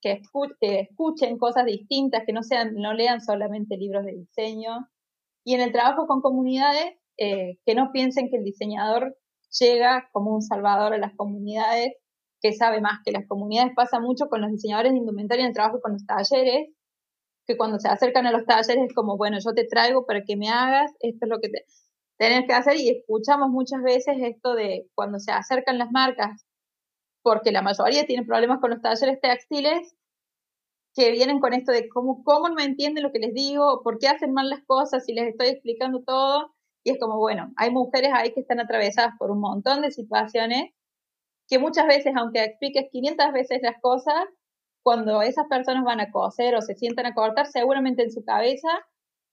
que, 0.00 0.22
escuchen 0.60 1.38
cosas 1.38 1.66
distintas, 1.66 2.24
que 2.26 2.32
no, 2.32 2.42
sean, 2.42 2.74
no 2.74 2.94
lean 2.94 3.20
solamente 3.20 3.76
libros 3.76 4.04
de 4.04 4.12
diseño, 4.12 4.88
y 5.48 5.54
en 5.54 5.62
el 5.62 5.72
trabajo 5.72 6.06
con 6.06 6.20
comunidades, 6.20 6.98
eh, 7.16 7.56
que 7.64 7.74
no 7.74 7.90
piensen 7.90 8.28
que 8.28 8.36
el 8.36 8.44
diseñador 8.44 9.16
llega 9.58 10.10
como 10.12 10.34
un 10.34 10.42
salvador 10.42 10.92
a 10.92 10.98
las 10.98 11.14
comunidades, 11.16 11.94
que 12.42 12.52
sabe 12.52 12.82
más 12.82 12.98
que 13.02 13.12
las 13.12 13.26
comunidades. 13.26 13.72
Pasa 13.74 13.98
mucho 13.98 14.26
con 14.28 14.42
los 14.42 14.50
diseñadores 14.50 14.92
de 14.92 14.98
indumentaria 14.98 15.46
en 15.46 15.54
trabajo 15.54 15.80
con 15.80 15.94
los 15.94 16.04
talleres, 16.04 16.68
que 17.46 17.56
cuando 17.56 17.78
se 17.78 17.88
acercan 17.88 18.26
a 18.26 18.30
los 18.30 18.44
talleres 18.44 18.88
es 18.88 18.94
como, 18.94 19.16
bueno, 19.16 19.38
yo 19.42 19.54
te 19.54 19.64
traigo 19.64 20.04
para 20.04 20.22
que 20.22 20.36
me 20.36 20.50
hagas, 20.50 20.90
esto 21.00 21.24
es 21.24 21.30
lo 21.30 21.40
que 21.40 21.48
te, 21.48 21.64
tenés 22.18 22.46
que 22.46 22.52
hacer 22.52 22.76
y 22.76 22.90
escuchamos 22.90 23.48
muchas 23.48 23.82
veces 23.82 24.18
esto 24.20 24.52
de 24.52 24.86
cuando 24.94 25.18
se 25.18 25.32
acercan 25.32 25.78
las 25.78 25.90
marcas, 25.90 26.44
porque 27.22 27.52
la 27.52 27.62
mayoría 27.62 28.04
tiene 28.04 28.26
problemas 28.26 28.60
con 28.60 28.68
los 28.68 28.82
talleres 28.82 29.18
textiles, 29.22 29.96
que 30.94 31.10
vienen 31.12 31.40
con 31.40 31.54
esto 31.54 31.72
de 31.72 31.88
cómo, 31.88 32.22
cómo 32.24 32.48
no 32.48 32.60
entienden 32.60 33.04
lo 33.04 33.12
que 33.12 33.20
les 33.20 33.34
digo, 33.34 33.82
por 33.82 33.98
qué 33.98 34.08
hacen 34.08 34.32
mal 34.32 34.50
las 34.50 34.64
cosas 34.66 35.08
y 35.08 35.14
les 35.14 35.28
estoy 35.28 35.48
explicando 35.48 36.02
todo. 36.02 36.54
Y 36.84 36.90
es 36.90 36.98
como, 36.98 37.18
bueno, 37.18 37.52
hay 37.56 37.70
mujeres 37.70 38.10
ahí 38.14 38.32
que 38.32 38.40
están 38.40 38.60
atravesadas 38.60 39.14
por 39.18 39.30
un 39.30 39.40
montón 39.40 39.82
de 39.82 39.90
situaciones 39.90 40.70
que 41.48 41.58
muchas 41.58 41.86
veces, 41.86 42.12
aunque 42.16 42.44
expliques 42.44 42.88
500 42.90 43.32
veces 43.32 43.60
las 43.62 43.80
cosas, 43.80 44.24
cuando 44.82 45.22
esas 45.22 45.46
personas 45.48 45.84
van 45.84 46.00
a 46.00 46.10
coser 46.10 46.54
o 46.54 46.62
se 46.62 46.74
sientan 46.74 47.06
a 47.06 47.14
cortar, 47.14 47.46
seguramente 47.46 48.02
en 48.02 48.12
su 48.12 48.24
cabeza 48.24 48.68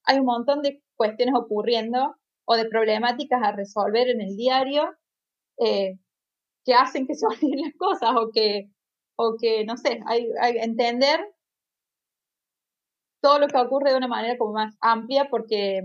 hay 0.06 0.20
un 0.20 0.26
montón 0.26 0.62
de 0.62 0.84
cuestiones 0.96 1.36
ocurriendo 1.36 2.16
o 2.46 2.56
de 2.56 2.66
problemáticas 2.66 3.42
a 3.44 3.52
resolver 3.52 4.10
en 4.10 4.22
el 4.22 4.36
diario 4.36 4.96
eh, 5.60 5.98
que 6.64 6.74
hacen 6.74 7.08
que 7.08 7.16
se 7.16 7.26
olviden 7.26 7.62
las 7.62 7.74
cosas 7.78 8.12
o 8.16 8.32
que, 8.32 8.70
o 9.18 9.36
que 9.40 9.66
no 9.66 9.78
sé, 9.78 10.00
hay, 10.08 10.28
hay 10.42 10.58
entender 10.58 11.20
todo 13.26 13.40
lo 13.40 13.48
que 13.48 13.58
ocurre 13.58 13.90
de 13.90 13.98
una 13.98 14.08
manera 14.08 14.38
como 14.38 14.54
más 14.54 14.78
amplia 14.82 15.30
porque, 15.32 15.82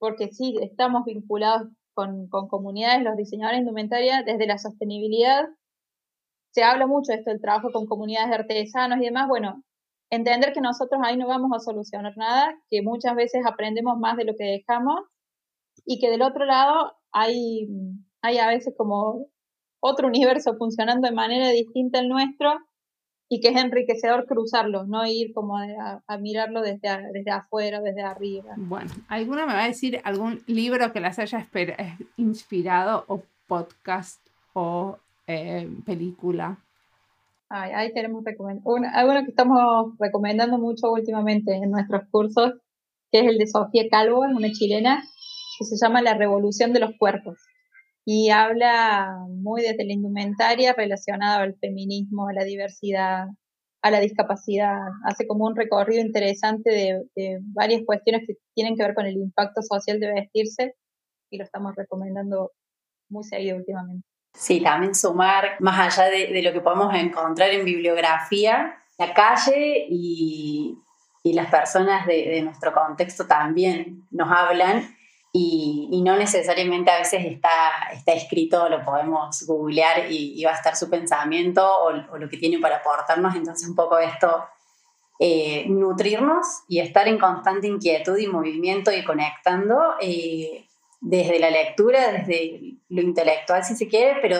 porque 0.00 0.32
sí, 0.32 0.56
estamos 0.60 1.04
vinculados 1.04 1.68
con, 1.94 2.26
con 2.26 2.48
comunidades, 2.48 3.04
los 3.04 3.16
diseñadores 3.16 3.58
de 3.58 3.62
indumentaria, 3.62 4.24
desde 4.24 4.48
la 4.48 4.58
sostenibilidad. 4.58 5.44
Se 6.52 6.64
habla 6.64 6.88
mucho 6.88 7.12
de 7.12 7.18
esto 7.18 7.30
del 7.30 7.40
trabajo 7.40 7.70
con 7.72 7.86
comunidades 7.86 8.30
de 8.30 8.34
artesanos 8.34 8.98
y 8.98 9.04
demás. 9.04 9.28
Bueno, 9.28 9.62
entender 10.10 10.52
que 10.52 10.60
nosotros 10.60 11.00
ahí 11.04 11.16
no 11.16 11.28
vamos 11.28 11.52
a 11.54 11.60
solucionar 11.60 12.16
nada, 12.16 12.56
que 12.68 12.82
muchas 12.82 13.14
veces 13.14 13.42
aprendemos 13.46 13.96
más 13.96 14.16
de 14.16 14.24
lo 14.24 14.34
que 14.36 14.46
dejamos 14.46 14.98
y 15.86 16.00
que 16.00 16.10
del 16.10 16.22
otro 16.22 16.44
lado 16.44 16.94
hay, 17.12 17.68
hay 18.20 18.38
a 18.38 18.48
veces 18.48 18.74
como 18.76 19.28
otro 19.80 20.08
universo 20.08 20.56
funcionando 20.58 21.06
de 21.06 21.14
manera 21.14 21.50
distinta 21.50 22.00
al 22.00 22.08
nuestro 22.08 22.50
y 23.32 23.40
que 23.40 23.50
es 23.50 23.56
enriquecedor 23.56 24.26
cruzarlo, 24.26 24.84
no 24.86 25.06
ir 25.06 25.32
como 25.32 25.56
a, 25.56 26.02
mirarlo 26.18 26.62
desde, 26.62 26.88
desde 27.12 27.30
afuera, 27.30 27.80
desde 27.80 28.02
arriba. 28.02 28.54
Bueno, 28.56 28.90
¿alguna 29.06 29.46
me 29.46 29.52
va 29.52 29.62
a 29.62 29.68
decir 29.68 30.00
algún 30.02 30.42
libro 30.48 30.92
que 30.92 30.98
las 30.98 31.20
haya 31.20 31.46
eh, 31.54 31.96
inspirado 32.16 33.04
o 33.06 33.22
podcast 33.46 34.20
o 34.52 34.98
eh, 35.28 35.70
película? 35.86 36.58
ahí 37.48 37.92
tenemos 37.92 38.24
alguno 38.94 39.24
que 39.24 39.30
estamos 39.30 39.94
recomendando 39.98 40.58
mucho 40.58 40.90
últimamente 40.90 41.54
en 41.54 41.70
nuestros 41.70 42.02
cursos, 42.10 42.54
que 43.12 43.20
es 43.20 43.26
el 43.26 43.38
de 43.38 43.46
Sofía 43.46 43.84
Calvo, 43.88 44.24
es 44.24 44.34
una 44.34 44.50
chilena, 44.50 45.04
que 45.58 45.64
se 45.64 45.76
llama 45.76 46.02
La 46.02 46.14
Revolución 46.14 46.72
de 46.72 46.80
los 46.80 46.90
Cuerpos 46.98 47.38
y 48.04 48.30
habla 48.30 49.16
muy 49.28 49.62
desde 49.62 49.84
la 49.84 49.92
indumentaria 49.92 50.72
relacionada 50.72 51.42
al 51.42 51.56
feminismo, 51.56 52.28
a 52.28 52.32
la 52.32 52.44
diversidad, 52.44 53.26
a 53.82 53.90
la 53.90 54.00
discapacidad. 54.00 54.78
Hace 55.04 55.26
como 55.26 55.46
un 55.46 55.56
recorrido 55.56 56.02
interesante 56.04 56.70
de, 57.14 57.38
varias 57.54 57.82
cuestiones 57.84 58.22
que 58.26 58.34
tienen 58.54 58.76
que 58.76 58.82
ver 58.82 58.94
con 58.94 59.06
el 59.06 59.16
impacto 59.16 59.62
social 59.62 60.00
de 60.00 60.12
vestirse 60.12 60.74
y 61.30 61.38
lo 61.38 61.44
estamos 61.44 61.74
recomendando 61.76 62.52
muy 63.08 63.24
seguido 63.24 63.56
últimamente. 63.56 64.06
Sí, 64.34 64.60
también 64.62 64.94
sumar, 64.94 65.56
más 65.60 65.98
allá 65.98 66.10
de, 66.10 66.42
lo 66.42 66.52
que 66.52 66.60
podemos 66.60 66.94
encontrar 66.94 67.50
en 67.50 67.64
bibliografía, 67.64 68.76
la 68.98 69.12
calle 69.12 69.86
y, 69.88 70.78
y 71.22 71.32
las 71.32 71.50
personas 71.50 72.06
de, 72.06 72.40
nuestro 72.42 72.72
contexto 72.72 73.26
también 73.26 74.06
nos 74.10 74.30
hablan 74.30 74.96
y, 75.32 76.02
no 76.04 76.16
necesariamente 76.16 76.90
a 76.90 76.98
veces 76.98 77.24
está, 77.24 77.50
está 77.92 78.12
escrito, 78.12 78.68
lo 78.68 78.84
podemos 78.84 79.44
googlear 79.46 80.10
y, 80.10 80.42
va 80.44 80.52
a 80.52 80.54
estar 80.54 80.76
su 80.76 80.90
pensamiento 80.90 81.64
o, 81.82 81.92
lo 82.18 82.28
que 82.28 82.36
tiene 82.36 82.58
para 82.58 82.78
aportarnos. 82.78 83.34
Entonces 83.36 83.68
un 83.68 83.76
poco 83.76 83.98
esto, 83.98 84.44
eh, 85.20 85.66
nutrirnos 85.68 86.62
y 86.66 86.80
estar 86.80 87.06
en 87.06 87.18
constante 87.18 87.68
inquietud 87.68 88.18
y 88.18 88.26
movimiento 88.26 88.90
y 88.92 89.04
conectando 89.04 89.94
eh, 90.00 90.66
desde 91.00 91.38
la 91.38 91.50
lectura, 91.50 92.10
desde 92.10 92.74
lo 92.88 93.02
intelectual 93.02 93.64
si 93.64 93.76
se 93.76 93.86
quiere, 93.86 94.20
pero 94.20 94.38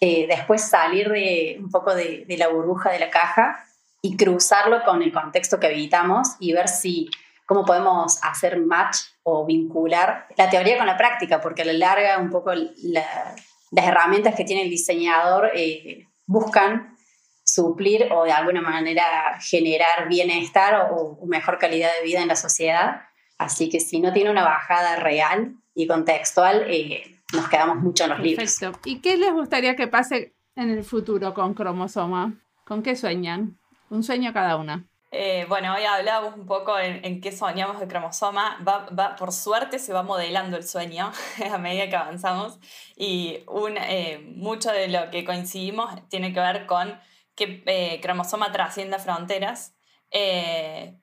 eh, 0.00 0.26
después 0.28 0.62
salir 0.62 1.10
de 1.10 1.56
un 1.58 1.70
poco 1.70 1.94
de, 1.94 2.24
de 2.26 2.36
la 2.36 2.48
burbuja 2.48 2.90
de 2.90 3.00
la 3.00 3.10
caja 3.10 3.64
y 4.02 4.16
cruzarlo 4.16 4.84
con 4.84 5.02
el 5.02 5.12
contexto 5.12 5.58
que 5.58 5.66
habitamos 5.66 6.36
y 6.38 6.52
ver 6.52 6.68
si 6.68 7.10
cómo 7.46 7.64
podemos 7.64 8.22
hacer 8.22 8.60
match 8.60 8.98
o 9.30 9.46
vincular 9.46 10.26
la 10.36 10.48
teoría 10.48 10.78
con 10.78 10.86
la 10.86 10.96
práctica, 10.96 11.40
porque 11.40 11.62
a 11.62 11.66
la 11.66 11.72
larga 11.72 12.18
un 12.18 12.30
poco 12.30 12.52
las 12.54 13.86
herramientas 13.86 14.34
que 14.34 14.44
tiene 14.44 14.62
el 14.62 14.70
diseñador 14.70 15.50
eh, 15.54 16.06
buscan 16.26 16.96
suplir 17.44 18.08
o 18.12 18.24
de 18.24 18.32
alguna 18.32 18.60
manera 18.60 19.38
generar 19.40 20.08
bienestar 20.08 20.90
o, 20.92 21.18
mejor 21.26 21.58
calidad 21.58 21.90
de 21.98 22.06
vida 22.06 22.20
en 22.20 22.28
la 22.28 22.36
sociedad. 22.36 23.02
Así 23.38 23.68
que 23.68 23.80
si 23.80 24.00
no 24.00 24.12
tiene 24.12 24.30
una 24.30 24.44
bajada 24.44 24.96
real 24.96 25.54
y 25.74 25.86
contextual, 25.86 26.64
eh, 26.68 27.20
nos 27.32 27.48
quedamos 27.48 27.76
mucho 27.76 28.04
en 28.04 28.10
los 28.10 28.20
libros. 28.20 28.58
¿Y 28.84 29.00
qué 29.00 29.16
les 29.16 29.32
gustaría 29.32 29.76
que 29.76 29.86
pase 29.86 30.34
en 30.56 30.70
el 30.70 30.84
futuro 30.84 31.34
con 31.34 31.54
cromosoma? 31.54 32.34
¿Con 32.64 32.82
qué 32.82 32.96
sueñan? 32.96 33.58
Un 33.90 34.02
sueño 34.02 34.32
cada 34.32 34.56
una. 34.56 34.87
Eh, 35.10 35.46
bueno, 35.48 35.74
hoy 35.74 35.84
hablábamos 35.84 36.34
un 36.34 36.44
poco 36.44 36.78
en, 36.78 37.20
qué 37.22 37.32
soñamos 37.32 37.80
de 37.80 37.88
cromosoma. 37.88 38.58
Va, 38.66 39.16
por 39.16 39.32
suerte 39.32 39.78
se 39.78 39.92
va 39.92 40.02
modelando 40.02 40.56
el 40.56 40.66
sueño 40.68 41.12
a 41.52 41.58
medida 41.58 41.88
que 41.88 41.96
avanzamos 41.96 42.58
y 42.94 43.42
un, 43.46 43.78
eh, 43.78 44.18
mucho 44.36 44.70
de 44.70 44.88
lo 44.88 45.10
que 45.10 45.24
coincidimos 45.24 45.90
tiene 46.08 46.32
que 46.34 46.40
ver 46.40 46.66
con 46.66 47.00
que 47.34 47.62
eh, 47.66 48.00
cromosoma 48.02 48.52
trascienda 48.52 48.98
fronteras. 48.98 49.74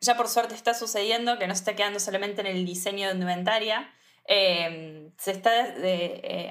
ya 0.02 0.16
por 0.18 0.28
suerte 0.28 0.56
está 0.56 0.74
sucediendo 0.74 1.40
que 1.40 1.48
no 1.48 1.56
se 1.56 1.60
está 1.62 1.76
quedando 1.76 2.00
solamente 2.00 2.42
en 2.42 2.48
el 2.48 2.66
diseño 2.66 3.08
de 3.08 3.14
indumentaria, 3.16 3.92
se 4.28 5.32
está 5.32 5.52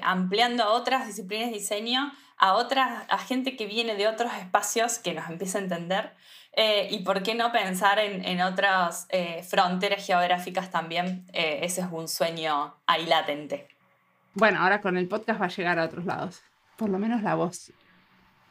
ampliando 0.01 0.63
a 0.63 0.73
otras 0.73 1.07
disciplinas 1.07 1.49
de 1.51 1.57
diseño, 1.57 2.11
a, 2.37 2.53
otras, 2.55 3.05
a 3.09 3.17
gente 3.17 3.55
que 3.55 3.65
viene 3.65 3.95
de 3.95 4.07
otros 4.07 4.33
espacios 4.33 4.99
que 4.99 5.13
nos 5.13 5.29
empieza 5.29 5.59
a 5.59 5.61
entender. 5.61 6.13
Eh, 6.57 6.87
y 6.89 6.99
por 6.99 7.21
qué 7.21 7.35
no 7.35 7.51
pensar 7.51 7.99
en, 7.99 8.41
otras 8.41 9.07
eh, 9.09 9.43
fronteras 9.43 10.05
geográficas 10.05 10.71
también. 10.71 11.25
Eh, 11.33 11.59
ese 11.63 11.81
es 11.81 11.87
un 11.91 12.07
sueño 12.07 12.75
ahí 12.87 13.05
latente. 13.05 13.67
Bueno, 14.33 14.61
ahora 14.61 14.79
con 14.79 14.97
el 14.97 15.07
podcast 15.07 15.41
va 15.41 15.45
a 15.45 15.49
llegar 15.49 15.79
a 15.79 15.85
otros 15.85 16.05
lados. 16.05 16.41
Por 16.77 16.89
lo 16.89 16.97
menos 16.97 17.21
la 17.23 17.35
voz. 17.35 17.71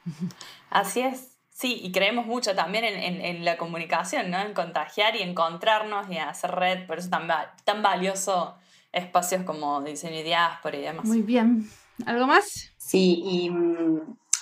Así 0.71 1.01
es. 1.01 1.31
Sí, 1.51 1.81
y 1.83 1.93
creemos 1.93 2.27
mucho 2.27 2.55
también 2.55 2.85
en, 2.85 3.45
la 3.45 3.57
comunicación, 3.57 4.29
¿no? 4.29 4.41
En 4.41 4.55
contagiar 4.55 5.15
y 5.15 5.23
encontrarnos 5.23 6.11
y 6.11 6.19
hacer 6.19 6.51
red. 6.51 6.87
Por 6.87 6.99
eso 6.99 7.11
tan, 7.11 7.29
tan 7.63 7.81
valioso 7.81 8.57
espacios 8.93 9.45
como 9.45 9.81
diseño 9.81 10.19
y 10.19 10.25
diáspora 10.25 10.77
y 10.77 10.83
demás. 10.83 11.05
Muy 11.05 11.23
bien. 11.23 11.71
¿Algo 12.07 12.27
más? 12.27 12.73
Sí, 12.77 13.23
y, 13.25 13.53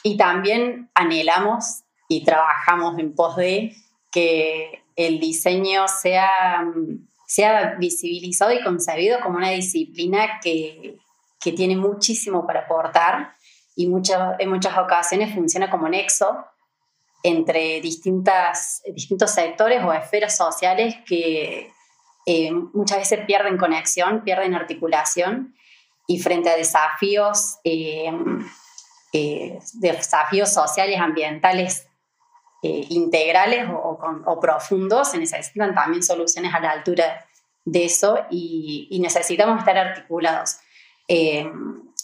y 0.02 0.16
también 0.16 0.88
anhelamos 0.94 1.82
y 2.12 2.24
trabajamos 2.24 2.98
en 2.98 3.14
pos 3.14 3.36
de 3.36 3.74
que 4.10 4.82
el 4.96 5.18
diseño 5.18 5.88
sea, 5.88 6.30
sea 7.26 7.76
visibilizado 7.78 8.52
y 8.52 8.62
concebido 8.62 9.20
como 9.20 9.38
una 9.38 9.48
disciplina 9.48 10.38
que, 10.42 10.98
que 11.40 11.52
tiene 11.52 11.74
muchísimo 11.74 12.46
para 12.46 12.60
aportar 12.60 13.34
y 13.74 13.86
muchas, 13.86 14.38
en 14.38 14.50
muchas 14.50 14.76
ocasiones 14.76 15.34
funciona 15.34 15.70
como 15.70 15.88
nexo 15.88 16.44
entre 17.22 17.80
distintas, 17.80 18.82
distintos 18.92 19.30
sectores 19.30 19.82
o 19.82 19.90
esferas 19.94 20.36
sociales 20.36 20.96
que 21.06 21.72
eh, 22.26 22.52
muchas 22.74 22.98
veces 22.98 23.24
pierden 23.24 23.56
conexión, 23.56 24.22
pierden 24.22 24.54
articulación 24.54 25.54
y 26.06 26.18
frente 26.18 26.50
a 26.50 26.56
desafíos, 26.56 27.56
eh, 27.64 28.12
eh, 29.14 29.58
desafíos 29.80 30.52
sociales, 30.52 31.00
ambientales 31.00 31.86
integrales 32.62 33.66
o, 33.70 34.38
profundos, 34.40 35.10
se 35.10 35.18
necesitan 35.18 35.74
también 35.74 36.02
soluciones 36.02 36.54
a 36.54 36.60
la 36.60 36.70
altura 36.70 37.26
de 37.64 37.84
eso 37.84 38.18
y, 38.30 38.98
necesitamos 39.00 39.58
estar 39.58 39.76
articulados 39.76 40.58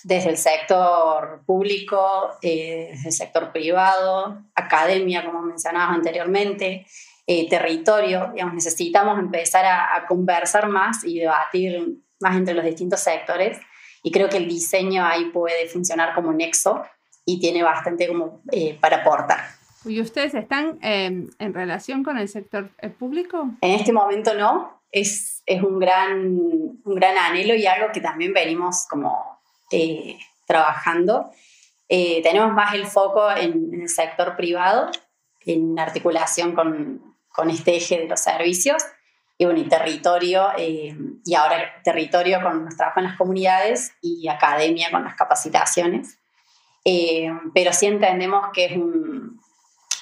desde 0.04 0.30
el 0.30 0.36
sector 0.36 1.42
público, 1.44 2.30
eh, 2.42 2.88
desde 2.92 3.08
el 3.08 3.14
sector 3.14 3.52
privado, 3.52 4.42
academia, 4.54 5.24
como 5.24 5.42
mencionabas 5.42 5.96
anteriormente, 5.96 6.86
eh, 7.26 7.48
territorio. 7.48 8.30
Digamos, 8.32 8.54
necesitamos 8.54 9.18
empezar 9.18 9.64
a, 9.66 10.06
conversar 10.06 10.68
más 10.68 11.04
y 11.04 11.18
debatir 11.18 11.98
más 12.20 12.36
entre 12.36 12.54
los 12.54 12.64
distintos 12.64 13.00
sectores. 13.00 13.58
Y 14.02 14.10
creo 14.10 14.28
que 14.28 14.36
el 14.36 14.48
diseño 14.48 15.04
ahí 15.04 15.26
puede 15.26 15.68
funcionar 15.68 16.14
como 16.14 16.32
nexo 16.32 16.82
y 17.24 17.40
tiene 17.40 17.62
bastante 17.62 18.06
como 18.06 18.42
eh, 18.52 18.78
para 18.80 18.98
aportar. 18.98 19.57
¿Y 19.88 20.00
ustedes 20.00 20.34
están 20.34 20.78
en 20.82 21.54
relación 21.54 22.04
con 22.04 22.18
el 22.18 22.28
sector 22.28 22.70
público? 22.98 23.50
En 23.60 23.72
este 23.72 23.92
momento 23.92 24.34
no. 24.34 24.78
Es, 24.90 25.42
es 25.44 25.62
un, 25.62 25.78
gran, 25.78 26.18
un 26.82 26.94
gran 26.94 27.18
anhelo 27.18 27.54
y 27.54 27.66
algo 27.66 27.92
que 27.92 28.00
también 28.00 28.32
venimos 28.32 28.86
como 28.88 29.38
eh, 29.70 30.18
trabajando. 30.46 31.30
Eh, 31.88 32.22
tenemos 32.22 32.52
más 32.52 32.74
el 32.74 32.86
foco 32.86 33.30
en, 33.30 33.82
el 33.82 33.88
sector 33.88 34.36
privado, 34.36 34.90
en 35.44 35.78
articulación 35.78 36.54
con, 36.54 37.14
con, 37.28 37.50
este 37.50 37.76
eje 37.76 37.98
de 37.98 38.08
los 38.08 38.20
servicios, 38.20 38.82
y 39.36 39.44
bueno, 39.44 39.60
y 39.60 39.68
territorio, 39.68 40.48
eh, 40.56 40.96
y 41.24 41.34
ahora 41.34 41.80
territorio 41.84 42.42
con 42.42 42.62
nuestro 42.62 42.78
trabajo 42.78 43.00
en 43.00 43.06
las 43.06 43.16
comunidades 43.16 43.92
y 44.00 44.26
academia 44.28 44.90
con 44.90 45.04
las 45.04 45.16
capacitaciones. 45.16 46.18
pero 47.54 47.72
sí 47.72 47.86
entendemos 47.86 48.48
que 48.54 48.64
es 48.66 48.72
un, 48.72 49.38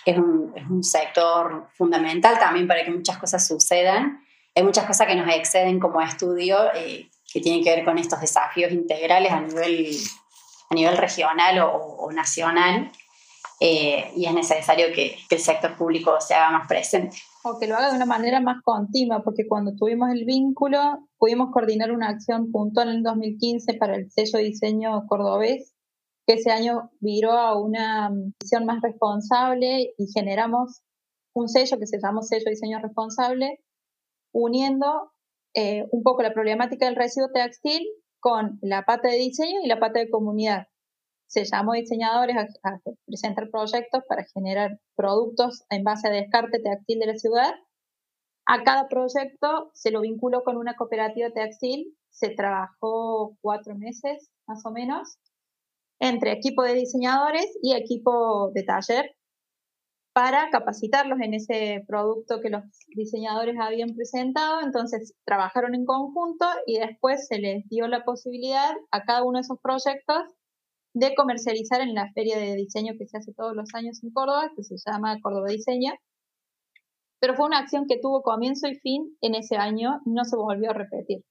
es 0.07 0.16
un, 0.16 0.53
es 0.55 0.68
un 0.70 0.84
sector 0.84 1.68
fundamental 1.76 2.39
también 2.39 2.68
para 2.68 2.84
que 2.84 2.93
muchas 2.93 3.18
cosas 3.18 3.47
sucedan. 3.47 4.20
Hay 4.55 4.62
muchas 4.62 4.87
cosas 4.87 5.07
que 5.09 5.16
nos 5.16 5.28
exceden 5.34 5.80
como 5.80 6.01
estudio, 6.01 6.57
que 6.72 7.41
tiene 7.41 7.62
que 7.62 7.74
ver 7.74 7.84
con 7.84 7.99
estos 7.99 8.20
desafíos 8.20 8.72
integrales 8.72 9.32
a 9.32 9.41
nivel, 9.41 9.97
a 10.70 10.74
nivel 10.74 10.97
regional 10.97 11.59
o, 11.61 12.11
nacional. 12.12 12.91
Eh, 13.59 14.12
y 14.14 14.26
es 14.26 14.34
necesario 14.34 14.89
que, 14.95 15.16
que, 15.28 15.37
el 15.37 15.41
sector 15.41 15.76
público 15.76 16.20
se 16.20 16.34
haga 16.34 16.51
más 16.51 16.68
presente. 16.68 17.16
O 17.43 17.59
que 17.59 17.66
lo 17.66 17.74
haga 17.74 17.91
de 17.91 17.97
una 17.97 18.05
manera 18.05 18.39
más 18.41 18.62
continua, 18.62 19.22
porque 19.22 19.47
cuando 19.49 19.74
tuvimos 19.74 20.11
el 20.11 20.26
vínculo 20.26 20.78
pudimos 21.18 21.51
coordinar 21.53 21.91
una 21.91 22.11
acción 22.11 22.53
puntual 22.53 22.95
en 22.95 23.03
2015 23.03 23.74
para 23.74 23.97
el 23.97 24.11
sello 24.11 24.39
diseño 24.39 25.07
cordobés, 25.07 25.75
que 26.26 26.34
ese 26.34 26.50
año 26.50 26.90
viró 27.00 27.32
a 27.32 27.58
una 27.58 28.10
visión 28.40 28.66
más 28.66 28.82
responsable 28.82 29.94
y 29.96 30.06
generamos 30.12 30.82
un 31.34 31.48
sello 31.48 31.78
que 31.78 31.86
se 31.86 32.00
llamó 32.00 32.22
sello 32.22 32.50
diseño 32.50 32.80
responsable, 32.80 33.60
uniendo 34.32 35.12
eh, 35.54 35.86
un 35.92 36.02
poco 36.02 36.22
la 36.22 36.32
problemática 36.32 36.86
del 36.86 36.96
residuo 36.96 37.30
textil 37.32 37.86
con 38.18 38.58
la 38.60 38.84
pata 38.84 39.08
de 39.08 39.18
diseño 39.18 39.60
y 39.62 39.68
la 39.68 39.78
pata 39.78 40.00
de 40.00 40.10
comunidad. 40.10 40.66
Se 41.28 41.44
llamó 41.44 41.74
diseñadores 41.74 42.36
a, 42.36 42.80
presentar 43.04 43.50
proyectos 43.50 44.02
para 44.08 44.24
generar 44.24 44.80
productos 44.96 45.64
en 45.70 45.84
base 45.84 46.08
a 46.08 46.10
descarte 46.10 46.58
textil 46.58 46.98
de 46.98 47.06
la 47.06 47.16
ciudad. 47.16 47.54
A 48.46 48.62
cada 48.64 48.88
proyecto 48.88 49.70
se 49.74 49.90
lo 49.90 50.00
vinculó 50.00 50.42
con 50.42 50.56
una 50.56 50.74
cooperativa 50.76 51.30
textil. 51.30 51.96
Se 52.10 52.30
trabajó 52.30 53.36
cuatro 53.40 53.76
meses 53.76 54.30
más 54.46 54.64
o 54.64 54.70
menos 54.70 55.18
entre 55.99 56.32
equipo 56.32 56.62
de 56.62 56.74
diseñadores 56.74 57.47
y 57.62 57.74
equipo 57.74 58.51
de 58.53 58.62
taller 58.64 59.16
para 60.16 60.49
capacitarlos 60.49 61.20
en 61.20 61.34
ese 61.34 61.84
producto 61.86 62.40
que 62.40 62.49
los 62.49 62.62
diseñadores 62.88 63.57
habían 63.61 63.94
presentado. 63.94 64.62
Entonces 64.62 65.14
trabajaron 65.26 65.74
en 65.74 65.84
conjunto 65.84 66.47
y 66.66 66.78
después 66.78 67.26
se 67.26 67.38
les 67.38 67.68
dio 67.68 67.86
la 67.86 68.03
posibilidad 68.03 68.72
a 68.90 69.03
cada 69.03 69.24
uno 69.24 69.38
de 69.38 69.42
esos 69.42 69.59
proyectos 69.61 70.22
de 70.94 71.14
comercializar 71.14 71.82
en 71.82 71.94
la 71.94 72.11
feria 72.14 72.38
de 72.38 72.55
diseño 72.55 72.94
que 72.99 73.07
se 73.07 73.18
hace 73.18 73.34
todos 73.34 73.55
los 73.55 73.74
años 73.74 74.03
en 74.03 74.11
Córdoba, 74.11 74.51
que 74.57 74.64
se 74.64 74.76
llama 74.78 75.20
Córdoba 75.20 75.49
Diseña. 75.49 75.92
Pero 77.20 77.34
fue 77.34 77.44
una 77.44 77.59
acción 77.59 77.84
que 77.86 77.99
tuvo 78.01 78.22
comienzo 78.22 78.68
y 78.68 78.76
fin 78.76 79.18
en 79.20 79.34
ese 79.34 79.57
año, 79.57 80.01
no 80.07 80.24
se 80.24 80.36
volvió 80.36 80.70
a 80.70 80.74
repetir. 80.74 81.24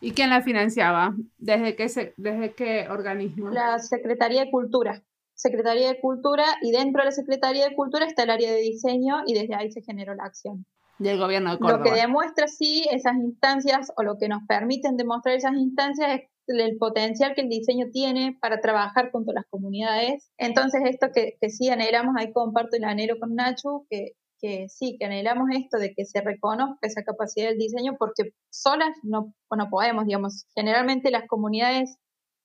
¿Y 0.00 0.12
quién 0.12 0.30
la 0.30 0.42
financiaba? 0.42 1.14
¿Desde 1.38 1.74
qué, 1.74 2.14
desde 2.16 2.54
qué 2.54 2.88
organismo? 2.90 3.50
La 3.50 3.78
Secretaría 3.78 4.44
de 4.44 4.50
Cultura. 4.50 5.02
Secretaría 5.34 5.88
de 5.88 6.00
Cultura 6.00 6.44
y 6.62 6.70
dentro 6.70 7.02
de 7.02 7.06
la 7.06 7.12
Secretaría 7.12 7.68
de 7.68 7.74
Cultura 7.74 8.06
está 8.06 8.22
el 8.24 8.30
área 8.30 8.52
de 8.52 8.60
diseño 8.60 9.22
y 9.26 9.34
desde 9.34 9.54
ahí 9.54 9.70
se 9.70 9.82
generó 9.82 10.14
la 10.14 10.24
acción. 10.24 10.66
Del 10.98 11.18
gobierno 11.18 11.52
de 11.52 11.58
Córdoba. 11.58 11.78
Lo 11.78 11.84
que 11.84 12.00
demuestra 12.00 12.48
sí 12.48 12.86
esas 12.90 13.16
instancias 13.16 13.92
o 13.96 14.02
lo 14.02 14.16
que 14.16 14.28
nos 14.28 14.42
permiten 14.48 14.96
demostrar 14.96 15.36
esas 15.36 15.54
instancias 15.54 16.10
es 16.10 16.30
el 16.46 16.78
potencial 16.78 17.34
que 17.34 17.42
el 17.42 17.48
diseño 17.48 17.86
tiene 17.92 18.38
para 18.40 18.60
trabajar 18.60 19.10
junto 19.10 19.32
a 19.32 19.34
las 19.34 19.46
comunidades. 19.50 20.30
Entonces, 20.38 20.82
esto 20.86 21.08
que, 21.14 21.36
que 21.38 21.50
sí 21.50 21.68
anhelamos, 21.68 22.14
ahí 22.16 22.32
comparto 22.32 22.76
el 22.76 22.84
anhelo 22.84 23.18
con 23.18 23.34
Nacho, 23.34 23.84
que, 23.90 24.12
que 24.40 24.68
sí, 24.68 24.96
que 24.98 25.06
anhelamos 25.06 25.48
esto 25.52 25.78
de 25.78 25.94
que 25.94 26.04
se 26.04 26.20
reconozca 26.20 26.86
esa 26.86 27.02
capacidad 27.02 27.48
del 27.48 27.58
diseño, 27.58 27.96
porque 27.98 28.30
solas 28.50 28.90
no, 29.02 29.34
podemos, 29.70 30.06
digamos, 30.06 30.46
generalmente 30.54 31.10
las 31.10 31.26
comunidades 31.26 31.96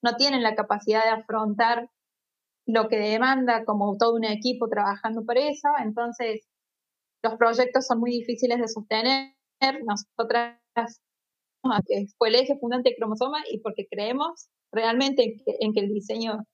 no 0.03 0.15
tienen 0.15 0.43
la 0.43 0.55
capacidad 0.55 1.03
de 1.03 1.09
afrontar 1.09 1.89
lo 2.65 2.87
que 2.87 2.97
demanda 2.97 3.65
como 3.65 3.97
todo 3.97 4.15
un 4.15 4.23
equipo 4.23 4.67
trabajando 4.67 5.25
por 5.25 5.37
eso. 5.37 5.69
Entonces, 5.83 6.47
los 7.23 7.35
proyectos 7.35 7.85
son 7.87 7.99
muy 7.99 8.11
difíciles 8.11 8.59
de 8.59 8.67
sostener. 8.67 9.33
Nosotras, 9.85 10.59
que 11.87 12.05
fue 12.17 12.29
el 12.29 12.35
eje 12.35 12.57
fundante 12.59 12.89
de 12.89 12.95
Cromosoma 12.95 13.39
y 13.51 13.59
porque 13.59 13.87
creemos 13.89 14.49
realmente 14.71 15.35
en 15.45 15.73
que, 15.73 15.79
el 15.81 15.93
diseño 15.93 16.45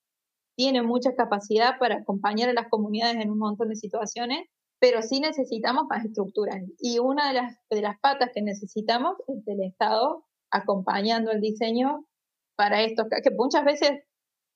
tiene 0.58 0.82
mucha 0.82 1.16
capacidad 1.16 1.78
para 1.80 1.98
acompañar 1.98 2.50
a 2.50 2.54
las 2.54 2.68
comunidades 2.70 3.18
en 3.18 3.30
un 3.30 3.38
montón 3.38 3.70
de 3.70 3.76
situaciones, 3.76 4.48
pero 4.80 5.02
sí 5.02 5.20
necesitamos 5.20 5.86
más 5.90 6.06
estructuras. 6.06 6.62
Y 6.80 7.00
una 7.00 7.28
de 7.30 7.34
las, 7.34 7.58
de 7.70 7.82
las 7.82 8.00
patas 8.00 8.32
que 8.34 8.42
necesitamos 8.42 9.16
es 9.28 9.44
del 9.46 9.64
Estado 9.64 10.26
acompañando 10.52 11.32
el 11.32 11.42
diseño 11.42 12.06
para 12.56 12.82
esto, 12.82 13.06
que 13.10 13.32
muchas 13.32 13.66
veces 13.66 13.92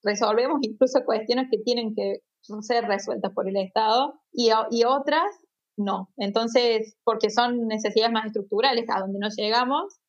resolvemos 0.03 0.59
incluso 0.61 1.05
cuestiones 1.05 1.47
que 1.51 1.59
tienen 1.59 1.93
que 1.95 2.21
ser 2.61 2.85
resueltas 2.85 3.31
por 3.33 3.47
el 3.47 3.57
Estado 3.57 4.19
y, 4.31 4.49
y 4.71 4.83
otras 4.83 5.25
no. 5.77 6.09
Entonces, 6.17 6.97
porque 7.03 7.29
son 7.29 7.67
necesidades 7.67 8.11
más 8.11 8.25
estructurales 8.25 8.85
a 8.89 8.99
donde 8.99 9.19
no 9.19 9.29
llegamos 9.35 9.99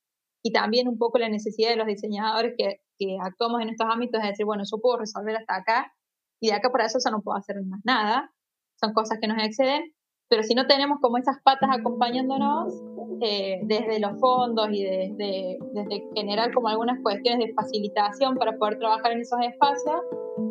y 0.42 0.52
también 0.52 0.88
un 0.88 0.98
poco 0.98 1.18
la 1.18 1.28
necesidad 1.28 1.70
de 1.70 1.76
los 1.76 1.86
diseñadores 1.86 2.54
que, 2.58 2.80
que 2.98 3.16
actuamos 3.22 3.60
en 3.62 3.70
estos 3.70 3.86
ámbitos 3.90 4.20
es 4.22 4.30
decir, 4.30 4.44
bueno, 4.44 4.64
yo 4.70 4.80
puedo 4.80 4.98
resolver 4.98 5.36
hasta 5.36 5.56
acá 5.56 5.92
y 6.40 6.48
de 6.48 6.54
acá 6.54 6.70
para 6.70 6.86
eso 6.86 6.98
ya 7.02 7.10
no 7.10 7.22
puedo 7.22 7.38
hacer 7.38 7.56
más 7.64 7.80
nada. 7.84 8.32
Son 8.80 8.92
cosas 8.92 9.18
que 9.20 9.28
nos 9.28 9.42
exceden, 9.42 9.94
pero 10.32 10.42
si 10.44 10.54
no 10.54 10.66
tenemos 10.66 10.98
como 11.02 11.18
esas 11.18 11.42
patas 11.42 11.68
acompañándonos, 11.70 12.72
eh, 13.20 13.60
desde 13.64 14.00
los 14.00 14.18
fondos 14.18 14.66
y 14.72 14.82
desde, 14.82 15.58
desde 15.74 16.08
generar 16.14 16.54
como 16.54 16.68
algunas 16.68 16.98
cuestiones 17.02 17.46
de 17.46 17.52
facilitación 17.52 18.36
para 18.36 18.56
poder 18.56 18.78
trabajar 18.78 19.12
en 19.12 19.20
esos 19.20 19.38
espacios, 19.42 20.00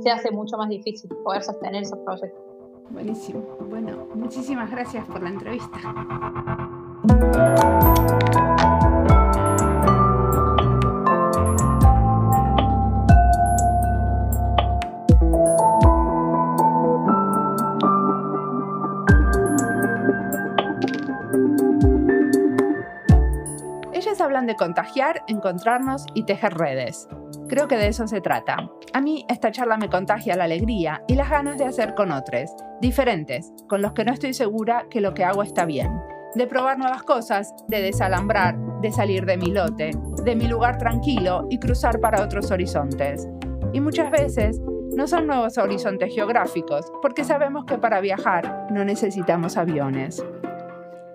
se 0.02 0.12
hace 0.12 0.30
mucho 0.30 0.56
más 0.56 0.70
difícil 0.70 1.10
poder 1.24 1.42
sostener 1.42 1.82
esos 1.82 1.98
proyectos. 2.06 2.40
Buenísimo. 2.92 3.42
Bueno, 3.72 4.08
muchísimas 4.14 4.70
gracias 4.70 5.04
por 5.08 5.24
la 5.24 5.30
entrevista. 5.30 5.80
Hablan 24.32 24.48
de 24.48 24.56
contagiar, 24.56 25.24
encontrarnos 25.28 26.06
y 26.14 26.24
tejer 26.24 26.54
redes. 26.54 27.10
Creo 27.50 27.68
que 27.68 27.76
de 27.76 27.88
eso 27.88 28.08
se 28.08 28.22
trata. 28.22 28.70
A 28.94 29.02
mí 29.02 29.26
esta 29.28 29.52
charla 29.52 29.76
me 29.76 29.90
contagia 29.90 30.38
la 30.38 30.46
alegría 30.46 31.04
y 31.06 31.16
las 31.16 31.30
ganas 31.30 31.58
de 31.58 31.66
hacer 31.66 31.96
con 31.96 32.14
otros, 32.14 32.50
diferentes, 32.80 33.52
con 33.68 33.82
los 33.82 33.92
que 33.92 34.06
no 34.06 34.14
estoy 34.14 34.34
segura 34.34 34.86
que 34.90 35.02
lo 35.02 35.14
que 35.14 35.26
hago 35.26 35.44
está 35.44 35.66
bien. 35.66 35.92
De 36.34 36.48
probar 36.48 36.78
nuevas 36.78 37.04
cosas, 37.04 37.54
de 37.68 37.82
desalambrar, 37.82 38.56
de 38.80 38.94
salir 38.94 39.26
de 39.26 39.36
mi 39.36 39.48
lote, 39.48 39.92
de 40.24 40.36
mi 40.38 40.48
lugar 40.48 40.78
tranquilo 40.78 41.46
y 41.50 41.60
cruzar 41.60 42.00
para 42.00 42.24
otros 42.24 42.52
horizontes. 42.52 43.28
Y 43.74 43.82
muchas 43.82 44.12
veces 44.12 44.62
no 44.96 45.08
son 45.08 45.28
nuevos 45.28 45.58
horizontes 45.58 46.16
geográficos, 46.16 46.90
porque 47.02 47.26
sabemos 47.26 47.66
que 47.66 47.78
para 47.78 48.00
viajar 48.00 48.68
no 48.72 48.86
necesitamos 48.86 49.58
aviones. 49.58 50.24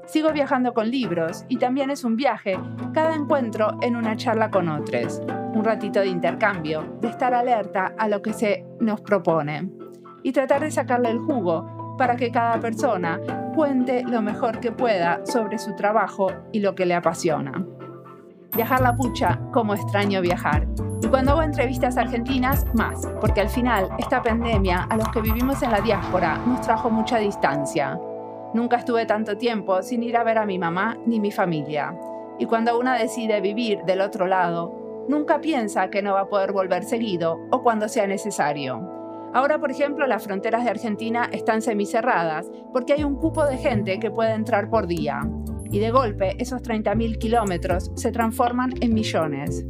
Sigo 0.07 0.32
viajando 0.32 0.72
con 0.72 0.88
libros 0.88 1.44
y 1.48 1.57
también 1.57 1.90
es 1.90 2.04
un 2.04 2.14
viaje, 2.14 2.57
cada 2.94 3.14
encuentro 3.16 3.76
en 3.82 3.96
una 3.96 4.16
charla 4.16 4.50
con 4.52 4.68
otros. 4.68 5.20
Un 5.52 5.64
ratito 5.64 5.98
de 5.98 6.07
intercambio, 6.07 6.98
de 7.00 7.09
estar 7.09 7.34
alerta 7.34 7.92
a 7.98 8.07
lo 8.07 8.22
que 8.22 8.32
se 8.32 8.64
nos 8.78 9.00
propone 9.00 9.68
y 10.22 10.30
tratar 10.30 10.61
de 10.61 10.70
sacarle 10.70 11.11
el 11.11 11.18
jugo 11.18 11.96
para 11.98 12.14
que 12.14 12.30
cada 12.30 12.61
persona 12.61 13.20
cuente 13.57 14.04
lo 14.04 14.22
mejor 14.22 14.61
que 14.61 14.70
pueda 14.70 15.26
sobre 15.26 15.59
su 15.59 15.74
trabajo 15.74 16.28
y 16.52 16.61
lo 16.61 16.76
que 16.76 16.86
le 16.86 16.94
apasiona. 16.94 17.66
Viajar 18.54 18.82
la 18.82 18.94
pucha, 18.94 19.40
como 19.52 19.74
extraño 19.74 20.20
viajar. 20.20 20.68
Y 21.02 21.09
cuando 21.09 21.32
hago 21.32 21.42
entrevistas 21.42 21.96
argentinas, 21.96 22.64
más, 22.74 23.09
porque 23.20 23.40
al 23.40 23.48
final 23.48 23.88
esta 23.98 24.22
pandemia 24.22 24.86
a 24.88 24.96
los 24.96 25.09
que 25.09 25.20
vivimos 25.20 25.62
en 25.62 25.72
la 25.72 25.80
diáspora 25.80 26.38
nos 26.46 26.61
trajo 26.61 26.90
mucha 26.90 27.18
distancia. 27.18 27.98
Nunca 28.57 28.78
estuve 28.78 29.04
tanto 29.04 29.36
tiempo 29.36 29.82
sin 29.82 30.02
ir 30.02 30.16
a 30.16 30.24
ver 30.24 30.38
a 30.38 30.46
mi 30.46 30.59
mamá 30.59 30.96
ni 31.04 31.20
mi 31.20 31.30
familia. 31.30 31.94
Y 32.38 32.46
cuando 32.46 32.78
una 32.78 32.96
decide 32.96 33.42
vivir 33.42 33.82
del 33.84 34.00
otro 34.00 34.26
lado, 34.26 35.04
nunca 35.11 35.42
piensa 35.42 35.90
que 35.90 36.00
no 36.00 36.14
va 36.14 36.20
a 36.20 36.28
poder 36.30 36.52
volver 36.52 36.84
seguido 36.84 37.38
o 37.50 37.62
cuando 37.62 37.86
sea 37.86 38.07
necesario. 38.07 38.80
Ahora, 39.34 39.59
por 39.59 39.70
ejemplo, 39.70 40.07
las 40.07 40.24
fronteras 40.24 40.64
de 40.64 40.70
Argentina 40.70 41.28
están 41.32 41.61
semicerradas 41.61 42.50
porque 42.72 42.94
hay 42.94 43.04
un 43.04 43.16
cupo 43.16 43.44
de 43.44 43.59
gente 43.59 44.00
que 44.00 44.11
puede 44.11 44.32
entrar 44.32 44.70
por 44.70 44.86
día. 44.86 45.20
Y 45.70 45.78
de 45.78 45.90
golpe, 45.90 46.34
esos 46.38 46.62
30.000 46.62 47.18
kilómetros 47.18 47.90
se 47.94 48.11
transforman 48.11 48.72
en 48.80 48.94
millones. 48.94 49.66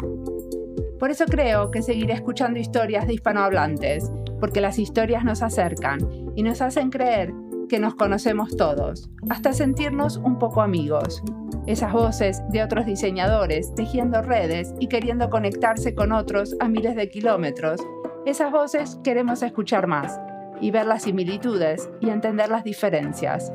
Por 1.00 1.10
eso 1.10 1.24
creo 1.24 1.72
que 1.72 1.82
seguiré 1.82 2.12
escuchando 2.12 2.60
historias 2.60 3.08
de 3.08 3.14
hispanohablantes, 3.14 4.12
porque 4.38 4.60
las 4.60 4.78
historias 4.78 5.24
nos 5.24 5.42
acercan 5.42 5.98
y 6.36 6.44
nos 6.44 6.62
hacen 6.62 6.90
creer 6.90 7.32
que 7.68 7.78
nos 7.78 7.94
conocemos 7.94 8.56
todos, 8.56 9.10
hasta 9.28 9.52
sentirnos 9.52 10.16
un 10.18 10.38
poco 10.38 10.62
amigos. 10.62 11.22
Esas 11.66 11.92
voces 11.92 12.42
de 12.50 12.62
otros 12.62 12.86
diseñadores 12.86 13.74
tejiendo 13.74 14.22
redes 14.22 14.72
y 14.78 14.88
queriendo 14.88 15.30
conectarse 15.30 15.94
con 15.94 16.12
otros 16.12 16.56
a 16.60 16.68
miles 16.68 16.94
de 16.94 17.08
kilómetros, 17.08 17.80
esas 18.24 18.52
voces 18.52 18.98
queremos 19.02 19.42
escuchar 19.42 19.86
más 19.86 20.20
y 20.60 20.70
ver 20.70 20.86
las 20.86 21.02
similitudes 21.02 21.90
y 22.00 22.10
entender 22.10 22.48
las 22.48 22.64
diferencias. 22.64 23.52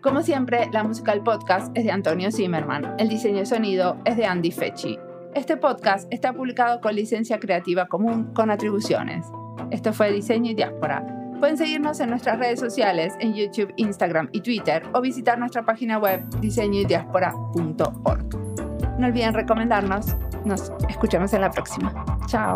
Como 0.00 0.22
siempre, 0.22 0.68
la 0.72 0.84
música 0.84 1.12
del 1.12 1.22
podcast 1.22 1.76
es 1.76 1.84
de 1.84 1.90
Antonio 1.90 2.30
Zimmerman, 2.30 2.94
el 2.98 3.08
diseño 3.08 3.38
de 3.38 3.46
sonido 3.46 3.96
es 4.04 4.16
de 4.16 4.26
Andy 4.26 4.52
Fechi. 4.52 4.98
Este 5.34 5.56
podcast 5.56 6.10
está 6.12 6.32
publicado 6.32 6.80
con 6.80 6.94
licencia 6.94 7.38
creativa 7.38 7.86
común 7.86 8.32
con 8.32 8.50
atribuciones. 8.50 9.26
Esto 9.70 9.92
fue 9.92 10.12
Diseño 10.12 10.52
y 10.52 10.54
Diáspora 10.54 11.25
Pueden 11.38 11.56
seguirnos 11.56 12.00
en 12.00 12.10
nuestras 12.10 12.38
redes 12.38 12.60
sociales, 12.60 13.14
en 13.20 13.34
YouTube, 13.34 13.72
Instagram 13.76 14.28
y 14.32 14.40
Twitter, 14.40 14.82
o 14.92 15.00
visitar 15.00 15.38
nuestra 15.38 15.64
página 15.64 15.98
web 15.98 16.22
diseñoydiaspora.org. 16.40 18.98
No 18.98 19.06
olviden 19.06 19.34
recomendarnos. 19.34 20.16
Nos 20.44 20.72
escuchamos 20.88 21.32
en 21.34 21.42
la 21.42 21.50
próxima. 21.50 21.92
Chao. 22.26 22.54